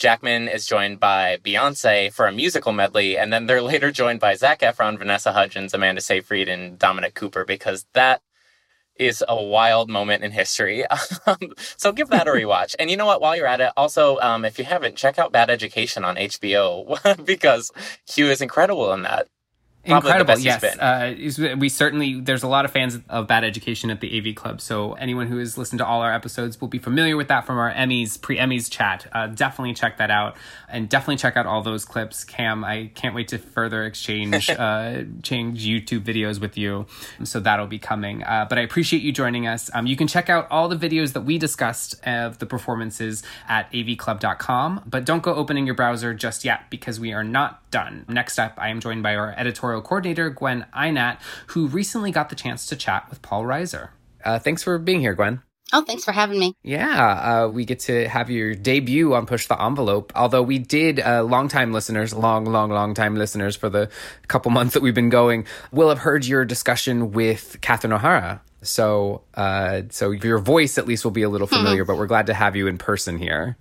Jackman 0.02 0.48
is 0.48 0.66
joined 0.66 1.00
by 1.00 1.38
Beyonce 1.44 2.12
for 2.12 2.26
a 2.26 2.32
musical 2.32 2.72
medley, 2.72 3.20
and 3.20 3.32
then 3.32 3.46
they're 3.46 3.62
later 3.72 3.92
joined 3.92 4.20
by 4.20 4.34
Zac 4.34 4.62
Efron, 4.62 4.98
Vanessa 4.98 5.32
Hudgens, 5.32 5.76
Amanda 5.76 6.02
Seyfried, 6.02 6.50
and 6.50 6.80
Dominic 6.80 7.14
Cooper 7.14 7.46
because 7.46 7.86
that 7.94 8.24
is 8.96 9.24
a 9.30 9.40
wild 9.40 9.92
moment 9.92 10.24
in 10.24 10.32
history. 10.32 10.86
Um, 11.28 11.54
so 11.78 11.92
give 11.92 12.10
that 12.10 12.28
a 12.28 12.32
rewatch. 12.42 12.76
and 12.80 12.90
you 12.90 12.98
know 12.98 13.06
what? 13.06 13.22
While 13.22 13.36
you're 13.36 13.46
at 13.46 13.62
it, 13.62 13.72
also, 13.78 14.18
um, 14.22 14.44
if 14.44 14.58
you 14.58 14.66
haven't, 14.66 14.96
check 14.96 15.20
out 15.20 15.32
Bad 15.32 15.52
Education 15.52 16.04
on 16.04 16.16
HBO 16.16 17.24
because 17.24 17.72
Hugh 18.10 18.32
is 18.32 18.42
incredible 18.42 18.92
in 18.92 19.04
that. 19.04 19.28
Probably 19.84 20.12
Incredible, 20.12 20.40
yes. 20.40 20.64
Uh, 20.64 21.56
we 21.58 21.68
certainly 21.68 22.22
there's 22.22 22.44
a 22.44 22.48
lot 22.48 22.66
of 22.66 22.72
fans 22.72 23.00
of 23.10 23.28
Bad 23.28 23.44
Education 23.44 23.90
at 23.90 24.00
the 24.00 24.16
AV 24.16 24.36
Club, 24.36 24.62
so 24.62 24.94
anyone 24.94 25.26
who 25.26 25.40
has 25.40 25.58
listened 25.58 25.80
to 25.80 25.86
all 25.86 26.02
our 26.02 26.14
episodes 26.14 26.62
will 26.62 26.68
be 26.68 26.78
familiar 26.78 27.18
with 27.18 27.30
that 27.30 27.48
from 27.48 27.58
our 27.58 27.74
Emmys 27.74 28.22
pre 28.22 28.38
Emmys 28.38 28.70
chat. 28.70 29.08
Uh, 29.12 29.26
definitely 29.26 29.74
check 29.74 29.98
that 29.98 30.12
out, 30.12 30.36
and 30.70 30.88
definitely 30.88 31.16
check 31.16 31.36
out 31.36 31.48
all 31.48 31.64
those 31.64 31.84
clips. 31.84 32.24
Cam, 32.24 32.64
I 32.64 32.92
can't 32.94 33.16
wait 33.16 33.30
to 33.30 33.40
further 33.40 33.84
exchange 33.84 34.50
uh, 34.52 35.02
change 35.24 35.66
YouTube 35.66 36.02
videos 36.02 36.40
with 36.40 36.60
you, 36.60 36.86
so 37.24 37.40
that'll 37.40 37.66
be 37.66 37.80
coming. 37.80 38.24
Uh, 38.24 38.46
but 38.48 38.60
I 38.60 38.62
appreciate 38.62 39.02
you 39.02 39.12
joining 39.12 39.48
us. 39.48 39.72
Um, 39.74 39.88
you 39.88 39.96
can 39.96 40.08
check 40.08 40.30
out 40.30 40.48
all 40.52 40.70
the 40.70 40.78
videos 40.78 41.14
that 41.14 41.22
we 41.22 41.40
discussed 41.40 41.96
of 42.06 42.38
the 42.38 42.46
performances 42.46 43.24
at 43.50 43.72
avclub.com, 43.72 44.84
but 44.86 45.06
don't 45.06 45.24
go 45.24 45.34
opening 45.34 45.66
your 45.66 45.76
browser 45.76 46.14
just 46.14 46.46
yet 46.46 46.70
because 46.70 47.00
we 47.00 47.14
are 47.14 47.24
not 47.24 47.61
done. 47.72 48.06
Next 48.08 48.38
up, 48.38 48.54
I 48.58 48.70
am 48.70 48.80
joined 48.80 49.02
by 49.02 49.16
our 49.16 49.34
editorial 49.38 49.62
editorial 49.62 49.82
coordinator, 49.82 50.30
Gwen 50.30 50.66
Ihnat, 50.76 51.20
who 51.48 51.68
recently 51.68 52.12
got 52.12 52.30
the 52.30 52.36
chance 52.36 52.66
to 52.68 52.76
chat 52.76 53.10
with 53.10 53.22
Paul 53.22 53.44
Reiser. 53.44 53.90
Uh, 54.24 54.40
thanks 54.40 54.64
for 54.64 54.78
being 54.78 55.00
here, 55.02 55.14
Gwen. 55.14 55.42
Oh, 55.74 55.84
thanks 55.84 56.04
for 56.04 56.12
having 56.12 56.38
me. 56.38 56.54
Yeah, 56.64 57.44
uh, 57.44 57.48
we 57.48 57.64
get 57.64 57.80
to 57.82 58.08
have 58.10 58.30
your 58.30 58.54
debut 58.56 59.14
on 59.14 59.26
Push 59.26 59.48
the 59.48 59.62
Envelope. 59.62 60.12
Although 60.16 60.42
we 60.42 60.60
did, 60.60 61.00
uh, 61.00 61.24
longtime 61.24 61.72
listeners, 61.72 62.14
long, 62.14 62.44
long, 62.46 62.70
long 62.70 62.94
time 62.94 63.16
listeners 63.16 63.56
for 63.56 63.70
the 63.70 63.90
couple 64.28 64.52
months 64.58 64.74
that 64.74 64.84
we've 64.84 64.96
been 64.96 65.10
going, 65.10 65.46
will 65.72 65.90
have 65.90 66.00
heard 66.00 66.26
your 66.26 66.44
discussion 66.44 67.12
with 67.12 67.58
Catherine 67.62 67.94
O'Hara. 67.94 68.42
So, 68.64 69.22
uh, 69.36 69.84
so 69.90 70.12
your 70.12 70.40
voice 70.40 70.78
at 70.78 70.88
least 70.88 71.06
will 71.06 71.12
be 71.12 71.24
a 71.24 71.30
little 71.30 71.48
familiar. 71.48 71.86
but 71.86 71.98
we're 71.98 72.08
glad 72.08 72.28
to 72.28 72.34
have 72.34 72.56
you 72.56 72.68
in 72.68 72.78
person 72.78 73.18
here. 73.18 73.58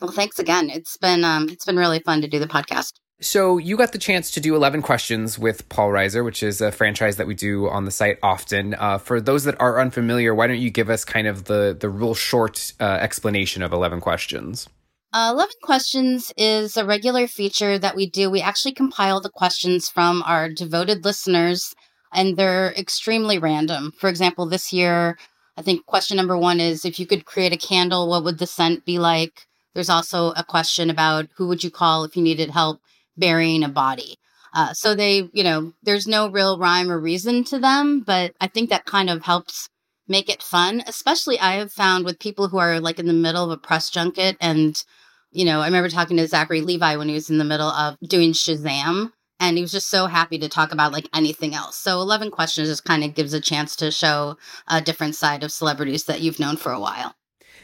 Well, 0.00 0.10
thanks 0.10 0.40
again. 0.40 0.68
It's 0.68 0.96
been 0.96 1.22
um, 1.24 1.48
it's 1.48 1.64
been 1.64 1.76
really 1.76 2.00
fun 2.00 2.22
to 2.22 2.28
do 2.28 2.40
the 2.40 2.48
podcast. 2.48 2.94
So 3.22 3.56
you 3.56 3.76
got 3.76 3.92
the 3.92 3.98
chance 3.98 4.32
to 4.32 4.40
do 4.40 4.56
11 4.56 4.82
questions 4.82 5.38
with 5.38 5.68
Paul 5.68 5.90
Reiser, 5.90 6.24
which 6.24 6.42
is 6.42 6.60
a 6.60 6.72
franchise 6.72 7.16
that 7.18 7.28
we 7.28 7.34
do 7.34 7.68
on 7.68 7.84
the 7.84 7.92
site 7.92 8.18
often. 8.20 8.74
Uh, 8.74 8.98
for 8.98 9.20
those 9.20 9.44
that 9.44 9.54
are 9.60 9.80
unfamiliar, 9.80 10.34
why 10.34 10.48
don't 10.48 10.58
you 10.58 10.70
give 10.70 10.90
us 10.90 11.04
kind 11.04 11.28
of 11.28 11.44
the, 11.44 11.76
the 11.78 11.88
real 11.88 12.14
short 12.14 12.72
uh, 12.80 12.98
explanation 13.00 13.62
of 13.62 13.72
11 13.72 14.00
questions? 14.00 14.68
Uh, 15.12 15.30
11 15.34 15.52
questions 15.62 16.32
is 16.36 16.76
a 16.76 16.84
regular 16.84 17.28
feature 17.28 17.78
that 17.78 17.94
we 17.94 18.10
do. 18.10 18.28
We 18.28 18.40
actually 18.40 18.72
compile 18.72 19.20
the 19.20 19.30
questions 19.30 19.88
from 19.88 20.24
our 20.26 20.48
devoted 20.48 21.04
listeners, 21.04 21.76
and 22.12 22.36
they're 22.36 22.72
extremely 22.76 23.38
random. 23.38 23.92
For 23.96 24.08
example, 24.08 24.46
this 24.46 24.72
year, 24.72 25.16
I 25.56 25.62
think 25.62 25.86
question 25.86 26.16
number 26.16 26.36
one 26.36 26.58
is 26.58 26.84
if 26.84 26.98
you 26.98 27.06
could 27.06 27.24
create 27.24 27.52
a 27.52 27.56
candle, 27.56 28.08
what 28.08 28.24
would 28.24 28.38
the 28.38 28.48
scent 28.48 28.84
be 28.84 28.98
like? 28.98 29.46
There's 29.74 29.90
also 29.90 30.32
a 30.32 30.42
question 30.42 30.90
about 30.90 31.28
who 31.36 31.46
would 31.46 31.62
you 31.62 31.70
call 31.70 32.02
if 32.02 32.16
you 32.16 32.22
needed 32.22 32.50
help 32.50 32.80
burying 33.16 33.64
a 33.64 33.68
body. 33.68 34.16
Uh, 34.54 34.72
so 34.74 34.94
they, 34.94 35.28
you 35.32 35.42
know, 35.42 35.72
there's 35.82 36.06
no 36.06 36.28
real 36.28 36.58
rhyme 36.58 36.90
or 36.90 37.00
reason 37.00 37.42
to 37.44 37.58
them, 37.58 38.00
but 38.00 38.34
I 38.40 38.48
think 38.48 38.68
that 38.70 38.84
kind 38.84 39.08
of 39.08 39.22
helps 39.22 39.68
make 40.06 40.28
it 40.28 40.42
fun. 40.42 40.82
Especially 40.86 41.38
I 41.38 41.54
have 41.54 41.72
found 41.72 42.04
with 42.04 42.18
people 42.18 42.48
who 42.48 42.58
are 42.58 42.80
like 42.80 42.98
in 42.98 43.06
the 43.06 43.12
middle 43.12 43.44
of 43.44 43.50
a 43.50 43.56
press 43.56 43.88
junket 43.88 44.36
and, 44.40 44.82
you 45.30 45.44
know, 45.44 45.60
I 45.60 45.66
remember 45.66 45.88
talking 45.88 46.18
to 46.18 46.26
Zachary 46.26 46.60
Levi 46.60 46.96
when 46.96 47.08
he 47.08 47.14
was 47.14 47.30
in 47.30 47.38
the 47.38 47.44
middle 47.44 47.68
of 47.68 47.96
doing 48.06 48.32
Shazam 48.32 49.12
and 49.40 49.56
he 49.56 49.62
was 49.62 49.72
just 49.72 49.88
so 49.88 50.06
happy 50.06 50.38
to 50.38 50.48
talk 50.48 50.72
about 50.72 50.92
like 50.92 51.08
anything 51.14 51.54
else. 51.54 51.76
So 51.76 52.00
11 52.00 52.30
questions 52.30 52.68
just 52.68 52.84
kind 52.84 53.02
of 53.02 53.14
gives 53.14 53.32
a 53.32 53.40
chance 53.40 53.74
to 53.76 53.90
show 53.90 54.36
a 54.68 54.80
different 54.80 55.16
side 55.16 55.42
of 55.42 55.50
celebrities 55.50 56.04
that 56.04 56.20
you've 56.20 56.38
known 56.38 56.56
for 56.56 56.72
a 56.72 56.80
while. 56.80 57.14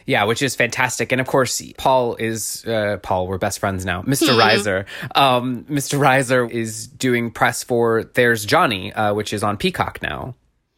Yeah, 0.08 0.24
which 0.24 0.40
is 0.40 0.56
fantastic. 0.56 1.12
And 1.12 1.20
of 1.20 1.26
course, 1.26 1.60
Paul 1.76 2.14
is 2.14 2.64
uh, 2.66 2.96
Paul. 3.02 3.26
We're 3.26 3.36
best 3.36 3.58
friends 3.58 3.84
now. 3.84 4.00
Mr. 4.04 4.32
Hmm. 4.32 4.40
Reiser. 4.40 4.86
Um, 5.14 5.64
Mr. 5.64 5.98
Reiser 5.98 6.50
is 6.50 6.86
doing 6.86 7.30
press 7.30 7.62
for 7.62 8.04
There's 8.04 8.46
Johnny, 8.46 8.90
uh, 8.94 9.12
which 9.12 9.34
is 9.34 9.42
on 9.42 9.58
Peacock 9.58 10.00
now. 10.00 10.34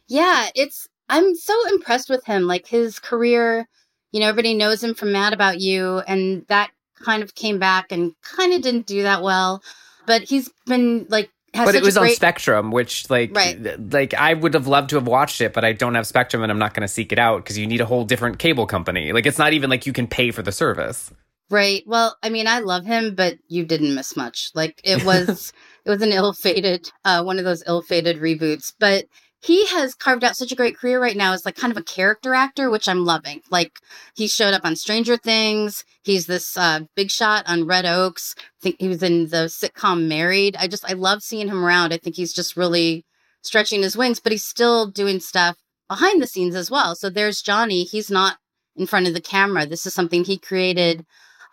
Yeah, 0.09 0.49
it's. 0.53 0.89
I'm 1.07 1.33
so 1.35 1.55
impressed 1.69 2.09
with 2.09 2.25
him. 2.25 2.43
Like 2.43 2.67
his 2.67 2.99
career, 2.99 3.69
you 4.11 4.19
know, 4.19 4.27
everybody 4.27 4.53
knows 4.53 4.83
him 4.83 4.95
from 4.95 5.13
Mad 5.13 5.31
About 5.31 5.61
You, 5.61 5.99
and 5.99 6.45
that 6.49 6.71
kind 7.01 7.23
of 7.23 7.33
came 7.33 7.57
back 7.57 7.93
and 7.93 8.13
kind 8.21 8.53
of 8.53 8.61
didn't 8.61 8.85
do 8.85 9.03
that 9.03 9.23
well. 9.23 9.63
But 10.05 10.23
he's 10.23 10.49
been 10.65 11.05
like 11.07 11.29
but 11.53 11.75
it 11.75 11.83
was 11.83 11.97
great... 11.97 12.11
on 12.11 12.15
Spectrum, 12.15 12.71
which 12.71 13.09
like 13.09 13.35
right. 13.35 13.91
like 13.91 14.13
I 14.13 14.33
would 14.33 14.53
have 14.53 14.67
loved 14.67 14.89
to 14.91 14.95
have 14.95 15.07
watched 15.07 15.41
it, 15.41 15.53
but 15.53 15.65
I 15.65 15.73
don't 15.73 15.95
have 15.95 16.07
Spectrum, 16.07 16.43
and 16.43 16.51
I'm 16.51 16.59
not 16.59 16.73
going 16.73 16.81
to 16.81 16.87
seek 16.87 17.11
it 17.11 17.19
out 17.19 17.43
because 17.43 17.57
you 17.57 17.67
need 17.67 17.81
a 17.81 17.85
whole 17.85 18.05
different 18.05 18.39
cable 18.39 18.65
company. 18.65 19.11
Like 19.11 19.25
it's 19.25 19.37
not 19.37 19.53
even 19.53 19.69
like 19.69 19.85
you 19.85 19.93
can 19.93 20.07
pay 20.07 20.31
for 20.31 20.41
the 20.41 20.51
service. 20.51 21.11
Right. 21.51 21.83
Well, 21.85 22.15
I 22.23 22.29
mean, 22.29 22.47
I 22.47 22.59
love 22.59 22.85
him, 22.85 23.13
but 23.13 23.37
you 23.49 23.65
didn't 23.65 23.93
miss 23.93 24.15
much. 24.15 24.51
Like 24.55 24.79
it 24.85 25.03
was, 25.03 25.51
it 25.85 25.89
was 25.89 26.01
an 26.01 26.13
ill-fated, 26.13 26.89
uh, 27.03 27.23
one 27.23 27.39
of 27.39 27.43
those 27.43 27.61
ill-fated 27.67 28.19
reboots. 28.19 28.73
But 28.79 29.03
he 29.43 29.65
has 29.67 29.95
carved 29.95 30.23
out 30.23 30.37
such 30.37 30.51
a 30.51 30.55
great 30.55 30.77
career 30.77 31.01
right 31.01 31.17
now 31.17 31.33
as 31.33 31.45
like 31.45 31.55
kind 31.55 31.71
of 31.71 31.77
a 31.77 31.83
character 31.83 32.35
actor, 32.35 32.69
which 32.69 32.87
I'm 32.87 33.05
loving. 33.05 33.41
Like 33.49 33.79
he 34.15 34.27
showed 34.27 34.53
up 34.53 34.63
on 34.63 34.75
Stranger 34.75 35.17
Things. 35.17 35.83
He's 36.03 36.27
this 36.27 36.55
uh, 36.55 36.81
big 36.95 37.09
shot 37.09 37.43
on 37.47 37.65
Red 37.65 37.85
Oaks. 37.85 38.35
I 38.37 38.61
think 38.61 38.75
he 38.79 38.87
was 38.87 39.01
in 39.01 39.29
the 39.29 39.47
sitcom 39.47 40.07
Married. 40.07 40.55
I 40.59 40.67
just 40.67 40.87
I 40.89 40.93
love 40.93 41.23
seeing 41.23 41.47
him 41.47 41.65
around. 41.65 41.91
I 41.91 41.97
think 41.97 42.15
he's 42.15 42.33
just 42.33 42.55
really 42.55 43.03
stretching 43.41 43.81
his 43.81 43.97
wings, 43.97 44.19
but 44.19 44.31
he's 44.31 44.45
still 44.45 44.85
doing 44.85 45.19
stuff 45.19 45.57
behind 45.89 46.21
the 46.21 46.27
scenes 46.27 46.53
as 46.53 46.69
well. 46.69 46.95
So 46.95 47.09
there's 47.09 47.41
Johnny. 47.41 47.83
He's 47.83 48.11
not 48.11 48.37
in 48.75 48.85
front 48.85 49.07
of 49.07 49.15
the 49.15 49.21
camera. 49.21 49.65
This 49.65 49.87
is 49.87 49.93
something 49.95 50.23
he 50.23 50.37
created 50.37 51.03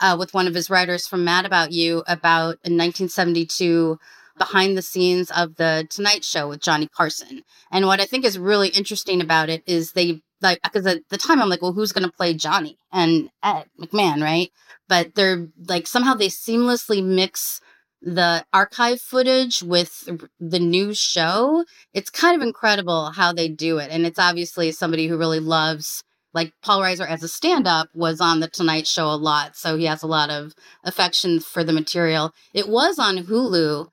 uh, 0.01 0.15
with 0.19 0.35
one 0.35 0.47
of 0.47 0.55
his 0.55 0.71
writers 0.71 1.07
from 1.07 1.25
Mad 1.25 1.47
About 1.47 1.73
You 1.73 2.01
about 2.07 2.59
in 2.65 2.77
1972 2.77 3.99
behind 4.39 4.77
the 4.77 4.83
scenes 4.83 5.31
of 5.31 5.57
the 5.57 5.87
Tonight 5.91 6.25
Show 6.25 6.49
with 6.49 6.61
Johnny 6.61 6.89
Carson. 6.89 7.43
And 7.71 7.87
what 7.87 8.01
I 8.01 8.05
think 8.05 8.25
is 8.25 8.39
really 8.39 8.69
interesting 8.69 9.21
about 9.21 9.49
it 9.49 9.63
is 9.67 9.93
they 9.93 10.23
like 10.41 10.61
because 10.63 10.87
at 10.87 11.09
the 11.11 11.19
time 11.19 11.41
I'm 11.41 11.49
like, 11.49 11.63
well, 11.63 11.73
who's 11.73 11.93
going 11.93 12.07
to 12.07 12.17
play 12.17 12.35
Johnny 12.35 12.79
and 12.93 13.31
Ed 13.43 13.67
McMahon, 13.81 14.23
right? 14.23 14.51
But 14.89 15.15
they're 15.15 15.49
like 15.67 15.87
somehow 15.87 16.15
they 16.15 16.29
seamlessly 16.29 17.05
mix 17.05 17.61
the 18.01 18.45
archive 18.53 19.01
footage 19.01 19.63
with 19.63 20.09
the 20.39 20.59
new 20.59 20.95
show, 20.95 21.65
it's 21.93 22.11
kind 22.11 22.41
of 22.41 22.47
incredible 22.47 23.11
how 23.11 23.33
they 23.33 23.49
do 23.49 23.79
it. 23.79 23.91
And 23.91 24.07
it's 24.07 24.19
obviously 24.19 24.71
somebody 24.73 25.09
who 25.09 25.19
really 25.19 25.41
loves, 25.41 26.05
like 26.33 26.53
Paul 26.63 26.81
Reiser 26.81 27.09
as 27.09 27.23
a 27.23 27.29
stand 27.29 27.67
up 27.67 27.89
was 27.95 28.21
on 28.21 28.41
The 28.41 28.49
Tonight 28.49 28.87
Show 28.87 29.07
a 29.07 29.17
lot. 29.17 29.57
So 29.57 29.77
he 29.77 29.87
has 29.87 30.03
a 30.03 30.07
lot 30.07 30.31
of 30.31 30.55
affection 30.85 31.41
for 31.41 31.65
the 31.65 31.73
material. 31.73 32.33
It 32.55 32.69
was 32.69 32.99
on 32.99 33.19
Hulu. 33.19 33.89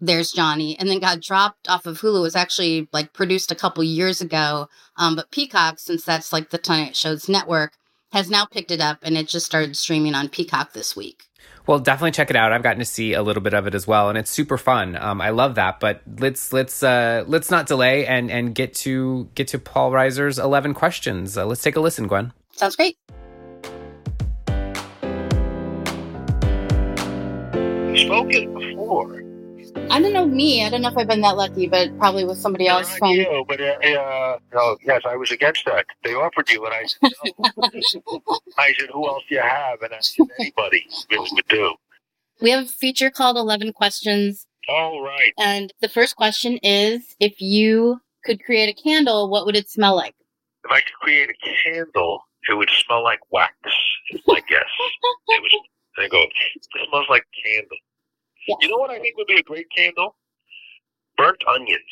There's 0.00 0.30
Johnny, 0.30 0.78
and 0.78 0.88
then 0.88 1.00
got 1.00 1.20
dropped 1.20 1.68
off 1.68 1.86
of 1.86 2.00
Hulu. 2.00 2.18
It 2.18 2.22
was 2.22 2.36
actually 2.36 2.88
like 2.92 3.12
produced 3.12 3.50
a 3.50 3.56
couple 3.56 3.82
years 3.82 4.20
ago. 4.20 4.68
Um, 4.96 5.16
but 5.16 5.30
Peacock, 5.30 5.78
since 5.78 6.04
that's 6.04 6.32
like 6.32 6.50
the 6.50 6.58
Tonight 6.58 6.94
Show's 6.94 7.28
network, 7.28 7.72
has 8.12 8.30
now 8.30 8.44
picked 8.46 8.70
it 8.70 8.80
up 8.80 8.98
and 9.02 9.16
it 9.16 9.28
just 9.28 9.46
started 9.46 9.76
streaming 9.76 10.14
on 10.14 10.28
Peacock 10.28 10.72
this 10.72 10.94
week. 10.94 11.24
Well, 11.66 11.78
definitely 11.78 12.12
check 12.12 12.30
it 12.30 12.36
out. 12.36 12.50
I've 12.50 12.62
gotten 12.62 12.78
to 12.78 12.86
see 12.86 13.12
a 13.12 13.22
little 13.22 13.42
bit 13.42 13.52
of 13.52 13.66
it 13.66 13.74
as 13.74 13.86
well, 13.86 14.08
and 14.08 14.16
it's 14.16 14.30
super 14.30 14.56
fun. 14.56 14.96
Um, 14.96 15.20
I 15.20 15.30
love 15.30 15.56
that. 15.56 15.80
But 15.80 16.00
let's 16.18 16.50
let's 16.50 16.82
uh, 16.82 17.24
let's 17.26 17.50
not 17.50 17.66
delay 17.66 18.06
and 18.06 18.30
and 18.30 18.54
get 18.54 18.72
to 18.76 19.28
get 19.34 19.48
to 19.48 19.58
Paul 19.58 19.90
Reiser's 19.90 20.38
eleven 20.38 20.72
questions. 20.72 21.36
Uh, 21.36 21.44
let's 21.44 21.62
take 21.62 21.76
a 21.76 21.80
listen, 21.80 22.06
Gwen. 22.06 22.32
Sounds 22.52 22.74
great. 22.74 22.96
We've 27.52 28.00
spoken 28.00 28.54
before. 28.54 29.17
I 29.90 30.00
don't 30.00 30.12
know 30.12 30.26
me. 30.26 30.64
I 30.64 30.70
don't 30.70 30.82
know 30.82 30.88
if 30.88 30.96
I've 30.96 31.08
been 31.08 31.22
that 31.22 31.36
lucky, 31.36 31.66
but 31.66 31.96
probably 31.98 32.24
with 32.24 32.38
somebody 32.38 32.68
else 32.68 32.90
Not 32.90 32.98
from. 32.98 33.10
you, 33.10 33.44
but 33.48 33.60
uh, 33.60 34.38
no, 34.52 34.76
yes, 34.84 35.02
I 35.04 35.16
was 35.16 35.30
against 35.30 35.64
that. 35.64 35.86
They 36.04 36.14
offered 36.14 36.50
you, 36.50 36.64
and 36.64 36.74
I 36.74 36.84
said 36.86 37.32
no. 37.38 38.22
I 38.58 38.72
said, 38.78 38.90
"Who 38.92 39.06
else 39.08 39.24
do 39.28 39.34
you 39.36 39.40
have?" 39.40 39.80
And 39.82 39.94
I 39.94 39.98
said, 40.00 40.26
"Anybody 40.38 40.86
really 41.10 41.30
would 41.32 41.48
do." 41.48 41.74
We 42.40 42.50
have 42.50 42.64
a 42.64 42.68
feature 42.68 43.10
called 43.10 43.36
11 43.36 43.72
Questions. 43.72 44.46
All 44.68 45.02
right. 45.02 45.32
And 45.38 45.72
the 45.80 45.88
first 45.88 46.14
question 46.16 46.58
is 46.62 47.16
if 47.18 47.40
you 47.40 48.00
could 48.24 48.44
create 48.44 48.68
a 48.68 48.80
candle, 48.80 49.28
what 49.30 49.46
would 49.46 49.56
it 49.56 49.68
smell 49.70 49.96
like? 49.96 50.14
If 50.64 50.70
I 50.70 50.80
could 50.80 50.94
create 51.00 51.30
a 51.30 51.64
candle, 51.64 52.22
it 52.48 52.54
would 52.54 52.70
smell 52.70 53.02
like 53.02 53.20
wax. 53.32 53.54
My 54.26 54.40
guess. 54.48 54.62
it 55.28 55.42
was. 55.42 55.54
I 55.98 56.08
go. 56.08 56.22
It 56.22 56.86
smells 56.88 57.06
like 57.10 57.24
candle. 57.44 57.76
Yeah. 58.48 58.56
You 58.62 58.68
know 58.70 58.78
what 58.78 58.90
I 58.90 58.98
think 58.98 59.16
would 59.16 59.26
be 59.28 59.36
a 59.38 59.42
great 59.42 59.66
candle? 59.74 60.16
Burnt 61.16 61.42
onions. 61.48 61.82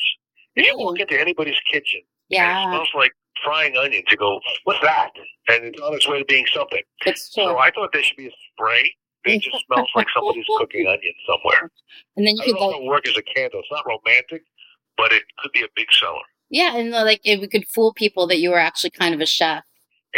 If 0.55 0.65
you 0.65 0.77
walk 0.77 0.99
into 0.99 1.19
anybody's 1.19 1.59
kitchen 1.71 2.01
and 2.01 2.07
it 2.07 2.35
Yeah, 2.35 2.63
smells 2.71 2.89
like 2.95 3.11
frying 3.43 3.77
onions, 3.77 4.05
you 4.09 4.17
go, 4.17 4.39
"What's 4.63 4.79
that?" 4.81 5.11
And 5.49 5.65
it's 5.65 5.79
on 5.81 5.93
its 5.93 6.07
way 6.07 6.19
to 6.19 6.25
being 6.25 6.45
something. 6.53 6.81
it's 7.05 7.33
true. 7.33 7.43
So 7.43 7.57
I 7.59 7.69
thought 7.71 7.91
there 7.93 8.01
should 8.03 8.17
be 8.17 8.27
a 8.27 8.31
spray 8.53 8.95
that 9.25 9.39
just 9.41 9.65
smells 9.65 9.89
like 9.95 10.07
somebody's 10.15 10.45
cooking 10.57 10.87
onions 10.87 11.15
somewhere. 11.27 11.69
and 12.15 12.25
then 12.25 12.35
you 12.37 12.41
I 12.43 12.45
could 12.45 12.55
like, 12.57 12.81
work 12.83 13.07
as 13.07 13.17
a 13.17 13.21
candle. 13.21 13.59
It's 13.59 13.69
not 13.71 13.85
romantic, 13.85 14.43
but 14.97 15.11
it 15.13 15.23
could 15.39 15.51
be 15.51 15.61
a 15.61 15.67
big 15.75 15.91
seller. 15.93 16.25
yeah, 16.49 16.75
and 16.77 16.93
uh, 16.95 17.03
like 17.03 17.21
it 17.23 17.51
could 17.51 17.67
fool 17.69 17.93
people 17.93 18.25
that 18.27 18.39
you 18.39 18.49
were 18.49 18.59
actually 18.59 18.89
kind 18.91 19.13
of 19.13 19.21
a 19.21 19.25
chef, 19.27 19.63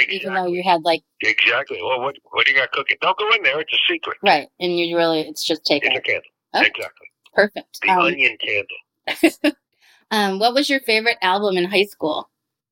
even 0.09 0.33
though 0.33 0.47
you 0.47 0.63
had 0.63 0.83
like, 0.83 1.03
Exactly. 1.21 1.79
Well, 1.81 1.99
what 2.01 2.15
what 2.31 2.45
do 2.45 2.51
you 2.53 2.57
got 2.57 2.71
cooking? 2.71 2.97
Don't 3.01 3.17
go 3.17 3.29
in 3.33 3.43
there. 3.43 3.59
It's 3.59 3.73
a 3.73 3.77
secret. 3.93 4.17
right, 4.23 4.47
and 4.59 4.77
you 4.77 4.95
really, 4.95 5.21
it's 5.21 5.43
just 5.43 5.65
taken. 5.65 5.91
It's 5.91 5.99
a 5.99 6.01
candle. 6.01 6.31
Oh. 6.53 6.61
Exactly. 6.61 7.07
Perfect. 7.33 7.79
The 7.81 7.89
Um, 7.89 7.99
onion 7.99 8.37
candle. 8.39 9.55
um, 10.11 10.39
what 10.39 10.53
was 10.53 10.69
your 10.69 10.79
favorite 10.81 11.17
album 11.21 11.57
in 11.57 11.65
high 11.65 11.85
school? 11.85 12.29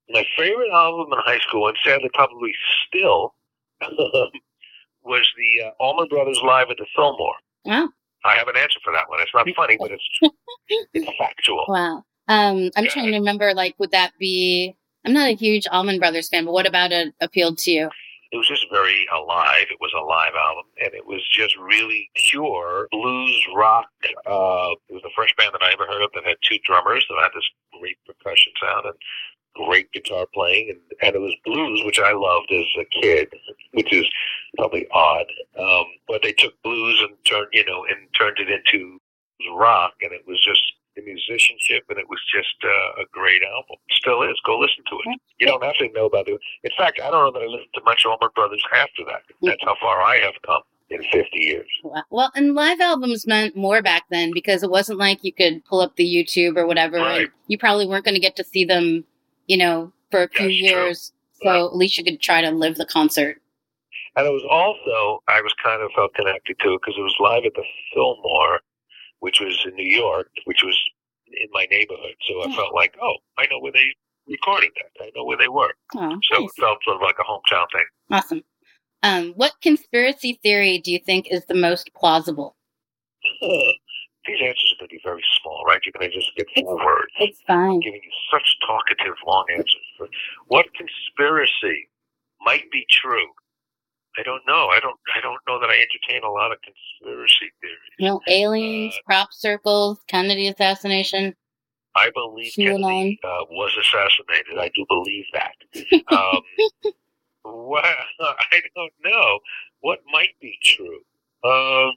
My 0.10 0.26
favorite 0.38 0.72
album 0.72 1.08
in 1.12 1.20
high 1.26 1.40
school, 1.40 1.68
and 1.68 1.78
sadly 1.84 2.10
probably 2.14 2.54
still, 2.88 3.34
was 5.04 5.28
the 5.38 5.66
uh, 5.68 5.72
Allman 5.80 6.08
Brothers 6.08 6.40
Live 6.44 6.70
at 6.70 6.78
the 6.78 6.86
Fillmore. 6.96 7.36
Wow. 7.66 7.90
I 8.26 8.36
have 8.36 8.48
an 8.48 8.58
answer 8.58 8.80
for 8.84 8.92
that 8.94 9.10
one. 9.10 9.20
It's 9.22 9.32
not 9.34 9.48
funny, 9.56 9.78
but 9.80 9.92
it's 9.92 10.10
it's 10.94 11.18
factual. 11.18 11.66
Wow. 11.68 12.04
Um, 12.28 12.72
I'm 12.76 12.86
Yeah. 12.86 12.90
trying 12.92 13.06
to 13.12 13.18
remember, 13.18 13.54
like, 13.54 13.76
would 13.80 13.92
that 13.92 14.12
be? 14.20 14.76
I'm 15.08 15.14
not 15.14 15.30
a 15.30 15.36
huge 15.36 15.66
Allman 15.72 16.00
Brothers 16.00 16.28
fan, 16.28 16.44
but 16.44 16.52
what 16.52 16.68
about 16.68 16.92
it 16.92 17.14
appealed 17.22 17.60
to 17.60 17.72
you? 17.72 17.90
it 18.30 18.36
was 18.36 18.48
just 18.48 18.66
very 18.70 19.08
alive. 19.16 19.68
It 19.72 19.80
was 19.80 19.94
a 19.96 20.04
live 20.04 20.34
album, 20.36 20.66
and 20.84 20.94
it 20.94 21.06
was 21.08 21.26
just 21.32 21.56
really 21.56 22.10
pure 22.30 22.90
blues 22.92 23.48
rock. 23.56 23.88
Uh, 24.04 24.76
it 24.90 24.94
was 24.94 25.02
the 25.04 25.16
first 25.16 25.38
band 25.38 25.52
that 25.54 25.64
I 25.64 25.72
ever 25.72 25.88
heard 25.88 26.04
of 26.04 26.12
that 26.14 26.26
had 26.26 26.36
two 26.42 26.58
drummers 26.66 27.06
that 27.08 27.24
had 27.24 27.32
this 27.34 27.50
great 27.80 27.98
percussion 28.06 28.52
sound 28.62 28.86
and 28.86 28.96
great 29.56 29.90
guitar 29.94 30.28
playing, 30.34 30.72
and, 30.72 30.80
and 31.02 31.16
it 31.16 31.20
was 31.22 31.34
blues, 31.46 31.82
which 31.86 32.00
I 32.00 32.12
loved 32.12 32.52
as 32.52 32.66
a 32.78 33.02
kid, 33.02 33.30
which 33.72 33.94
is 33.94 34.06
probably 34.58 34.88
odd. 34.92 35.28
Um, 35.58 35.86
but 36.10 36.22
they 36.22 36.34
took 36.34 36.62
blues 36.64 37.02
and 37.08 37.16
turned, 37.26 37.48
you 37.54 37.64
know, 37.64 37.86
and 37.86 38.10
turned 38.20 38.40
it 38.40 38.50
into 38.50 39.00
rock, 39.56 39.94
and 40.02 40.12
it 40.12 40.28
was 40.28 40.44
just 40.44 40.62
the 40.98 41.04
musicianship, 41.04 41.84
and 41.90 41.98
it 42.00 42.10
was 42.10 42.20
just 42.34 42.58
uh, 42.66 43.02
a 43.02 43.06
great 43.12 43.42
album. 43.44 43.78
Still 43.92 44.24
is. 44.24 44.36
Go 44.46 44.58
listen 44.60 44.84
to 44.90 44.98
it. 45.06 45.22
You 45.40 45.48
don't 45.48 45.64
have 45.64 45.76
to 45.76 45.88
know 45.94 46.08
about 46.08 46.28
it. 46.28 46.40
In 46.64 46.72
fact, 46.78 47.00
I 47.00 47.12
don't 47.12 47.24
know 47.24 47.32
that 47.32 47.46
I 47.46 47.48
listened 47.48 47.74
to 47.76 47.82
much 47.86 48.04
Allman 48.06 48.30
Brothers 48.36 48.64
after 48.74 49.04
that. 49.06 49.22
That's 49.42 49.64
how 49.64 49.76
far 49.80 50.02
I 50.02 50.18
have 50.18 50.34
come 50.46 50.62
in 50.90 51.04
50 51.04 51.28
years. 51.34 51.68
Well, 52.10 52.32
and 52.36 52.56
live 52.56 52.80
albums 52.80 53.28
meant 53.28 53.56
more 53.56 53.82
back 53.82 54.04
then 54.10 54.32
because 54.34 54.64
it 54.64 54.70
wasn't 54.70 55.00
like 55.00 55.24
you 55.24 55.34
could 55.34 55.64
pull 55.66 55.82
up 55.82 55.96
the 55.96 56.06
YouTube 56.06 56.58
or 56.58 56.66
whatever. 56.66 56.98
Right. 56.98 57.22
And 57.22 57.30
you 57.48 57.58
probably 57.58 57.88
weren't 57.88 58.06
going 58.06 58.16
to 58.16 58.22
get 58.22 58.36
to 58.38 58.44
see 58.44 58.66
them, 58.66 59.06
you 59.48 59.58
know, 59.58 59.92
for 60.12 60.24
a 60.24 60.30
few 60.30 60.48
That's 60.48 60.58
true. 60.58 60.82
years. 60.82 61.12
So 61.44 61.68
at 61.68 61.76
least 61.76 61.98
you 61.98 62.04
could 62.04 62.20
try 62.20 62.42
to 62.42 62.50
live 62.50 62.78
the 62.78 62.86
concert. 62.86 63.42
And 64.16 64.26
it 64.26 64.32
was 64.32 64.44
also, 64.50 65.22
I 65.28 65.42
was 65.42 65.54
kind 65.64 65.84
of 65.84 65.92
felt 65.96 66.14
connected 66.16 66.58
to 66.62 66.74
it 66.74 66.82
because 66.82 66.96
it 66.98 67.02
was 67.02 67.16
live 67.20 67.46
at 67.46 67.54
the 67.54 67.64
Fillmore, 67.94 68.62
which 69.20 69.40
was 69.40 69.58
in 69.66 69.76
New 69.76 69.86
York, 69.96 70.30
which 70.46 70.64
was 70.64 70.78
in 71.28 71.48
my 71.52 71.66
neighborhood. 71.72 72.16
So 72.28 72.42
I 72.42 72.48
Yeah. 72.48 72.56
felt 72.56 72.74
like, 72.74 72.96
oh, 73.02 73.16
I 73.38 73.46
know 73.48 73.60
where 73.60 73.72
they 73.72 73.94
recorded 74.28 74.72
that. 74.76 75.04
I 75.04 75.12
know 75.16 75.24
where 75.26 75.38
they 75.38 75.48
were. 75.48 75.74
Oh, 75.96 76.20
So 76.32 76.40
nice. 76.42 76.50
it 76.50 76.52
felt 76.62 76.84
sort 76.84 76.96
of 76.98 77.02
like 77.02 77.18
a 77.20 77.24
hometown 77.24 77.66
thing. 77.72 77.86
awesome. 78.12 78.44
Um, 79.04 79.34
what 79.36 79.54
conspiracy 79.62 80.40
theory 80.42 80.80
do 80.80 80.92
you 80.92 81.00
think 81.00 81.28
is 81.30 81.46
the 81.46 81.54
most 81.54 81.92
plausible? 81.94 82.56
These 83.42 84.42
answers 84.42 84.74
are 84.76 84.80
going 84.80 84.90
to 84.90 84.96
be 84.96 85.02
very 85.06 85.24
small, 85.42 85.64
right? 85.66 85.80
You're 85.86 85.94
going 85.98 86.12
to 86.12 86.16
just 86.16 86.36
get 86.36 86.48
four 86.64 86.76
words. 86.76 87.12
It's 87.20 87.40
fine. 87.48 87.80
giving 87.80 88.02
you 88.04 88.12
such 88.30 88.58
talkative 88.68 89.16
long 89.26 89.46
answers. 89.54 90.10
What 90.48 90.66
conspiracy 90.74 91.90
might 92.42 92.70
be 92.72 92.86
true? 92.90 93.28
I 94.18 94.24
don't 94.24 94.42
know. 94.48 94.68
I 94.70 94.80
don't. 94.80 94.98
I 95.16 95.22
don't 95.22 95.40
know 95.48 95.60
that 95.60 95.70
I 95.70 95.76
entertain 95.76 96.24
a 96.24 96.32
lot 96.32 96.52
of 96.52 96.58
conspiracy 96.62 97.52
theories. 97.62 97.78
You 98.00 98.08
know, 98.08 98.22
aliens, 98.28 98.96
Uh, 98.98 99.02
crop 99.06 99.30
circles, 99.32 100.00
Kennedy 100.08 100.48
assassination. 100.48 101.36
I 101.96 102.10
believe. 102.12 102.52
Kennedy 102.56 103.20
uh, 103.24 103.46
was 103.50 103.72
assassinated. 103.80 104.58
I 104.60 104.70
do 104.76 104.86
believe 104.88 105.26
that. 105.34 105.54
Um, 106.12 106.42
well, 107.46 107.84
I 108.20 108.62
don't 108.76 108.94
know. 109.04 109.40
What 109.82 110.00
might 110.12 110.36
be 110.42 110.58
true? 110.64 111.00
Um, 111.44 111.94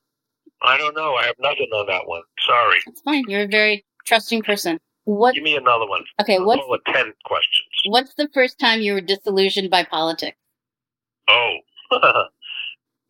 I 0.63 0.77
don't 0.79 0.95
know. 0.95 1.15
I 1.15 1.25
have 1.27 1.37
nothing 1.39 1.69
on 1.73 1.87
that 1.87 2.07
one. 2.07 2.23
Sorry. 2.47 2.79
It's 2.87 3.01
fine. 3.01 3.25
You're 3.29 3.43
a 3.45 3.49
very 3.49 3.85
trusting 4.07 4.43
person. 4.43 4.79
What? 5.05 5.35
Give 5.35 5.43
me 5.43 5.57
another 5.57 5.87
one. 5.87 6.05
Okay, 6.21 6.39
what's 6.39 6.63
ten 6.87 7.13
questions. 7.25 7.69
what's 7.87 8.15
the 8.15 8.29
first 8.35 8.59
time 8.59 8.81
you 8.81 8.93
were 8.93 9.01
disillusioned 9.01 9.71
by 9.71 9.83
politics? 9.85 10.37
Oh, 11.29 11.57
uh, 11.93 12.25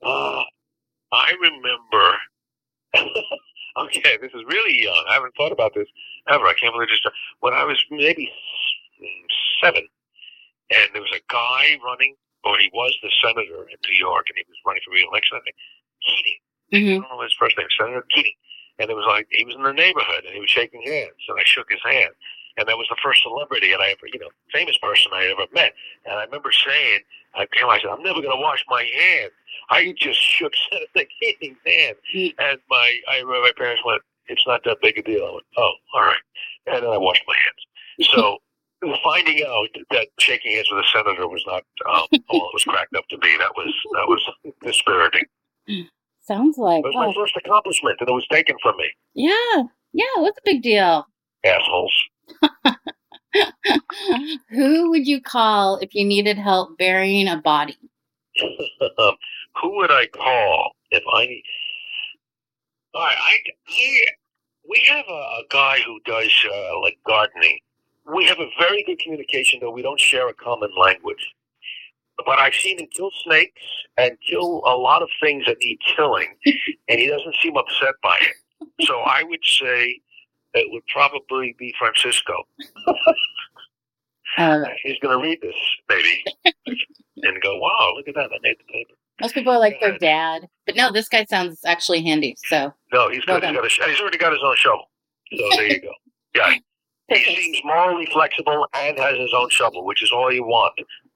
I 1.12 1.32
remember. 1.40 2.18
okay, 3.78 4.18
this 4.20 4.32
is 4.34 4.42
really 4.48 4.82
young. 4.82 5.04
I 5.08 5.14
haven't 5.14 5.34
thought 5.36 5.52
about 5.52 5.74
this 5.74 5.88
ever. 6.28 6.46
I 6.46 6.54
can't 6.54 6.74
believe 6.74 6.88
this. 6.88 7.00
When 7.40 7.54
I 7.54 7.64
was 7.64 7.82
maybe 7.90 8.30
seven, 9.62 9.86
and 10.70 10.90
there 10.94 11.02
was 11.02 11.12
a 11.14 11.22
guy 11.32 11.78
running, 11.84 12.16
or 12.44 12.58
he 12.58 12.70
was 12.72 12.96
the 13.02 13.10
senator 13.22 13.68
in 13.68 13.78
New 13.88 13.96
York, 13.98 14.26
and 14.28 14.38
he 14.38 14.44
was 14.48 14.58
running 14.66 14.82
for 14.84 14.92
re-election. 14.94 15.38
I 15.38 15.42
think 15.44 15.56
Keating. 16.02 16.40
I 16.96 17.00
hmm 17.00 17.00
don't 17.08 17.18
know 17.18 17.22
his 17.24 17.34
first 17.38 17.58
name, 17.58 17.68
Senator 17.78 18.04
Keating. 18.14 18.34
And 18.78 18.90
it 18.90 18.96
was 18.96 19.06
like 19.08 19.28
he 19.30 19.44
was 19.44 19.54
in 19.56 19.62
the 19.62 19.72
neighborhood, 19.72 20.24
and 20.26 20.34
he 20.34 20.40
was 20.40 20.50
shaking 20.50 20.82
hands, 20.82 21.20
and 21.28 21.38
I 21.38 21.44
shook 21.44 21.70
his 21.70 21.82
hand. 21.84 22.14
And 22.56 22.68
that 22.68 22.76
was 22.76 22.86
the 22.88 22.96
first 23.02 23.22
celebrity 23.22 23.72
and 23.72 23.82
I 23.82 23.90
ever, 23.90 24.06
you 24.12 24.18
know, 24.18 24.28
famous 24.52 24.76
person 24.78 25.12
I 25.14 25.26
ever 25.26 25.46
met. 25.54 25.72
And 26.04 26.14
I 26.14 26.24
remember 26.24 26.50
saying, 26.52 27.00
I 27.34 27.46
came, 27.52 27.68
I 27.68 27.78
said, 27.80 27.90
I'm 27.90 28.02
never 28.02 28.20
going 28.20 28.36
to 28.36 28.42
wash 28.42 28.64
my 28.68 28.82
hands. 28.82 29.32
I 29.70 29.94
just 29.98 30.20
shook 30.20 30.52
Senator 30.70 31.08
Keating's 31.20 31.58
hand. 31.64 31.96
And 32.38 32.58
my, 32.68 32.96
I 33.08 33.18
remember 33.18 33.42
my 33.42 33.52
parents 33.56 33.82
went, 33.84 34.02
it's 34.26 34.46
not 34.46 34.62
that 34.64 34.78
big 34.82 34.98
a 34.98 35.02
deal. 35.02 35.24
I 35.24 35.32
went, 35.32 35.46
oh, 35.56 35.72
all 35.94 36.02
right. 36.02 36.22
And 36.66 36.84
then 36.84 36.90
I 36.90 36.98
washed 36.98 37.22
my 37.26 37.34
hands. 37.34 38.10
So 38.12 38.38
finding 39.04 39.44
out 39.46 39.68
that 39.90 40.08
shaking 40.18 40.52
hands 40.54 40.68
with 40.70 40.84
a 40.84 40.88
senator 40.88 41.28
was 41.28 41.44
not 41.46 41.62
um, 41.88 42.06
all 42.28 42.48
it 42.48 42.54
was 42.54 42.64
cracked 42.64 42.94
up 42.96 43.06
to 43.10 43.18
be, 43.18 43.36
that 43.38 43.52
was, 43.56 43.72
that 43.94 44.08
was 44.08 44.22
dispiriting. 44.62 45.24
Sounds 46.20 46.58
like 46.58 46.80
It 46.84 46.88
was 46.88 46.94
my 46.94 47.06
oh, 47.06 47.14
first 47.14 47.36
accomplishment 47.36 47.96
and 48.00 48.08
it 48.08 48.12
was 48.12 48.26
taken 48.30 48.56
from 48.62 48.76
me. 48.76 48.90
yeah, 49.14 49.62
yeah. 49.92 50.04
it 50.16 50.20
was 50.20 50.34
a 50.36 50.42
big 50.44 50.62
deal? 50.62 51.06
Assholes. 51.44 51.92
Who 54.50 54.90
would 54.90 55.06
you 55.06 55.20
call 55.20 55.78
if 55.78 55.94
you 55.94 56.04
needed 56.04 56.38
help 56.38 56.76
burying 56.78 57.28
a 57.28 57.36
body? 57.36 57.78
um, 58.98 59.14
who 59.60 59.76
would 59.76 59.90
I 59.90 60.06
call 60.06 60.72
if 60.90 61.02
I 61.12 61.42
All 62.94 63.02
right, 63.02 63.16
I, 63.18 63.38
I 63.68 64.04
we 64.68 64.82
have 64.88 65.04
a, 65.08 65.12
a 65.12 65.42
guy 65.50 65.78
who 65.84 65.98
does 66.04 66.32
uh, 66.52 66.80
like 66.80 66.98
gardening. 67.06 67.58
We 68.12 68.24
have 68.26 68.38
a 68.38 68.48
very 68.58 68.82
good 68.84 68.98
communication, 68.98 69.60
though 69.60 69.70
we 69.70 69.82
don't 69.82 70.00
share 70.00 70.28
a 70.28 70.34
common 70.34 70.70
language. 70.78 71.34
But 72.24 72.38
I've 72.38 72.54
seen 72.54 72.78
him 72.78 72.86
kill 72.94 73.10
snakes 73.24 73.62
and 73.96 74.16
kill 74.28 74.62
a 74.66 74.76
lot 74.76 75.02
of 75.02 75.08
things 75.22 75.44
that 75.46 75.56
need 75.60 75.78
killing, 75.96 76.28
and 76.88 77.00
he 77.00 77.06
doesn't 77.06 77.36
seem 77.42 77.56
upset 77.56 77.94
by 78.02 78.18
it. 78.20 78.86
So 78.86 79.00
I 79.00 79.22
would 79.22 79.44
say 79.44 80.00
it 80.54 80.66
would 80.70 80.82
probably 80.92 81.54
be 81.58 81.74
Francisco. 81.78 82.34
Um, 84.38 84.64
He's 84.84 84.98
going 85.00 85.18
to 85.18 85.22
read 85.22 85.38
this, 85.42 85.54
maybe, 85.88 86.22
and 87.22 87.42
go, 87.42 87.58
"Wow, 87.58 87.92
look 87.96 88.06
at 88.08 88.14
that! 88.14 88.30
I 88.32 88.38
made 88.42 88.56
the 88.58 88.72
paper." 88.72 88.94
most 89.20 89.34
people 89.34 89.52
are 89.52 89.58
like 89.58 89.78
their 89.80 89.98
dad, 89.98 90.48
but 90.64 90.76
no, 90.76 90.90
this 90.90 91.06
guy 91.08 91.24
sounds 91.24 91.60
actually 91.66 92.02
handy. 92.02 92.34
So 92.48 92.72
No, 92.92 93.10
he's 93.10 93.26
Well 93.26 93.38
good. 93.38 93.48
he's, 93.48 93.48
done. 93.48 93.54
got 93.54 93.66
a, 93.66 93.68
sh- 93.68 93.80
he's 93.86 94.00
already 94.00 94.16
got 94.18 94.32
his 94.32 94.40
own 94.42 94.56
shovel. 94.56 94.88
So 95.36 95.44
there 95.56 95.66
you 95.66 95.80
go. 95.82 95.90
Yeah, 96.34 96.54
he 97.08 97.36
seems 97.36 97.58
morally 97.64 98.06
flexible 98.06 98.66
and 98.72 98.96
has 98.98 99.18
his 99.18 99.34
own 99.36 99.50
shovel, 99.50 99.84
which 99.84 100.02
is 100.02 100.10
all 100.12 100.32
you 100.32 100.44
want 100.44 100.72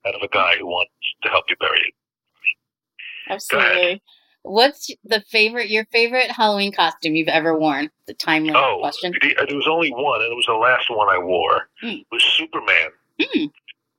out 0.07 0.15
of 0.15 0.21
a 0.23 0.29
guy 0.29 0.57
who 0.59 0.67
wants 0.67 0.93
to 1.23 1.29
help 1.31 1.45
you 1.49 1.57
bury 1.61 1.79
it. 1.79 1.95
absolutely. 3.31 4.03
What's 4.45 4.91
the 5.05 5.23
favorite? 5.31 5.71
Your 5.71 5.87
favorite 5.87 6.31
Halloween 6.31 6.71
costume 6.71 7.17
you've 7.17 7.29
ever 7.29 7.59
worn? 7.59 7.91
The 8.07 8.13
time 8.15 8.45
limit 8.45 8.61
Oh, 8.63 8.79
question. 8.81 9.13
the- 9.21 9.35
there 9.49 9.57
was 9.57 9.67
only 9.67 9.91
one, 9.91 10.21
and 10.23 10.31
it 10.31 10.37
was 10.37 10.45
the 10.47 10.53
last 10.53 10.91
one 10.91 11.09
I 11.09 11.17
wore. 11.19 11.69
Hmm. 11.81 11.89
It 11.89 12.07
was 12.13 12.23
Superman. 12.23 12.91
Hmm. 13.21 13.45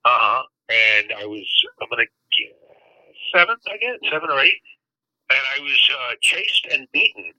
Uh 0.06 0.10
huh. 0.10 0.44
And 0.70 1.14
I 1.18 1.26
was, 1.26 1.46
I'm 1.82 1.90
gonna 1.90 2.04
get 2.06 2.56
seventh, 3.34 3.62
I 3.68 3.78
guess, 3.78 3.98
seven 4.12 4.30
or 4.30 4.40
eight. 4.40 4.62
And 5.32 5.40
I 5.58 5.64
was 5.64 5.90
uh, 5.92 6.14
chased 6.22 6.68
and 6.72 6.88
beaten. 6.92 7.34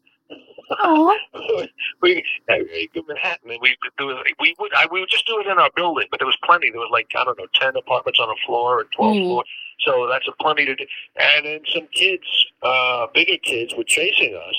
Oh, 0.83 1.17
we 2.03 2.25
uh, 2.51 2.55
in 2.57 3.03
Manhattan, 3.07 3.51
and 3.51 3.61
we 3.63 3.77
do 3.99 4.11
it. 4.11 4.27
We 4.41 4.55
would 4.59 4.75
I, 4.75 4.87
we 4.91 5.01
would 5.01 5.09
just 5.11 5.27
do 5.27 5.41
it 5.41 5.47
in 5.47 5.59
our 5.59 5.71
building, 5.77 6.09
but 6.11 6.19
there 6.21 6.27
was 6.27 6.37
plenty. 6.45 6.71
There 6.71 6.81
was 6.81 6.91
like 6.93 7.07
I 7.17 7.25
don't 7.25 7.39
know, 7.39 7.47
ten 7.55 7.77
apartments 7.77 8.19
on 8.21 8.29
a 8.29 8.47
floor 8.47 8.81
and 8.81 8.91
12 8.93 9.17
Mhm. 9.17 9.27
floors. 9.27 9.49
So 9.81 10.09
that's 10.11 10.27
a 10.27 10.33
plenty 10.43 10.65
to 10.65 10.75
do. 10.75 10.85
And 11.17 11.47
then 11.47 11.61
some 11.73 11.87
kids, 11.93 12.25
uh, 12.63 13.07
bigger 13.15 13.37
kids, 13.39 13.75
were 13.77 13.85
chasing 13.85 14.35
us, 14.35 14.57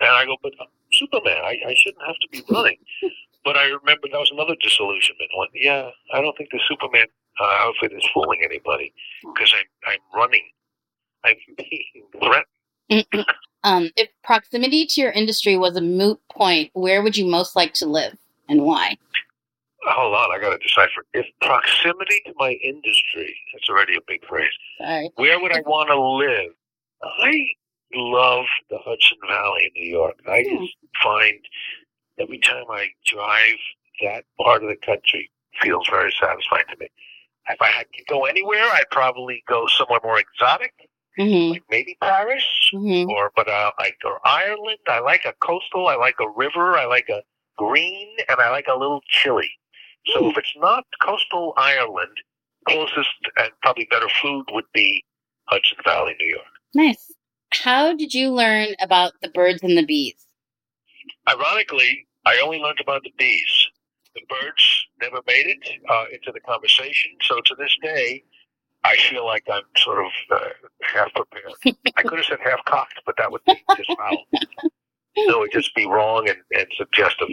and 0.00 0.10
I 0.10 0.24
go, 0.24 0.36
but 0.42 0.52
I'm 0.60 0.66
Superman, 0.92 1.36
I, 1.44 1.58
I 1.68 1.74
shouldn't 1.76 2.04
have 2.06 2.16
to 2.22 2.28
be 2.30 2.42
running. 2.50 2.78
but 3.44 3.56
I 3.56 3.64
remember 3.66 4.08
that 4.10 4.18
was 4.18 4.30
another 4.32 4.56
disillusionment. 4.60 5.30
One, 5.34 5.48
yeah, 5.54 5.90
I 6.12 6.20
don't 6.20 6.36
think 6.36 6.50
the 6.50 6.60
Superman 6.68 7.06
uh, 7.40 7.44
outfit 7.60 7.92
is 7.92 8.04
fooling 8.14 8.40
anybody 8.44 8.92
because 9.34 9.52
I'm 9.56 9.66
I'm 9.92 10.00
running. 10.20 10.48
I'm 11.24 11.36
being 11.56 12.06
threatened. 12.18 12.46
um, 13.64 13.90
if 13.96 14.08
proximity 14.22 14.86
to 14.86 15.00
your 15.00 15.10
industry 15.12 15.56
was 15.56 15.76
a 15.76 15.80
moot 15.80 16.20
point, 16.30 16.70
where 16.74 17.02
would 17.02 17.16
you 17.16 17.26
most 17.26 17.56
like 17.56 17.74
to 17.74 17.86
live 17.86 18.16
and 18.48 18.62
why? 18.62 18.96
Hold 19.86 20.14
on, 20.14 20.32
I 20.32 20.40
got 20.40 20.50
to 20.50 20.58
decipher. 20.58 21.04
If 21.12 21.26
proximity 21.42 22.20
to 22.26 22.32
my 22.36 22.52
industry, 22.52 23.36
that's 23.52 23.68
already 23.68 23.96
a 23.96 24.00
big 24.08 24.24
phrase. 24.26 24.48
Sorry. 24.78 25.10
Where 25.16 25.38
would 25.40 25.52
I 25.52 25.60
want 25.66 25.88
to 25.90 26.00
live? 26.00 26.52
I 27.02 27.46
love 27.94 28.46
the 28.70 28.78
Hudson 28.78 29.18
Valley 29.28 29.70
in 29.74 29.82
New 29.82 29.90
York. 29.90 30.14
I 30.26 30.42
Hmm. 30.48 30.64
just 30.64 30.76
find 31.02 31.38
every 32.18 32.38
time 32.38 32.64
I 32.70 32.88
drive 33.06 33.58
that 34.02 34.24
part 34.40 34.62
of 34.62 34.68
the 34.70 34.76
country 34.76 35.30
feels 35.60 35.86
very 35.88 36.12
satisfying 36.18 36.64
to 36.70 36.76
me. 36.78 36.88
If 37.50 37.60
I 37.60 37.66
had 37.68 37.86
to 37.92 38.04
go 38.04 38.24
anywhere, 38.24 38.64
I'd 38.64 38.88
probably 38.90 39.42
go 39.46 39.66
somewhere 39.66 40.00
more 40.02 40.18
exotic, 40.18 40.72
Mm-hmm. 41.18 41.52
like 41.52 41.62
maybe 41.70 41.96
Paris, 42.00 42.44
Mm-hmm. 42.72 43.08
or 43.10 43.30
but 43.36 43.48
uh, 43.48 43.70
like 43.78 43.96
or 44.04 44.20
Ireland. 44.26 44.78
I 44.88 44.98
like 45.00 45.24
a 45.24 45.32
coastal. 45.40 45.86
I 45.86 45.94
like 45.96 46.16
a 46.20 46.28
river. 46.28 46.76
I 46.76 46.86
like 46.86 47.08
a 47.08 47.22
green, 47.56 48.08
and 48.28 48.40
I 48.40 48.50
like 48.50 48.66
a 48.68 48.76
little 48.76 49.00
chilly. 49.08 49.50
So 50.06 50.28
if 50.30 50.36
it's 50.38 50.52
not 50.56 50.84
coastal 51.00 51.54
Ireland, 51.56 52.16
closest 52.68 53.08
and 53.36 53.50
probably 53.62 53.86
better 53.90 54.08
food 54.20 54.44
would 54.52 54.64
be 54.74 55.04
Hudson 55.46 55.78
Valley, 55.84 56.14
New 56.20 56.26
York. 56.28 56.46
Nice. 56.74 57.12
How 57.52 57.94
did 57.94 58.12
you 58.12 58.30
learn 58.32 58.68
about 58.80 59.12
the 59.22 59.28
birds 59.28 59.62
and 59.62 59.78
the 59.78 59.86
bees? 59.86 60.26
Ironically, 61.28 62.06
I 62.26 62.40
only 62.42 62.58
learned 62.58 62.80
about 62.80 63.02
the 63.04 63.12
bees. 63.16 63.68
The 64.14 64.22
birds 64.28 64.86
never 65.00 65.20
made 65.26 65.46
it 65.46 65.58
uh, 65.88 66.04
into 66.12 66.32
the 66.32 66.40
conversation. 66.40 67.12
So 67.22 67.40
to 67.44 67.54
this 67.56 67.76
day, 67.82 68.24
I 68.84 68.96
feel 68.96 69.24
like 69.24 69.44
I'm 69.50 69.62
sort 69.76 70.04
of 70.04 70.12
uh, 70.30 70.38
half 70.82 71.12
prepared. 71.14 71.76
I 71.96 72.02
could 72.02 72.18
have 72.18 72.26
said 72.26 72.38
half 72.44 72.64
cocked, 72.66 73.00
but 73.06 73.16
that 73.16 73.32
would 73.32 73.40
be 73.46 73.62
just 73.76 73.90
foul. 73.98 74.24
It 75.16 75.38
would 75.38 75.52
just 75.52 75.72
be 75.76 75.86
wrong 75.86 76.28
and, 76.28 76.38
and 76.56 76.66
suggestive 76.76 77.28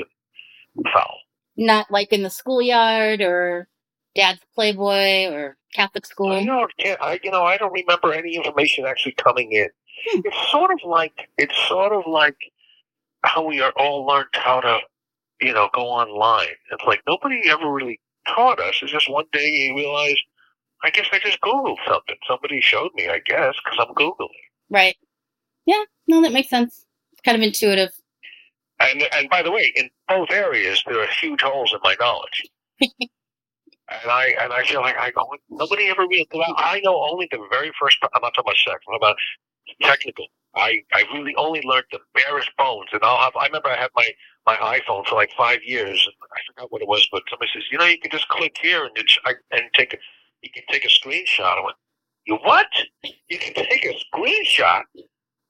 and 0.76 0.86
foul. 0.94 1.18
Not 1.58 1.90
like 1.90 2.14
in 2.14 2.22
the 2.22 2.30
schoolyard 2.30 3.22
or 3.22 3.68
dad's 4.16 4.42
Playboy 4.54 5.34
or 5.34 5.58
Catholic 5.74 6.06
school. 6.06 6.32
I 6.32 6.46
don't, 6.46 6.72
I, 7.02 7.20
you 7.24 7.32
know, 7.32 7.44
I 7.44 7.58
don't 7.58 7.74
remember 7.74 8.14
any 8.14 8.36
information 8.36 8.86
actually 8.86 9.14
coming 9.14 9.52
in. 9.52 9.68
Hmm. 10.08 10.22
It's 10.26 10.52
sort 10.52 10.72
of 10.72 10.80
like 10.86 11.30
it's 11.38 11.56
sort 11.68 11.92
of 11.92 12.04
like 12.08 12.38
how 13.24 13.46
we 13.46 13.62
are 13.62 13.74
all 13.78 14.06
learned 14.06 14.28
how 14.34 14.62
to, 14.62 14.80
you 15.42 15.54
know, 15.54 15.70
go 15.74 15.88
online. 15.88 16.48
It's 16.72 16.84
like 16.86 17.02
nobody 17.08 17.42
ever 17.50 17.72
really 17.72 18.00
taught 18.28 18.60
us. 18.60 18.80
It's 18.82 18.92
just 18.92 19.10
one 19.10 19.26
day 19.32 19.50
you 19.50 19.76
realize, 19.76 20.18
I 20.84 20.90
guess 20.90 21.08
I 21.12 21.20
just 21.20 21.40
googled 21.42 21.78
something. 21.88 22.16
Somebody 22.28 22.62
showed 22.62 22.92
me, 22.96 23.08
I 23.08 23.20
guess, 23.20 23.56
because 23.64 23.80
I'm 23.80 23.94
googling. 23.96 24.30
Right. 24.70 24.96
Yeah, 25.66 25.84
no, 26.08 26.22
that 26.22 26.34
makes 26.34 26.50
sense. 26.50 26.86
It's 27.12 27.22
kind 27.22 27.38
of 27.38 27.44
intuitive. 27.44 27.92
And 28.80 29.04
and 29.14 29.30
by 29.30 29.44
the 29.44 29.52
way, 29.52 29.72
in 29.76 29.90
both 30.08 30.32
areas 30.32 30.84
there 30.88 31.00
are 31.00 31.08
huge 31.08 31.42
holes 31.42 31.72
in 31.74 31.80
my 31.84 31.96
knowledge. 32.00 32.44
and 32.82 32.90
I 33.90 34.34
and 34.42 34.52
I 34.52 34.64
feel 34.64 34.82
like 34.82 34.98
I 34.98 35.12
go, 35.12 35.30
nobody 35.50 35.88
ever 35.90 36.08
really. 36.08 36.28
I 36.34 36.82
know 36.84 37.00
only 37.04 37.28
the 37.30 37.46
very 37.52 37.72
first. 37.80 37.98
I'm 38.02 38.22
not 38.22 38.34
talking 38.34 38.46
about 38.46 38.58
sex. 38.58 38.84
I'm 38.90 38.96
about 38.96 39.18
technical. 39.82 40.26
I 40.56 40.80
I 40.94 41.04
really 41.14 41.36
only 41.36 41.62
learned 41.64 41.86
the 41.92 42.00
barest 42.16 42.50
bones. 42.58 42.90
And 42.92 43.04
I'll 43.04 43.20
have. 43.20 43.36
I 43.36 43.46
remember 43.46 43.70
I 43.70 43.78
had 43.78 43.92
my 43.96 44.10
my 44.46 44.56
iPhone 44.56 45.06
for 45.06 45.16
like 45.16 45.32
five 45.38 45.60
years. 45.64 46.08
And 46.08 46.16
I 46.34 46.40
forgot 46.48 46.72
what 46.72 46.82
it 46.82 46.88
was, 46.88 47.08
but 47.12 47.24
somebody 47.30 47.52
says, 47.54 47.64
you 47.72 47.78
know, 47.78 47.86
you 47.86 48.00
can 48.00 48.12
just 48.12 48.28
click 48.30 48.58
here 48.62 48.84
and 48.84 48.92
it's, 48.96 49.18
I, 49.26 49.34
and 49.52 49.66
take 49.74 49.94
a 49.94 49.98
you 50.42 50.50
can 50.54 50.64
take 50.70 50.86
a 50.86 50.88
screenshot. 50.88 51.58
I 51.58 51.64
went, 51.64 51.78
you 52.26 52.36
what? 52.44 52.68
You 53.30 53.38
can 53.40 53.54
take 53.54 53.86
a 53.86 53.96
screenshot? 54.16 54.84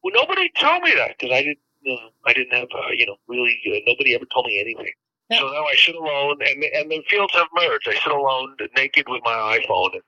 Well, 0.04 0.14
nobody 0.14 0.50
told 0.60 0.84
me 0.84 0.94
that 0.96 1.18
because 1.18 1.32
I 1.34 1.42
didn't. 1.44 1.60
Uh, 1.84 2.10
I 2.28 2.34
didn't 2.34 2.54
have, 2.54 2.68
uh, 2.76 2.92
you 2.96 3.08
know, 3.08 3.16
really. 3.28 3.60
Uh, 3.68 3.80
nobody 3.88 4.14
ever 4.14 4.26
told 4.32 4.46
me 4.46 4.60
anything. 4.60 4.94
Yeah. 5.30 5.40
So 5.40 5.48
now 5.48 5.64
I 5.66 5.76
sit 5.76 5.96
alone, 5.96 6.38
and 6.42 6.64
and 6.64 6.92
the 6.92 7.02
fields 7.10 7.34
have 7.34 7.48
merged. 7.56 7.88
I 7.88 7.94
sit 7.96 8.12
alone, 8.12 8.56
naked 8.76 9.06
with 9.10 9.22
my 9.24 9.60
iPhone, 9.60 9.94
and 9.94 10.04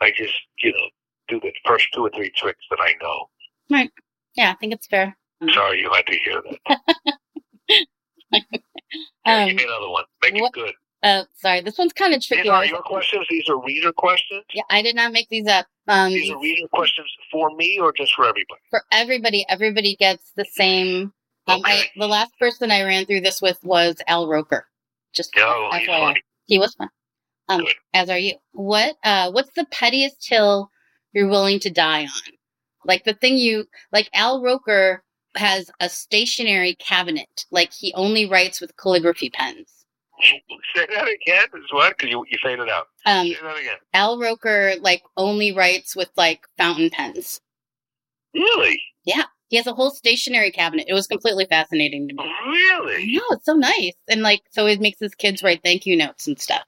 I 0.00 0.12
just, 0.16 0.34
you 0.62 0.72
know, 0.72 0.86
do 1.28 1.40
the 1.40 1.52
first 1.66 1.88
two 1.92 2.02
or 2.06 2.10
three 2.10 2.30
tricks 2.30 2.64
that 2.70 2.78
I 2.80 2.94
know. 3.02 3.26
Right. 3.70 3.90
Yeah, 4.34 4.52
I 4.52 4.54
think 4.54 4.72
it's 4.72 4.86
fair. 4.86 5.16
Sorry, 5.52 5.80
you 5.80 5.90
had 5.92 6.06
to 6.06 6.16
hear 6.18 6.42
that. 6.42 6.80
Yeah, 9.26 9.42
Um, 9.42 9.48
give 9.48 9.56
me 9.58 9.64
another 9.64 9.88
one. 9.90 10.04
Make 10.22 10.34
it 10.34 10.52
good. 10.52 10.72
Uh, 11.02 11.24
sorry, 11.34 11.60
this 11.62 11.78
one's 11.78 11.92
kind 11.94 12.12
of 12.14 12.20
tricky. 12.22 12.42
These 12.42 12.50
are 12.50 12.64
your 12.66 12.82
questions. 12.82 13.26
These 13.30 13.48
are 13.48 13.58
reader 13.62 13.92
questions. 13.92 14.44
Yeah, 14.52 14.62
I 14.70 14.82
did 14.82 14.94
not 14.94 15.12
make 15.12 15.28
these 15.30 15.46
up. 15.48 15.66
Um, 15.88 16.10
These 16.12 16.30
are 16.30 16.38
reader 16.38 16.68
questions 16.68 17.08
for 17.32 17.50
me 17.56 17.78
or 17.80 17.92
just 17.92 18.12
for 18.14 18.22
everybody. 18.26 18.60
for 18.70 18.82
everybody, 18.92 19.46
everybody 19.48 19.96
gets 19.96 20.32
the 20.36 20.44
same. 20.44 21.12
Um, 21.46 21.62
I, 21.64 21.86
the 21.96 22.06
last 22.06 22.38
person 22.38 22.70
I 22.70 22.82
ran 22.82 23.06
through 23.06 23.22
this 23.22 23.40
with 23.40 23.58
was 23.64 23.96
Al 24.06 24.28
Roker. 24.28 24.66
Just 25.14 25.34
No, 25.34 25.70
he's 25.72 25.88
FYI. 25.88 25.98
funny. 25.98 26.22
He 26.46 26.58
was 26.58 26.74
fun. 26.74 26.88
Um, 27.48 27.64
as 27.94 28.08
are 28.10 28.18
you. 28.18 28.34
What? 28.52 28.96
Uh, 29.02 29.32
what's 29.32 29.50
the 29.56 29.64
pettiest 29.70 30.28
hill 30.28 30.70
you're 31.12 31.28
willing 31.28 31.58
to 31.60 31.70
die 31.70 32.02
on? 32.02 32.32
Like 32.84 33.04
the 33.04 33.14
thing 33.14 33.36
you 33.38 33.64
like. 33.90 34.08
Al 34.14 34.42
Roker 34.42 35.02
has 35.36 35.70
a 35.80 35.88
stationery 35.88 36.74
cabinet. 36.76 37.46
Like 37.50 37.72
he 37.72 37.92
only 37.94 38.26
writes 38.26 38.60
with 38.60 38.76
calligraphy 38.76 39.30
pens. 39.30 39.79
Say 40.76 40.86
that 40.94 41.08
again. 41.08 41.44
Is 41.54 41.72
what? 41.72 41.96
Because 41.96 42.10
you 42.10 42.24
you 42.30 42.38
faded 42.42 42.68
out. 42.68 42.86
Um, 43.06 43.26
Say 43.26 43.36
that 43.42 43.56
again. 43.58 43.76
Al 43.94 44.18
Roker 44.18 44.74
like 44.80 45.02
only 45.16 45.52
writes 45.52 45.94
with 45.96 46.10
like 46.16 46.46
fountain 46.58 46.90
pens. 46.90 47.40
Really? 48.34 48.80
Yeah. 49.04 49.24
He 49.48 49.56
has 49.56 49.66
a 49.66 49.72
whole 49.74 49.90
stationery 49.90 50.52
cabinet. 50.52 50.86
It 50.88 50.94
was 50.94 51.08
completely 51.08 51.44
fascinating 51.46 52.06
to 52.08 52.14
me. 52.14 52.24
Really? 52.46 53.12
know 53.12 53.22
it's 53.30 53.44
so 53.46 53.54
nice, 53.54 53.94
and 54.08 54.22
like 54.22 54.42
so, 54.50 54.64
he 54.66 54.76
makes 54.78 55.00
his 55.00 55.14
kids 55.16 55.42
write 55.42 55.62
thank 55.64 55.86
you 55.86 55.96
notes 55.96 56.28
and 56.28 56.38
stuff. 56.38 56.62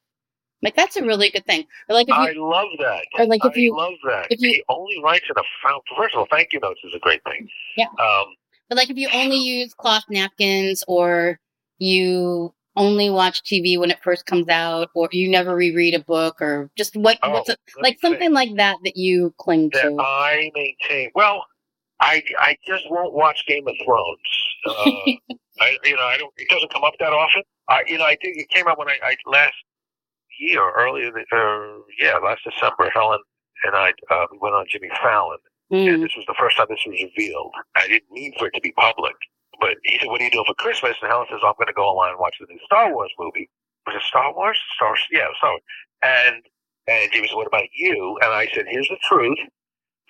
Like 0.62 0.74
that's 0.74 0.96
a 0.96 1.03
really 1.05 1.30
good 1.30 1.46
thing. 1.46 1.64
Or 1.88 1.94
like 1.94 2.09
if 2.09 2.14
I 2.14 2.32
love 2.36 2.68
that. 2.80 3.03
or 3.18 3.26
like 3.26 3.44
if 3.44 3.53
I 3.57 3.61
you, 3.61 3.76
love 3.76 3.92
that. 4.09 4.26
if 4.30 4.40
you- 4.40 4.50
he 4.50 4.64
only 4.68 4.96
writes 5.03 5.24
in 5.30 5.36
a 5.38 5.42
fountain. 5.62 5.82
First 5.96 6.14
of 6.14 6.20
all, 6.20 6.26
thank 6.30 6.53
you 6.53 6.59
notes 6.61 6.80
is 6.84 6.92
a 6.94 6.98
great 6.98 7.22
thing. 7.24 7.48
Yeah. 7.76 7.86
Um, 8.00 8.26
but 8.68 8.76
like 8.78 8.90
if 8.90 8.96
you 8.96 9.09
only 9.14 9.36
use 9.38 9.74
cloth 9.74 10.05
napkins, 10.11 10.82
or 10.88 11.38
you 11.78 12.53
only 12.76 13.10
watch 13.10 13.42
TV 13.42 13.78
when 13.78 13.90
it 13.90 14.02
first 14.02 14.26
comes 14.26 14.48
out, 14.48 14.90
or 14.94 15.08
you 15.12 15.28
never 15.30 15.54
reread 15.54 15.94
a 15.94 16.00
book, 16.00 16.40
or 16.40 16.70
just 16.76 16.96
what 16.96 17.18
oh, 17.22 17.30
what's 17.30 17.48
a, 17.48 17.56
like 17.80 17.94
me 17.94 17.98
something 18.00 18.32
like 18.32 18.56
that 18.56 18.76
that 18.84 18.96
you 18.96 19.34
cling 19.38 19.70
that 19.72 19.82
to. 19.82 19.96
I 20.00 20.50
maintain. 20.54 21.10
Well, 21.14 21.44
I 22.00 22.22
I 22.38 22.56
just 22.66 22.84
won't 22.90 23.12
watch 23.12 23.44
Game 23.46 23.66
of 23.68 23.74
Thrones. 23.84 24.18
Uh, 24.66 24.72
I 25.60 25.78
you 25.84 25.96
know 25.96 26.02
I 26.02 26.16
don't. 26.18 26.32
It 26.36 26.48
doesn't 26.48 26.72
come 26.72 26.84
up 26.84 26.94
that 27.00 27.12
often. 27.12 27.42
I 27.68 27.82
you 27.86 27.98
know 27.98 28.04
I 28.04 28.16
think 28.22 28.36
it 28.38 28.48
came 28.48 28.68
out 28.68 28.78
when 28.78 28.88
I, 28.88 28.98
I 29.02 29.16
last 29.26 29.54
year 30.38 30.72
earlier 30.72 31.08
uh, 31.08 31.82
yeah 31.98 32.18
last 32.18 32.42
December. 32.44 32.90
Helen 32.92 33.20
and 33.64 33.76
I 33.76 33.92
uh, 34.10 34.26
we 34.32 34.38
went 34.40 34.54
on 34.54 34.66
Jimmy 34.70 34.88
Fallon, 35.02 35.38
Mm. 35.72 35.94
and 35.94 36.02
this 36.02 36.12
was 36.14 36.26
the 36.26 36.34
first 36.38 36.56
time 36.58 36.66
this 36.68 36.80
was 36.86 37.00
revealed. 37.02 37.54
I 37.76 37.88
didn't 37.88 38.10
mean 38.10 38.34
for 38.38 38.46
it 38.48 38.54
to 38.54 38.60
be 38.60 38.72
public, 38.72 39.14
but 39.62 39.76
he 39.84 39.98
said, 39.98 40.08
"What 40.08 40.18
do 40.18 40.24
you 40.24 40.30
do 40.30 40.44
for 40.46 40.54
Christmas?" 40.54 40.96
And 41.00 41.08
Helen 41.10 41.26
says, 41.30 41.40
"I'm 41.46 41.54
going 41.56 41.68
to 41.68 41.72
go 41.72 41.86
online 41.86 42.10
and 42.10 42.20
watch 42.20 42.36
the 42.40 42.46
new 42.50 42.58
Star 42.66 42.92
Wars 42.92 43.12
movie." 43.18 43.48
Was 43.86 43.96
it 43.96 44.02
Star 44.02 44.34
Wars? 44.34 44.58
Star 44.76 44.88
Wars? 44.90 45.06
Yeah, 45.10 45.28
Star 45.38 45.50
Wars. 45.52 45.62
And 46.02 46.42
and 46.88 47.12
Jimmy 47.12 47.28
said, 47.28 47.36
"What 47.36 47.46
about 47.46 47.68
you?" 47.72 48.18
And 48.22 48.32
I 48.32 48.48
said, 48.52 48.66
"Here's 48.68 48.88
the 48.88 48.98
truth. 49.08 49.38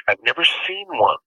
I've 0.08 0.22
never 0.24 0.44
seen 0.66 0.86
one." 0.88 1.18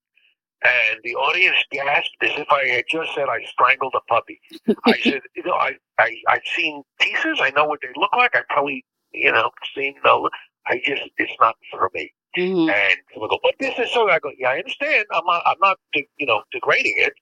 And 0.63 0.99
the 1.03 1.15
audience 1.15 1.63
gasped 1.71 2.17
as 2.21 2.31
if 2.39 2.47
I 2.51 2.65
had 2.65 2.85
just 2.89 3.13
said 3.13 3.29
I 3.29 3.43
strangled 3.45 3.93
a 3.95 4.01
puppy. 4.11 4.39
I 4.85 4.97
said, 4.99 5.21
"You 5.35 5.43
know, 5.43 5.53
I 5.53 5.73
I 5.99 6.15
I've 6.27 6.47
seen 6.55 6.83
pieces. 6.99 7.39
I 7.41 7.51
know 7.51 7.65
what 7.65 7.79
they 7.81 7.89
look 7.95 8.13
like. 8.13 8.35
I 8.35 8.41
probably 8.49 8.83
you 9.13 9.31
know 9.31 9.51
seen 9.75 9.95
no. 10.03 10.29
I 10.67 10.81
just 10.83 11.03
it's 11.17 11.33
not 11.39 11.55
for 11.71 11.91
me." 11.93 12.11
Mhm. 12.37 12.69
And 12.69 12.97
someone 13.13 13.29
go, 13.29 13.39
but 13.43 13.55
this 13.59 13.77
is 13.79 13.91
so. 13.93 14.09
I 14.09 14.19
go, 14.19 14.31
yeah, 14.37 14.49
I 14.49 14.57
understand. 14.57 15.05
I'm 15.11 15.25
not, 15.25 15.41
I'm 15.45 15.55
not, 15.61 15.77
de- 15.93 16.09
you 16.17 16.25
know, 16.25 16.43
degrading 16.51 16.95
it. 16.97 17.13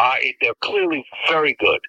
Uh, 0.00 0.02
I, 0.02 0.32
they're 0.40 0.54
clearly 0.62 1.04
very 1.28 1.54
good, 1.60 1.80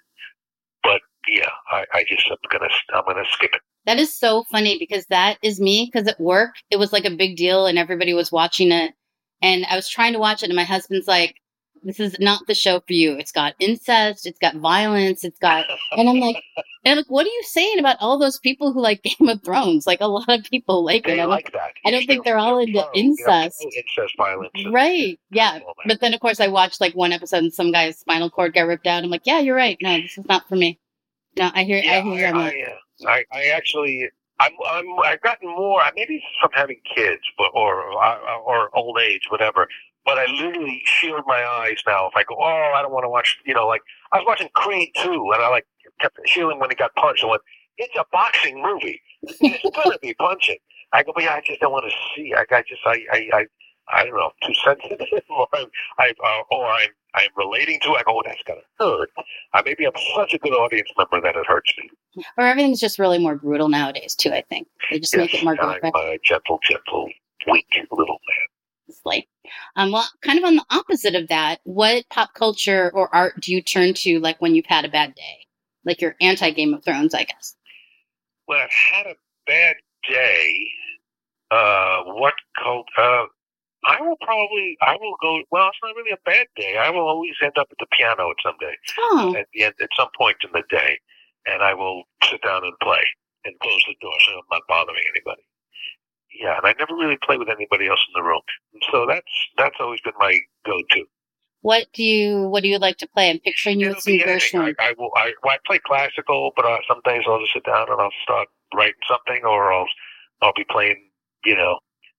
but 0.82 1.00
yeah, 1.28 1.48
I, 1.70 1.84
I 1.94 2.04
just 2.06 2.28
am 2.30 2.36
gonna, 2.50 2.68
I'm 2.94 3.04
gonna 3.06 3.24
skip 3.30 3.54
it. 3.54 3.60
That 3.86 3.98
is 3.98 4.14
so 4.14 4.44
funny 4.50 4.78
because 4.78 5.06
that 5.06 5.38
is 5.42 5.58
me. 5.58 5.90
Because 5.90 6.06
at 6.06 6.20
work, 6.20 6.50
it 6.70 6.76
was 6.76 6.92
like 6.92 7.04
a 7.04 7.16
big 7.16 7.36
deal 7.36 7.66
and 7.66 7.78
everybody 7.78 8.12
was 8.12 8.30
watching 8.30 8.70
it. 8.70 8.92
And 9.40 9.64
I 9.64 9.76
was 9.76 9.88
trying 9.88 10.12
to 10.12 10.18
watch 10.18 10.42
it, 10.42 10.50
and 10.50 10.56
my 10.56 10.64
husband's 10.64 11.08
like, 11.08 11.36
This 11.82 11.98
is 12.00 12.16
not 12.20 12.46
the 12.46 12.54
show 12.54 12.80
for 12.80 12.92
you. 12.92 13.12
It's 13.12 13.32
got 13.32 13.54
incest, 13.58 14.26
it's 14.26 14.38
got 14.38 14.56
violence, 14.56 15.24
it's 15.24 15.38
got. 15.38 15.66
And 15.92 16.08
I'm 16.08 16.20
like, 16.20 16.36
and 16.84 16.92
I'm 16.92 16.96
like, 16.98 17.06
What 17.10 17.26
are 17.26 17.30
you 17.30 17.42
saying 17.44 17.78
about 17.78 17.96
all 18.00 18.18
those 18.18 18.38
people 18.38 18.72
who 18.72 18.80
like 18.80 19.02
Game 19.18 19.28
of 19.28 19.42
Thrones? 19.42 19.86
Like, 19.86 20.00
a 20.00 20.06
lot 20.06 20.28
of 20.28 20.44
people 20.44 20.84
like 20.84 21.06
it. 21.08 21.18
I'm 21.18 21.28
like, 21.28 21.52
that. 21.52 21.72
I 21.84 21.90
don't 21.90 22.06
think 22.06 22.24
they're 22.24 22.38
all 22.38 22.58
into 22.58 22.72
pro, 22.72 22.90
you 22.94 23.08
know, 23.08 23.10
incest. 23.28 23.64
incest 23.64 24.14
violence. 24.16 24.50
Right. 24.70 25.18
Yeah. 25.30 25.60
But 25.86 26.00
then, 26.00 26.14
of 26.14 26.20
course, 26.20 26.40
I 26.40 26.48
watched 26.48 26.80
like 26.80 26.94
one 26.94 27.12
episode 27.12 27.44
and 27.44 27.52
some 27.52 27.72
guy's 27.72 27.98
spinal 27.98 28.30
cord 28.30 28.54
got 28.54 28.62
ripped 28.62 28.86
out. 28.86 29.04
I'm 29.04 29.10
like, 29.10 29.26
Yeah, 29.26 29.38
you're 29.40 29.56
right. 29.56 29.76
No, 29.80 30.00
this 30.00 30.18
is 30.18 30.26
not 30.26 30.48
for 30.48 30.56
me. 30.56 30.78
No, 31.36 31.50
I 31.54 31.64
hear, 31.64 31.78
Yeah, 31.78 31.98
I 31.98 32.00
hear 32.00 32.28
you 32.28 32.38
I. 32.38 32.48
I, 32.48 32.48
uh, 32.48 33.08
I, 33.08 33.24
I 33.32 33.44
actually, 33.46 34.08
I'm, 34.38 34.52
I'm, 34.68 34.86
I've 35.04 35.20
gotten 35.22 35.48
more. 35.48 35.82
Maybe 35.96 36.22
from 36.40 36.50
having 36.52 36.80
kids, 36.94 37.22
but 37.38 37.50
or 37.54 37.92
or 38.46 38.76
old 38.76 38.98
age, 39.00 39.22
whatever. 39.30 39.68
But 40.04 40.18
I 40.18 40.26
literally 40.26 40.82
shield 40.84 41.22
my 41.26 41.44
eyes 41.44 41.78
now. 41.86 42.08
If 42.08 42.16
I 42.16 42.24
go, 42.24 42.36
oh, 42.38 42.72
I 42.74 42.82
don't 42.82 42.92
want 42.92 43.04
to 43.04 43.08
watch, 43.08 43.38
you 43.46 43.54
know, 43.54 43.66
like 43.66 43.82
I 44.10 44.18
was 44.18 44.24
watching 44.26 44.48
Creed 44.54 44.90
two, 45.00 45.30
and 45.32 45.42
I 45.42 45.48
like 45.48 45.66
kept 46.00 46.18
shielding 46.26 46.58
when 46.58 46.70
he 46.70 46.76
got 46.76 46.94
punched. 46.96 47.24
I 47.24 47.28
went, 47.28 47.42
it's 47.78 47.94
a 47.96 48.04
boxing 48.12 48.60
movie. 48.62 49.00
It's 49.22 49.76
gonna 49.76 49.98
be 50.00 50.14
punching. 50.14 50.58
I 50.92 51.02
go, 51.02 51.12
but 51.14 51.22
yeah, 51.24 51.34
I 51.34 51.42
just 51.46 51.60
don't 51.60 51.72
want 51.72 51.84
to 51.88 51.96
see. 52.14 52.34
I, 52.34 52.44
I 52.54 52.62
just, 52.62 52.82
I, 52.84 53.00
I, 53.12 53.28
I, 53.32 53.46
I 53.92 54.04
don't 54.04 54.14
know, 54.14 54.30
too 54.46 54.54
sensitive, 54.64 55.06
or 55.30 55.46
I'm, 55.54 55.66
I, 55.98 56.12
uh, 56.22 56.54
or 56.54 56.66
I'm, 56.66 56.90
I'm 57.14 57.30
relating 57.36 57.80
to. 57.80 57.90
it. 57.90 57.98
I 58.00 58.02
go, 58.02 58.18
oh, 58.18 58.22
that's 58.24 58.42
gonna 58.46 58.60
hurt. 58.78 59.10
Uh, 59.54 59.62
maybe 59.64 59.86
I'm 59.86 59.92
such 60.16 60.34
a 60.34 60.38
good 60.38 60.52
audience 60.52 60.90
member 60.98 61.20
that 61.20 61.36
it 61.36 61.46
hurts 61.46 61.72
me. 61.78 61.90
Or 62.36 62.44
everything's 62.44 62.80
just 62.80 62.98
really 62.98 63.18
more 63.18 63.36
brutal 63.36 63.68
nowadays, 63.68 64.14
too, 64.14 64.30
I 64.30 64.42
think. 64.48 64.68
They 64.90 64.98
just 64.98 65.16
make 65.16 65.34
it 65.34 65.44
more 65.44 65.52
I'm 65.60 65.80
graphic. 65.80 65.94
a 65.94 66.18
gentle, 66.24 66.58
gentle, 66.68 67.08
weak 67.50 67.66
little 67.90 68.18
man. 68.28 68.48
Like, 69.04 69.28
um, 69.76 69.92
well, 69.92 70.08
kind 70.22 70.38
of 70.38 70.44
on 70.44 70.56
the 70.56 70.64
opposite 70.70 71.14
of 71.14 71.28
that, 71.28 71.60
what 71.64 72.08
pop 72.10 72.34
culture 72.34 72.90
or 72.94 73.14
art 73.14 73.40
do 73.40 73.52
you 73.52 73.62
turn 73.62 73.94
to, 73.94 74.20
like 74.20 74.40
when 74.40 74.54
you've 74.54 74.66
had 74.66 74.84
a 74.84 74.88
bad 74.88 75.14
day? 75.14 75.46
Like 75.84 76.00
you're 76.00 76.16
anti 76.20 76.50
Game 76.50 76.74
of 76.74 76.84
Thrones, 76.84 77.14
I 77.14 77.24
guess. 77.24 77.56
Well, 78.46 78.60
I've 78.60 78.70
had 78.70 79.06
a 79.06 79.14
bad 79.46 79.76
day, 80.08 80.68
uh, 81.50 82.02
what 82.04 82.34
cult? 82.62 82.86
Uh, 82.96 83.24
I 83.84 84.00
will 84.00 84.16
probably, 84.20 84.76
I 84.80 84.96
will 85.00 85.16
go. 85.20 85.42
Well, 85.50 85.68
it's 85.68 85.78
not 85.82 85.96
really 85.96 86.12
a 86.12 86.22
bad 86.24 86.46
day. 86.56 86.76
I 86.78 86.90
will 86.90 87.08
always 87.08 87.34
end 87.42 87.58
up 87.58 87.66
at 87.70 87.78
the 87.78 87.86
piano 87.98 88.30
at 88.30 88.36
some 88.42 88.54
day, 88.60 88.74
Oh, 88.98 89.34
at 89.36 89.46
the 89.52 89.64
end, 89.64 89.74
at 89.80 89.88
some 89.96 90.08
point 90.16 90.36
in 90.44 90.50
the 90.52 90.62
day, 90.70 90.98
and 91.46 91.62
I 91.62 91.74
will 91.74 92.04
sit 92.30 92.42
down 92.42 92.62
and 92.64 92.74
play 92.80 93.02
and 93.44 93.58
close 93.58 93.82
the 93.88 93.96
door 94.00 94.14
so 94.20 94.32
I'm 94.34 94.44
not 94.52 94.62
bothering 94.68 95.02
anybody. 95.10 95.42
Yeah, 96.40 96.56
and 96.56 96.66
I 96.66 96.74
never 96.78 96.94
really 96.94 97.18
play 97.22 97.36
with 97.38 97.48
anybody 97.48 97.88
else 97.88 98.00
in 98.08 98.20
the 98.20 98.26
room, 98.26 98.40
so 98.90 99.06
that's 99.06 99.32
that's 99.56 99.76
always 99.80 100.00
been 100.00 100.14
my 100.18 100.38
go-to. 100.64 101.04
what 101.60 101.86
do 101.94 102.02
you 102.02 102.48
what 102.48 102.62
do 102.62 102.68
you 102.68 102.78
like 102.78 102.98
to 102.98 103.08
play? 103.08 103.30
I'm 103.30 103.38
picturing 103.38 103.80
you 103.80 103.88
with 103.90 104.00
some. 104.00 104.14
Gershwin. 104.14 104.74
I, 104.78 104.88
I 104.88 104.94
will. 104.98 105.10
I, 105.16 105.32
well, 105.42 105.54
I 105.54 105.58
play 105.66 105.78
classical, 105.84 106.52
but 106.56 106.64
uh, 106.64 106.78
some 106.88 107.00
days 107.04 107.22
I'll 107.26 107.40
just 107.40 107.52
sit 107.54 107.64
down 107.64 107.86
and 107.90 108.00
I'll 108.00 108.10
start 108.22 108.48
writing 108.74 108.94
something, 109.08 109.42
or 109.44 109.72
I'll 109.72 109.86
I'll 110.42 110.52
be 110.54 110.64
playing, 110.68 111.08
you 111.44 111.56
know, 111.56 111.78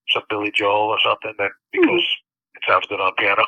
some 0.10 0.24
Billy 0.30 0.52
Joel 0.56 0.90
or 0.90 1.00
something 1.04 1.34
that 1.38 1.52
because 1.72 2.06
it 2.56 2.62
sounds 2.68 2.88
good 2.88 3.02
on 3.02 3.14
piano. 3.18 3.44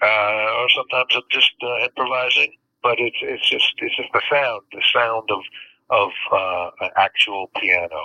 Uh, 0.00 0.62
or 0.62 0.68
sometimes 0.70 1.12
I'm 1.16 1.22
just 1.30 1.50
uh, 1.62 1.84
improvising, 1.84 2.52
but 2.82 3.00
it's 3.00 3.16
it's 3.20 3.48
just 3.50 3.74
it's 3.78 3.96
just 3.96 4.10
the 4.12 4.22
sound, 4.30 4.62
the 4.72 4.82
sound 4.94 5.28
of 5.30 5.40
of 5.90 6.10
uh, 6.32 6.70
an 6.80 6.90
actual 6.96 7.50
piano, 7.56 8.02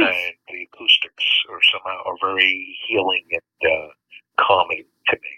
and 0.00 0.34
the 0.48 0.66
acoustics 0.72 1.24
are 1.50 1.60
somehow 1.72 2.02
are 2.06 2.16
very 2.20 2.76
healing 2.88 3.24
and 3.32 3.70
uh, 3.72 3.88
calming 4.40 4.84
to 5.08 5.16
me. 5.16 5.28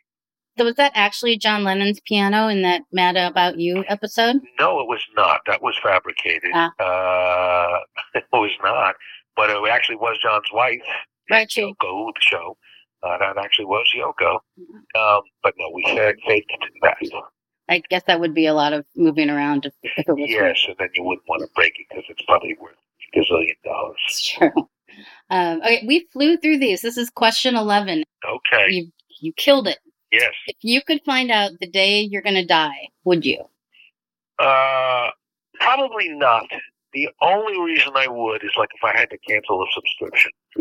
So 0.59 0.65
was 0.65 0.75
that 0.75 0.93
actually 0.95 1.39
John 1.39 1.65
Lennon's 1.65 2.01
piano 2.01 2.49
in 2.49 2.63
that 2.63 2.83
Mad 2.93 3.17
About 3.17 3.59
You 3.59 3.85
episode? 3.89 4.37
No, 4.59 4.81
it 4.81 4.89
was 4.89 5.01
not. 5.17 5.41
That 5.47 5.63
was 5.63 5.79
fabricated. 5.83 6.51
Ah. 6.55 6.71
Uh, 6.79 7.81
it 8.15 8.25
was 8.33 8.51
not. 8.63 8.95
But 9.37 9.49
it 9.51 9.57
actually 9.71 9.97
was 9.97 10.19
John's 10.23 10.49
wife, 10.53 10.83
Right. 11.31 11.49
Yoko, 11.49 12.13
the 12.13 12.21
show. 12.21 12.57
Uh, 13.03 13.17
that 13.19 13.39
actually 13.39 13.67
was 13.67 13.87
Yoko. 13.97 14.35
Um, 14.99 15.23
but 15.43 15.55
no, 15.57 15.71
we 15.73 15.83
had 15.87 16.17
faked 16.27 16.53
that. 16.83 16.97
I 17.69 17.83
guess 17.89 18.03
that 18.09 18.21
would 18.21 18.35
be 18.35 18.47
a 18.47 18.53
lot 18.53 18.73
of 18.73 18.85
moving 18.97 19.31
around 19.31 19.65
if, 19.65 19.73
if 19.83 20.09
it 20.09 20.13
was 20.13 20.29
Yes, 20.29 20.65
and 20.67 20.77
then 20.79 20.89
you 20.95 21.05
wouldn't 21.05 21.27
want 21.29 21.43
to 21.43 21.49
break 21.55 21.73
it 21.79 21.87
because 21.89 22.05
it's 22.09 22.23
probably 22.27 22.57
worth 22.61 22.75
gazillion 23.15 23.57
dollars. 23.65 23.97
It's 24.09 24.29
true. 24.29 24.69
Um, 25.31 25.61
okay, 25.63 25.85
we 25.87 26.09
flew 26.13 26.37
through 26.37 26.59
these. 26.59 26.83
This 26.83 26.97
is 26.97 27.11
question 27.11 27.57
eleven. 27.57 28.05
Okay. 28.27 28.71
You 28.71 28.93
you 29.21 29.33
killed 29.35 29.69
it. 29.69 29.79
Yes. 30.13 30.33
If 30.47 30.57
you 30.63 30.83
could 30.83 31.01
find 31.05 31.31
out 31.31 31.53
the 31.61 31.69
day 31.69 32.01
you're 32.01 32.23
going 32.23 32.35
to 32.35 32.45
die, 32.45 32.89
would 33.05 33.25
you? 33.25 33.45
Uh, 34.39 35.11
probably 35.61 36.09
not. 36.09 36.47
The 36.93 37.09
only 37.23 37.61
reason 37.61 37.93
I 37.95 38.09
would 38.09 38.43
is 38.43 38.51
like 38.57 38.71
if 38.75 38.83
I 38.83 38.99
had 38.99 39.11
to 39.11 39.19
cancel 39.19 39.63
a 39.63 39.67
subscription. 39.73 40.33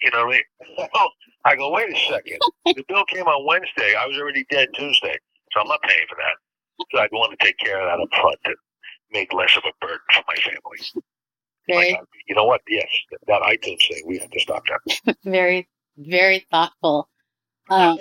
you 0.00 0.10
know 0.10 0.26
what 0.26 0.34
I 0.34 0.76
mean? 0.78 0.88
Oh, 0.94 1.08
I 1.44 1.54
go, 1.54 1.70
wait 1.70 1.94
a 1.94 1.98
second. 2.08 2.38
The 2.64 2.84
bill 2.88 3.04
came 3.04 3.26
on 3.26 3.46
Wednesday. 3.46 3.94
I 3.94 4.06
was 4.06 4.18
already 4.18 4.44
dead 4.50 4.68
Tuesday, 4.74 5.16
so 5.52 5.60
I'm 5.60 5.68
not 5.68 5.82
paying 5.82 6.06
for 6.08 6.16
that. 6.16 6.86
So 6.90 6.98
I'd 6.98 7.12
want 7.12 7.38
to 7.38 7.44
take 7.44 7.58
care 7.58 7.80
of 7.80 7.86
that 7.86 8.02
up 8.02 8.20
front 8.20 8.38
to 8.46 8.54
make 9.12 9.32
less 9.32 9.56
of 9.56 9.62
a 9.64 9.86
burden 9.86 10.00
for 10.12 10.24
my 10.26 10.34
family. 10.34 11.04
Very, 11.68 11.92
Like, 11.92 12.00
you 12.28 12.34
know 12.34 12.44
what? 12.44 12.60
Yes, 12.68 12.86
that 13.26 13.42
iTunes 13.42 13.86
thing, 13.88 14.02
we 14.06 14.18
have 14.18 14.30
to 14.30 14.40
stop 14.40 14.62
that. 15.06 15.16
very, 15.24 15.68
very 15.96 16.46
thoughtful. 16.50 17.08
Um, 17.70 17.98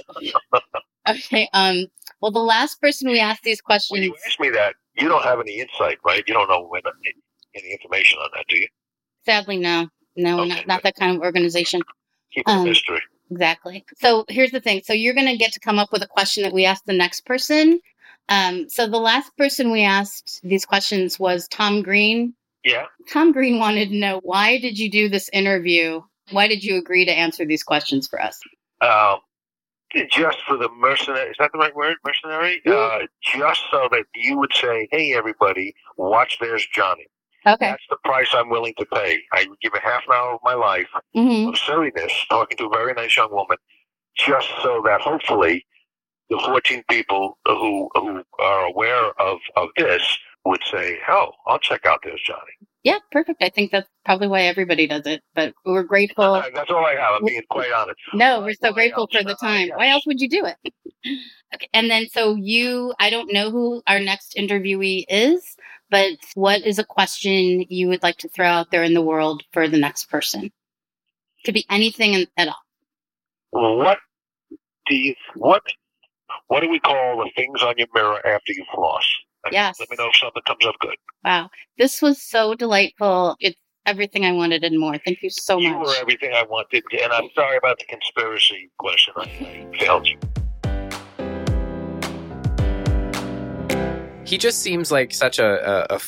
okay. 1.10 1.48
Um. 1.54 1.86
Well, 2.22 2.32
the 2.32 2.40
last 2.40 2.82
person 2.82 3.10
we 3.10 3.20
asked 3.20 3.44
these 3.44 3.62
When 3.66 3.78
questions. 3.78 4.00
you 4.06 4.16
ask 4.26 4.40
me 4.40 4.50
that, 4.50 4.76
you 4.96 5.08
don't 5.08 5.24
have 5.24 5.40
any 5.40 5.60
insight, 5.60 5.98
right? 6.06 6.24
You 6.28 6.34
don't 6.34 6.50
know 6.50 6.66
when, 6.68 6.82
any 7.56 7.72
information 7.72 8.20
on 8.20 8.30
that, 8.36 8.46
do 8.50 8.58
you? 8.58 8.68
Sadly, 9.26 9.58
no, 9.58 9.88
no, 10.16 10.40
Okay, 10.42 10.50
not 10.50 10.68
not 10.68 10.84
that 10.84 10.96
kind 10.96 11.16
of 11.16 11.22
organization. 11.22 11.82
Keep 12.34 12.48
Um, 12.50 12.64
mystery. 12.66 13.02
Exactly. 13.32 13.86
So 14.00 14.26
here's 14.28 14.52
the 14.52 14.60
thing. 14.60 14.82
So 14.86 14.94
you're 14.94 15.14
going 15.14 15.28
to 15.28 15.38
get 15.38 15.54
to 15.54 15.60
come 15.60 15.80
up 15.80 15.92
with 15.92 16.04
a 16.04 16.08
question 16.08 16.44
that 16.44 16.54
we 16.54 16.66
ask 16.66 16.84
the 16.86 16.94
next 16.94 17.26
person. 17.26 17.80
Um, 18.30 18.70
so 18.70 18.88
the 18.88 19.00
last 19.00 19.36
person 19.38 19.72
we 19.72 19.84
asked 19.84 20.40
these 20.44 20.66
questions 20.66 21.20
was 21.20 21.48
Tom 21.48 21.82
Green. 21.82 22.36
Yeah. 22.64 22.86
Tom 23.12 23.32
Green 23.32 23.60
wanted 23.60 23.90
to 23.90 23.96
know 23.96 24.22
why 24.24 24.58
did 24.60 24.78
you 24.80 24.90
do 24.90 25.10
this 25.10 25.30
interview? 25.34 26.02
Why 26.32 26.48
did 26.48 26.64
you 26.64 26.78
agree 26.78 27.06
to 27.06 27.12
answer 27.12 27.46
these 27.46 27.64
questions 27.64 28.08
for 28.08 28.22
us? 28.22 28.40
um, 28.82 29.20
just 30.10 30.38
for 30.48 30.58
the 30.58 30.70
mercenary. 30.70 31.30
Is 31.30 31.36
that 31.40 31.52
the 31.54 31.60
right 31.60 31.76
word? 31.76 31.98
Mercenary? 32.06 32.62
Uh, 32.66 33.00
just 33.22 33.62
so 33.72 33.88
that 33.92 34.06
you 34.16 34.38
would 34.38 34.54
say, 34.54 34.88
"Hey, 34.92 35.14
everybody, 35.14 35.74
watch. 35.98 36.38
There's 36.40 36.66
Johnny." 36.74 37.06
Okay. 37.46 37.68
That's 37.68 37.84
the 37.90 37.98
price 38.06 38.30
I'm 38.34 38.50
willing 38.50 38.74
to 38.80 38.86
pay. 38.86 39.20
I 39.34 39.46
would 39.48 39.60
give 39.60 39.74
a 39.74 39.80
half 39.80 40.04
an 40.08 40.14
hour 40.14 40.34
of 40.36 40.40
my 40.44 40.54
life 40.54 40.88
hmm 41.14 41.48
of 41.50 41.58
silliness 41.58 42.12
talking 42.30 42.58
to 42.58 42.66
a 42.66 42.70
very 42.70 42.94
nice 42.94 43.16
young 43.16 43.32
woman, 43.32 43.58
just 44.18 44.48
so 44.62 44.82
that 44.86 45.02
hopefully 45.02 45.66
the 46.30 46.40
14 46.40 46.84
people 46.90 47.38
who 47.46 47.90
who 47.94 48.24
are 48.40 48.66
aware 48.66 49.12
of 49.22 49.40
of 49.56 49.70
this 49.78 50.18
would 50.46 50.62
say, 50.72 50.98
"Oh, 51.10 51.32
I'll 51.48 51.60
check 51.60 51.86
out 51.86 52.02
this 52.04 52.20
Johnny." 52.26 52.52
Yeah, 52.84 53.00
perfect. 53.12 53.42
I 53.42 53.48
think 53.50 53.72
that's 53.72 53.88
probably 54.04 54.28
why 54.28 54.42
everybody 54.42 54.88
does 54.88 55.06
it. 55.06 55.22
But 55.34 55.54
we're 55.66 55.84
grateful. 55.84 56.34
That's 56.54 56.70
all 56.70 56.86
I 56.86 56.96
have. 56.96 57.14
I'm 57.22 57.26
being 57.26 57.42
quite 57.50 57.72
honest. 57.72 57.98
No, 58.14 58.42
we're 58.42 58.56
so 58.56 58.72
Why 58.72 58.74
grateful 58.74 59.04
else? 59.04 59.12
for 59.14 59.24
the 59.24 59.36
time. 59.36 59.70
Why 59.76 59.88
else 59.88 60.06
would 60.06 60.20
you 60.20 60.28
do 60.28 60.46
it? 60.46 60.58
okay. 61.56 61.70
And 61.74 61.90
then, 61.90 62.08
so 62.10 62.36
you, 62.36 62.94
I 63.00 63.10
don't 63.10 63.32
know 63.32 63.52
who 63.52 63.82
our 63.88 64.02
next 64.02 64.36
interviewee 64.38 65.06
is, 65.08 65.56
but 65.90 66.10
what 66.36 66.62
is 66.64 66.78
a 66.78 66.84
question 66.84 67.64
you 67.70 67.88
would 67.88 68.04
like 68.04 68.18
to 68.18 68.28
throw 68.28 68.48
out 68.48 68.70
there 68.70 68.84
in 68.84 68.94
the 68.94 69.02
world 69.02 69.44
for 69.54 69.70
the 69.70 69.80
next 69.80 70.10
person? 70.10 70.52
Could 71.46 71.54
be 71.54 71.66
anything 71.70 72.16
in- 72.16 72.28
at 72.36 72.50
all. 72.50 73.78
What 73.78 74.00
do 74.88 74.96
you 74.96 75.16
what 75.36 75.62
what 76.48 76.60
do 76.60 76.70
we 76.70 76.80
call 76.80 77.18
the 77.24 77.32
things 77.34 77.62
on 77.64 77.76
your 77.78 77.88
mirror 77.96 78.18
after 78.28 78.52
you 78.52 78.66
floss? 78.76 79.06
Yes. 79.52 79.80
Let 79.80 79.90
me 79.90 79.98
know 79.98 80.10
if 80.10 80.16
something 80.16 80.42
comes 80.46 80.66
up 80.66 80.76
good. 80.80 80.96
Wow. 81.26 81.50
This 81.78 82.02
was 82.02 82.22
so 82.22 82.54
delightful. 82.56 83.36
It's 83.40 83.58
everything 83.86 84.26
I 84.26 84.32
wanted 84.32 84.64
and 84.64 84.80
more. 84.80 84.98
Thank 84.98 85.22
you 85.22 85.30
so 85.30 85.58
You 85.60 85.74
much. 85.74 85.88
were 85.88 85.96
everything 86.00 86.32
I 86.34 86.44
wanted, 86.44 86.84
and 87.02 87.12
I'm 87.12 87.30
sorry 87.36 87.58
about 87.58 87.80
the 87.80 87.86
conspiracy 87.86 88.72
question. 88.78 89.14
I, 89.18 89.24
I 89.24 89.78
failed 89.78 90.08
you. 90.08 90.18
He 94.26 94.38
just 94.38 94.62
seems 94.62 94.92
like 94.92 95.14
such 95.14 95.38
a 95.40 96.00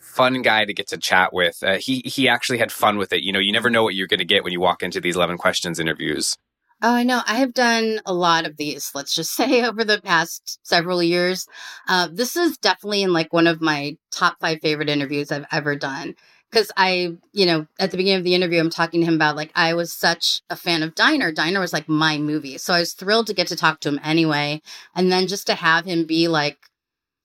fun 0.00 0.42
guy 0.42 0.64
to 0.66 0.74
get 0.74 0.88
to 0.88 0.98
chat 0.98 1.32
with. 1.32 1.56
Uh, 1.62 1.78
he 1.78 2.02
he 2.04 2.28
actually 2.28 2.58
had 2.58 2.70
fun 2.70 2.98
with 2.98 3.12
it. 3.14 3.22
You 3.22 3.32
know, 3.32 3.38
you 3.38 3.50
never 3.50 3.70
know 3.70 3.82
what 3.82 3.94
you're 3.94 4.06
going 4.06 4.18
to 4.18 4.24
get 4.26 4.44
when 4.44 4.52
you 4.52 4.60
walk 4.60 4.82
into 4.82 5.00
these 5.00 5.16
11 5.16 5.38
questions 5.38 5.80
interviews. 5.80 6.36
Oh, 6.84 6.94
I 6.94 7.04
know. 7.04 7.22
I 7.26 7.36
have 7.36 7.54
done 7.54 8.00
a 8.06 8.12
lot 8.12 8.44
of 8.44 8.56
these, 8.56 8.90
let's 8.94 9.14
just 9.14 9.32
say, 9.36 9.64
over 9.64 9.84
the 9.84 10.00
past 10.00 10.58
several 10.64 11.02
years. 11.02 11.46
Uh, 11.88 12.08
this 12.12 12.36
is 12.36 12.58
definitely 12.58 13.02
in 13.02 13.12
like 13.12 13.32
one 13.32 13.46
of 13.46 13.60
my 13.60 13.96
top 14.10 14.36
five 14.40 14.58
favorite 14.60 14.88
interviews 14.90 15.30
I've 15.30 15.46
ever 15.52 15.76
done. 15.76 16.14
Because 16.50 16.70
I, 16.76 17.16
you 17.32 17.46
know, 17.46 17.66
at 17.78 17.92
the 17.92 17.96
beginning 17.96 18.18
of 18.18 18.24
the 18.24 18.34
interview, 18.34 18.60
I'm 18.60 18.68
talking 18.68 19.00
to 19.00 19.06
him 19.06 19.14
about 19.14 19.36
like 19.36 19.50
I 19.54 19.72
was 19.74 19.90
such 19.92 20.42
a 20.50 20.56
fan 20.56 20.82
of 20.82 20.94
Diner. 20.94 21.32
Diner 21.32 21.60
was 21.60 21.72
like 21.72 21.88
my 21.88 22.18
movie. 22.18 22.58
So 22.58 22.74
I 22.74 22.80
was 22.80 22.92
thrilled 22.92 23.28
to 23.28 23.34
get 23.34 23.46
to 23.46 23.56
talk 23.56 23.80
to 23.80 23.88
him 23.88 24.00
anyway. 24.04 24.60
And 24.94 25.10
then 25.10 25.28
just 25.28 25.46
to 25.46 25.54
have 25.54 25.86
him 25.86 26.04
be 26.04 26.28
like 26.28 26.58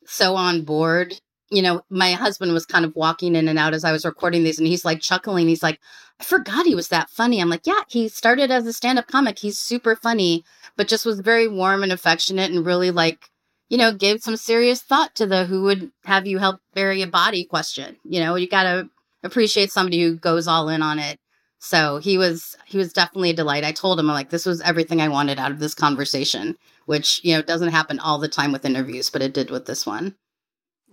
so 0.05 0.35
on 0.35 0.63
board. 0.63 1.19
You 1.49 1.61
know, 1.61 1.81
my 1.89 2.13
husband 2.13 2.53
was 2.53 2.65
kind 2.65 2.83
of 2.83 2.95
walking 2.95 3.35
in 3.35 3.47
and 3.47 3.57
out 3.57 3.73
as 3.73 3.83
I 3.83 3.91
was 3.91 4.05
recording 4.05 4.43
these, 4.43 4.59
and 4.59 4.67
he's 4.67 4.83
like 4.83 4.99
chuckling. 5.01 5.47
He's 5.47 5.63
like, 5.63 5.79
I 6.19 6.23
forgot 6.23 6.65
he 6.65 6.75
was 6.75 6.89
that 6.89 7.09
funny. 7.09 7.39
I'm 7.39 7.49
like, 7.49 7.65
yeah, 7.65 7.83
he 7.87 8.09
started 8.09 8.51
as 8.51 8.65
a 8.65 8.73
stand 8.73 8.99
up 8.99 9.07
comic. 9.07 9.39
He's 9.39 9.57
super 9.57 9.95
funny, 9.95 10.43
but 10.75 10.87
just 10.87 11.05
was 11.05 11.19
very 11.19 11.47
warm 11.47 11.83
and 11.83 11.91
affectionate 11.91 12.51
and 12.51 12.65
really 12.65 12.91
like, 12.91 13.29
you 13.69 13.77
know, 13.77 13.93
gave 13.93 14.21
some 14.21 14.35
serious 14.35 14.81
thought 14.81 15.15
to 15.15 15.25
the 15.25 15.45
who 15.45 15.63
would 15.63 15.91
have 16.05 16.27
you 16.27 16.37
help 16.39 16.59
bury 16.73 17.01
a 17.01 17.07
body 17.07 17.45
question. 17.45 17.97
You 18.03 18.19
know, 18.19 18.35
you 18.35 18.47
got 18.47 18.63
to 18.63 18.89
appreciate 19.23 19.71
somebody 19.71 20.01
who 20.01 20.15
goes 20.15 20.47
all 20.47 20.69
in 20.69 20.81
on 20.81 20.99
it. 20.99 21.19
So 21.59 21.97
he 21.97 22.17
was 22.17 22.55
he 22.65 22.77
was 22.77 22.93
definitely 22.93 23.31
a 23.31 23.35
delight. 23.35 23.63
I 23.63 23.71
told 23.71 23.99
him 23.99 24.09
I'm 24.09 24.13
like 24.13 24.29
this 24.29 24.45
was 24.45 24.61
everything 24.61 25.01
I 25.01 25.07
wanted 25.09 25.39
out 25.39 25.51
of 25.51 25.59
this 25.59 25.73
conversation, 25.73 26.55
which 26.85 27.19
you 27.23 27.35
know 27.35 27.41
doesn't 27.41 27.69
happen 27.69 27.99
all 27.99 28.19
the 28.19 28.27
time 28.27 28.51
with 28.51 28.65
interviews, 28.65 29.09
but 29.09 29.21
it 29.21 29.33
did 29.33 29.49
with 29.49 29.65
this 29.65 29.85
one. 29.85 30.15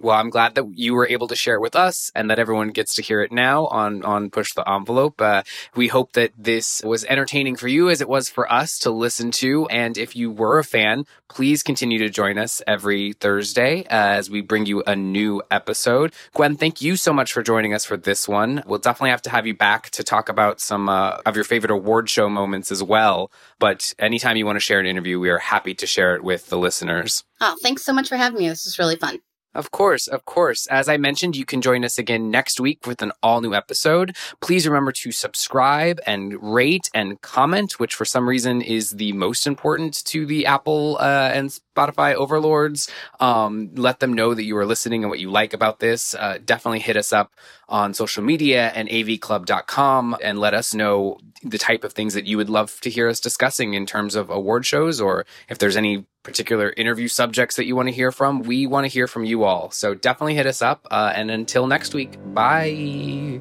Well, 0.00 0.18
I'm 0.18 0.30
glad 0.30 0.54
that 0.56 0.66
you 0.74 0.94
were 0.94 1.08
able 1.08 1.28
to 1.28 1.36
share 1.36 1.54
it 1.54 1.60
with 1.60 1.76
us 1.76 2.10
and 2.14 2.28
that 2.28 2.38
everyone 2.38 2.70
gets 2.70 2.94
to 2.96 3.02
hear 3.02 3.22
it 3.22 3.32
now 3.32 3.66
on, 3.68 4.04
on 4.04 4.28
Push 4.28 4.52
the 4.52 4.68
Envelope. 4.68 5.20
Uh, 5.20 5.44
we 5.74 5.88
hope 5.88 6.12
that 6.12 6.32
this 6.36 6.82
was 6.84 7.04
entertaining 7.04 7.56
for 7.56 7.68
you 7.68 7.88
as 7.88 8.00
it 8.00 8.08
was 8.08 8.28
for 8.28 8.52
us 8.52 8.78
to 8.80 8.90
listen 8.90 9.30
to. 9.32 9.66
And 9.68 9.96
if 9.96 10.14
you 10.14 10.30
were 10.30 10.58
a 10.58 10.64
fan, 10.64 11.06
please 11.28 11.62
continue 11.62 11.98
to 11.98 12.10
join 12.10 12.38
us 12.38 12.60
every 12.66 13.14
Thursday 13.14 13.84
uh, 13.84 14.18
as 14.18 14.28
we 14.28 14.40
bring 14.42 14.66
you 14.66 14.82
a 14.86 14.96
new 14.96 15.42
episode. 15.50 16.12
Gwen, 16.34 16.56
thank 16.56 16.82
you 16.82 16.96
so 16.96 17.12
much 17.12 17.32
for 17.32 17.42
joining 17.42 17.72
us 17.72 17.84
for 17.84 17.96
this 17.96 18.28
one. 18.28 18.62
We'll 18.66 18.80
definitely 18.80 19.10
have 19.10 19.22
to 19.22 19.30
have 19.30 19.46
you 19.46 19.54
back 19.54 19.90
to 19.90 20.04
talk 20.04 20.28
about 20.28 20.60
some 20.60 20.88
uh, 20.88 21.18
of 21.24 21.34
your 21.34 21.44
favorite 21.44 21.70
award 21.70 22.10
show 22.10 22.28
moments 22.28 22.70
as 22.70 22.82
well. 22.82 23.30
But 23.58 23.94
anytime 23.98 24.36
you 24.36 24.44
want 24.44 24.56
to 24.56 24.60
share 24.60 24.80
an 24.80 24.86
interview, 24.86 25.18
we 25.18 25.30
are 25.30 25.38
happy 25.38 25.74
to 25.74 25.86
share 25.86 26.14
it 26.16 26.24
with 26.24 26.48
the 26.48 26.58
listeners. 26.58 27.24
Oh, 27.40 27.56
thanks 27.62 27.84
so 27.84 27.92
much 27.92 28.08
for 28.08 28.16
having 28.16 28.40
me. 28.40 28.48
This 28.48 28.66
is 28.66 28.78
really 28.78 28.96
fun. 28.96 29.20
Of 29.54 29.70
course, 29.70 30.08
of 30.08 30.24
course. 30.24 30.66
As 30.66 30.88
I 30.88 30.96
mentioned, 30.96 31.36
you 31.36 31.44
can 31.44 31.60
join 31.60 31.84
us 31.84 31.96
again 31.96 32.30
next 32.30 32.58
week 32.58 32.86
with 32.86 33.02
an 33.02 33.12
all 33.22 33.40
new 33.40 33.54
episode. 33.54 34.16
Please 34.40 34.66
remember 34.66 34.90
to 34.92 35.12
subscribe 35.12 36.00
and 36.06 36.34
rate 36.42 36.90
and 36.92 37.20
comment, 37.20 37.78
which 37.78 37.94
for 37.94 38.04
some 38.04 38.28
reason 38.28 38.60
is 38.60 38.90
the 38.90 39.12
most 39.12 39.46
important 39.46 40.04
to 40.06 40.26
the 40.26 40.46
Apple 40.46 40.96
uh, 40.98 41.30
and 41.32 41.56
Spotify 41.74 42.14
overlords. 42.14 42.90
Um, 43.20 43.70
let 43.74 44.00
them 44.00 44.12
know 44.12 44.34
that 44.34 44.44
you 44.44 44.56
are 44.56 44.66
listening 44.66 45.02
and 45.02 45.10
what 45.10 45.20
you 45.20 45.30
like 45.30 45.52
about 45.52 45.80
this. 45.80 46.14
Uh, 46.14 46.38
definitely 46.44 46.80
hit 46.80 46.96
us 46.96 47.12
up 47.12 47.32
on 47.68 47.94
social 47.94 48.22
media 48.22 48.72
and 48.74 48.88
avclub.com 48.88 50.16
and 50.22 50.38
let 50.38 50.54
us 50.54 50.74
know 50.74 51.18
the 51.42 51.58
type 51.58 51.84
of 51.84 51.92
things 51.92 52.14
that 52.14 52.26
you 52.26 52.36
would 52.36 52.50
love 52.50 52.80
to 52.80 52.90
hear 52.90 53.08
us 53.08 53.20
discussing 53.20 53.74
in 53.74 53.86
terms 53.86 54.14
of 54.14 54.30
award 54.30 54.66
shows 54.66 55.00
or 55.00 55.26
if 55.48 55.58
there's 55.58 55.76
any 55.76 56.04
particular 56.22 56.72
interview 56.76 57.08
subjects 57.08 57.56
that 57.56 57.66
you 57.66 57.76
want 57.76 57.88
to 57.88 57.94
hear 57.94 58.10
from. 58.10 58.42
We 58.42 58.66
want 58.66 58.84
to 58.84 58.88
hear 58.88 59.06
from 59.06 59.24
you 59.24 59.44
all. 59.44 59.70
So 59.70 59.94
definitely 59.94 60.34
hit 60.34 60.46
us 60.46 60.62
up. 60.62 60.86
Uh, 60.90 61.12
and 61.14 61.30
until 61.30 61.66
next 61.66 61.94
week, 61.94 62.16
bye. 62.34 63.40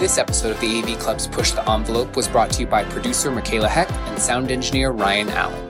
This 0.00 0.16
episode 0.16 0.52
of 0.52 0.60
the 0.62 0.78
AV 0.78 0.98
Club's 0.98 1.26
Push 1.26 1.50
the 1.50 1.70
Envelope 1.70 2.16
was 2.16 2.26
brought 2.26 2.50
to 2.52 2.60
you 2.60 2.66
by 2.66 2.84
producer 2.84 3.30
Michaela 3.30 3.68
Heck 3.68 3.92
and 3.92 4.18
sound 4.18 4.50
engineer 4.50 4.92
Ryan 4.92 5.28
Allen. 5.28 5.69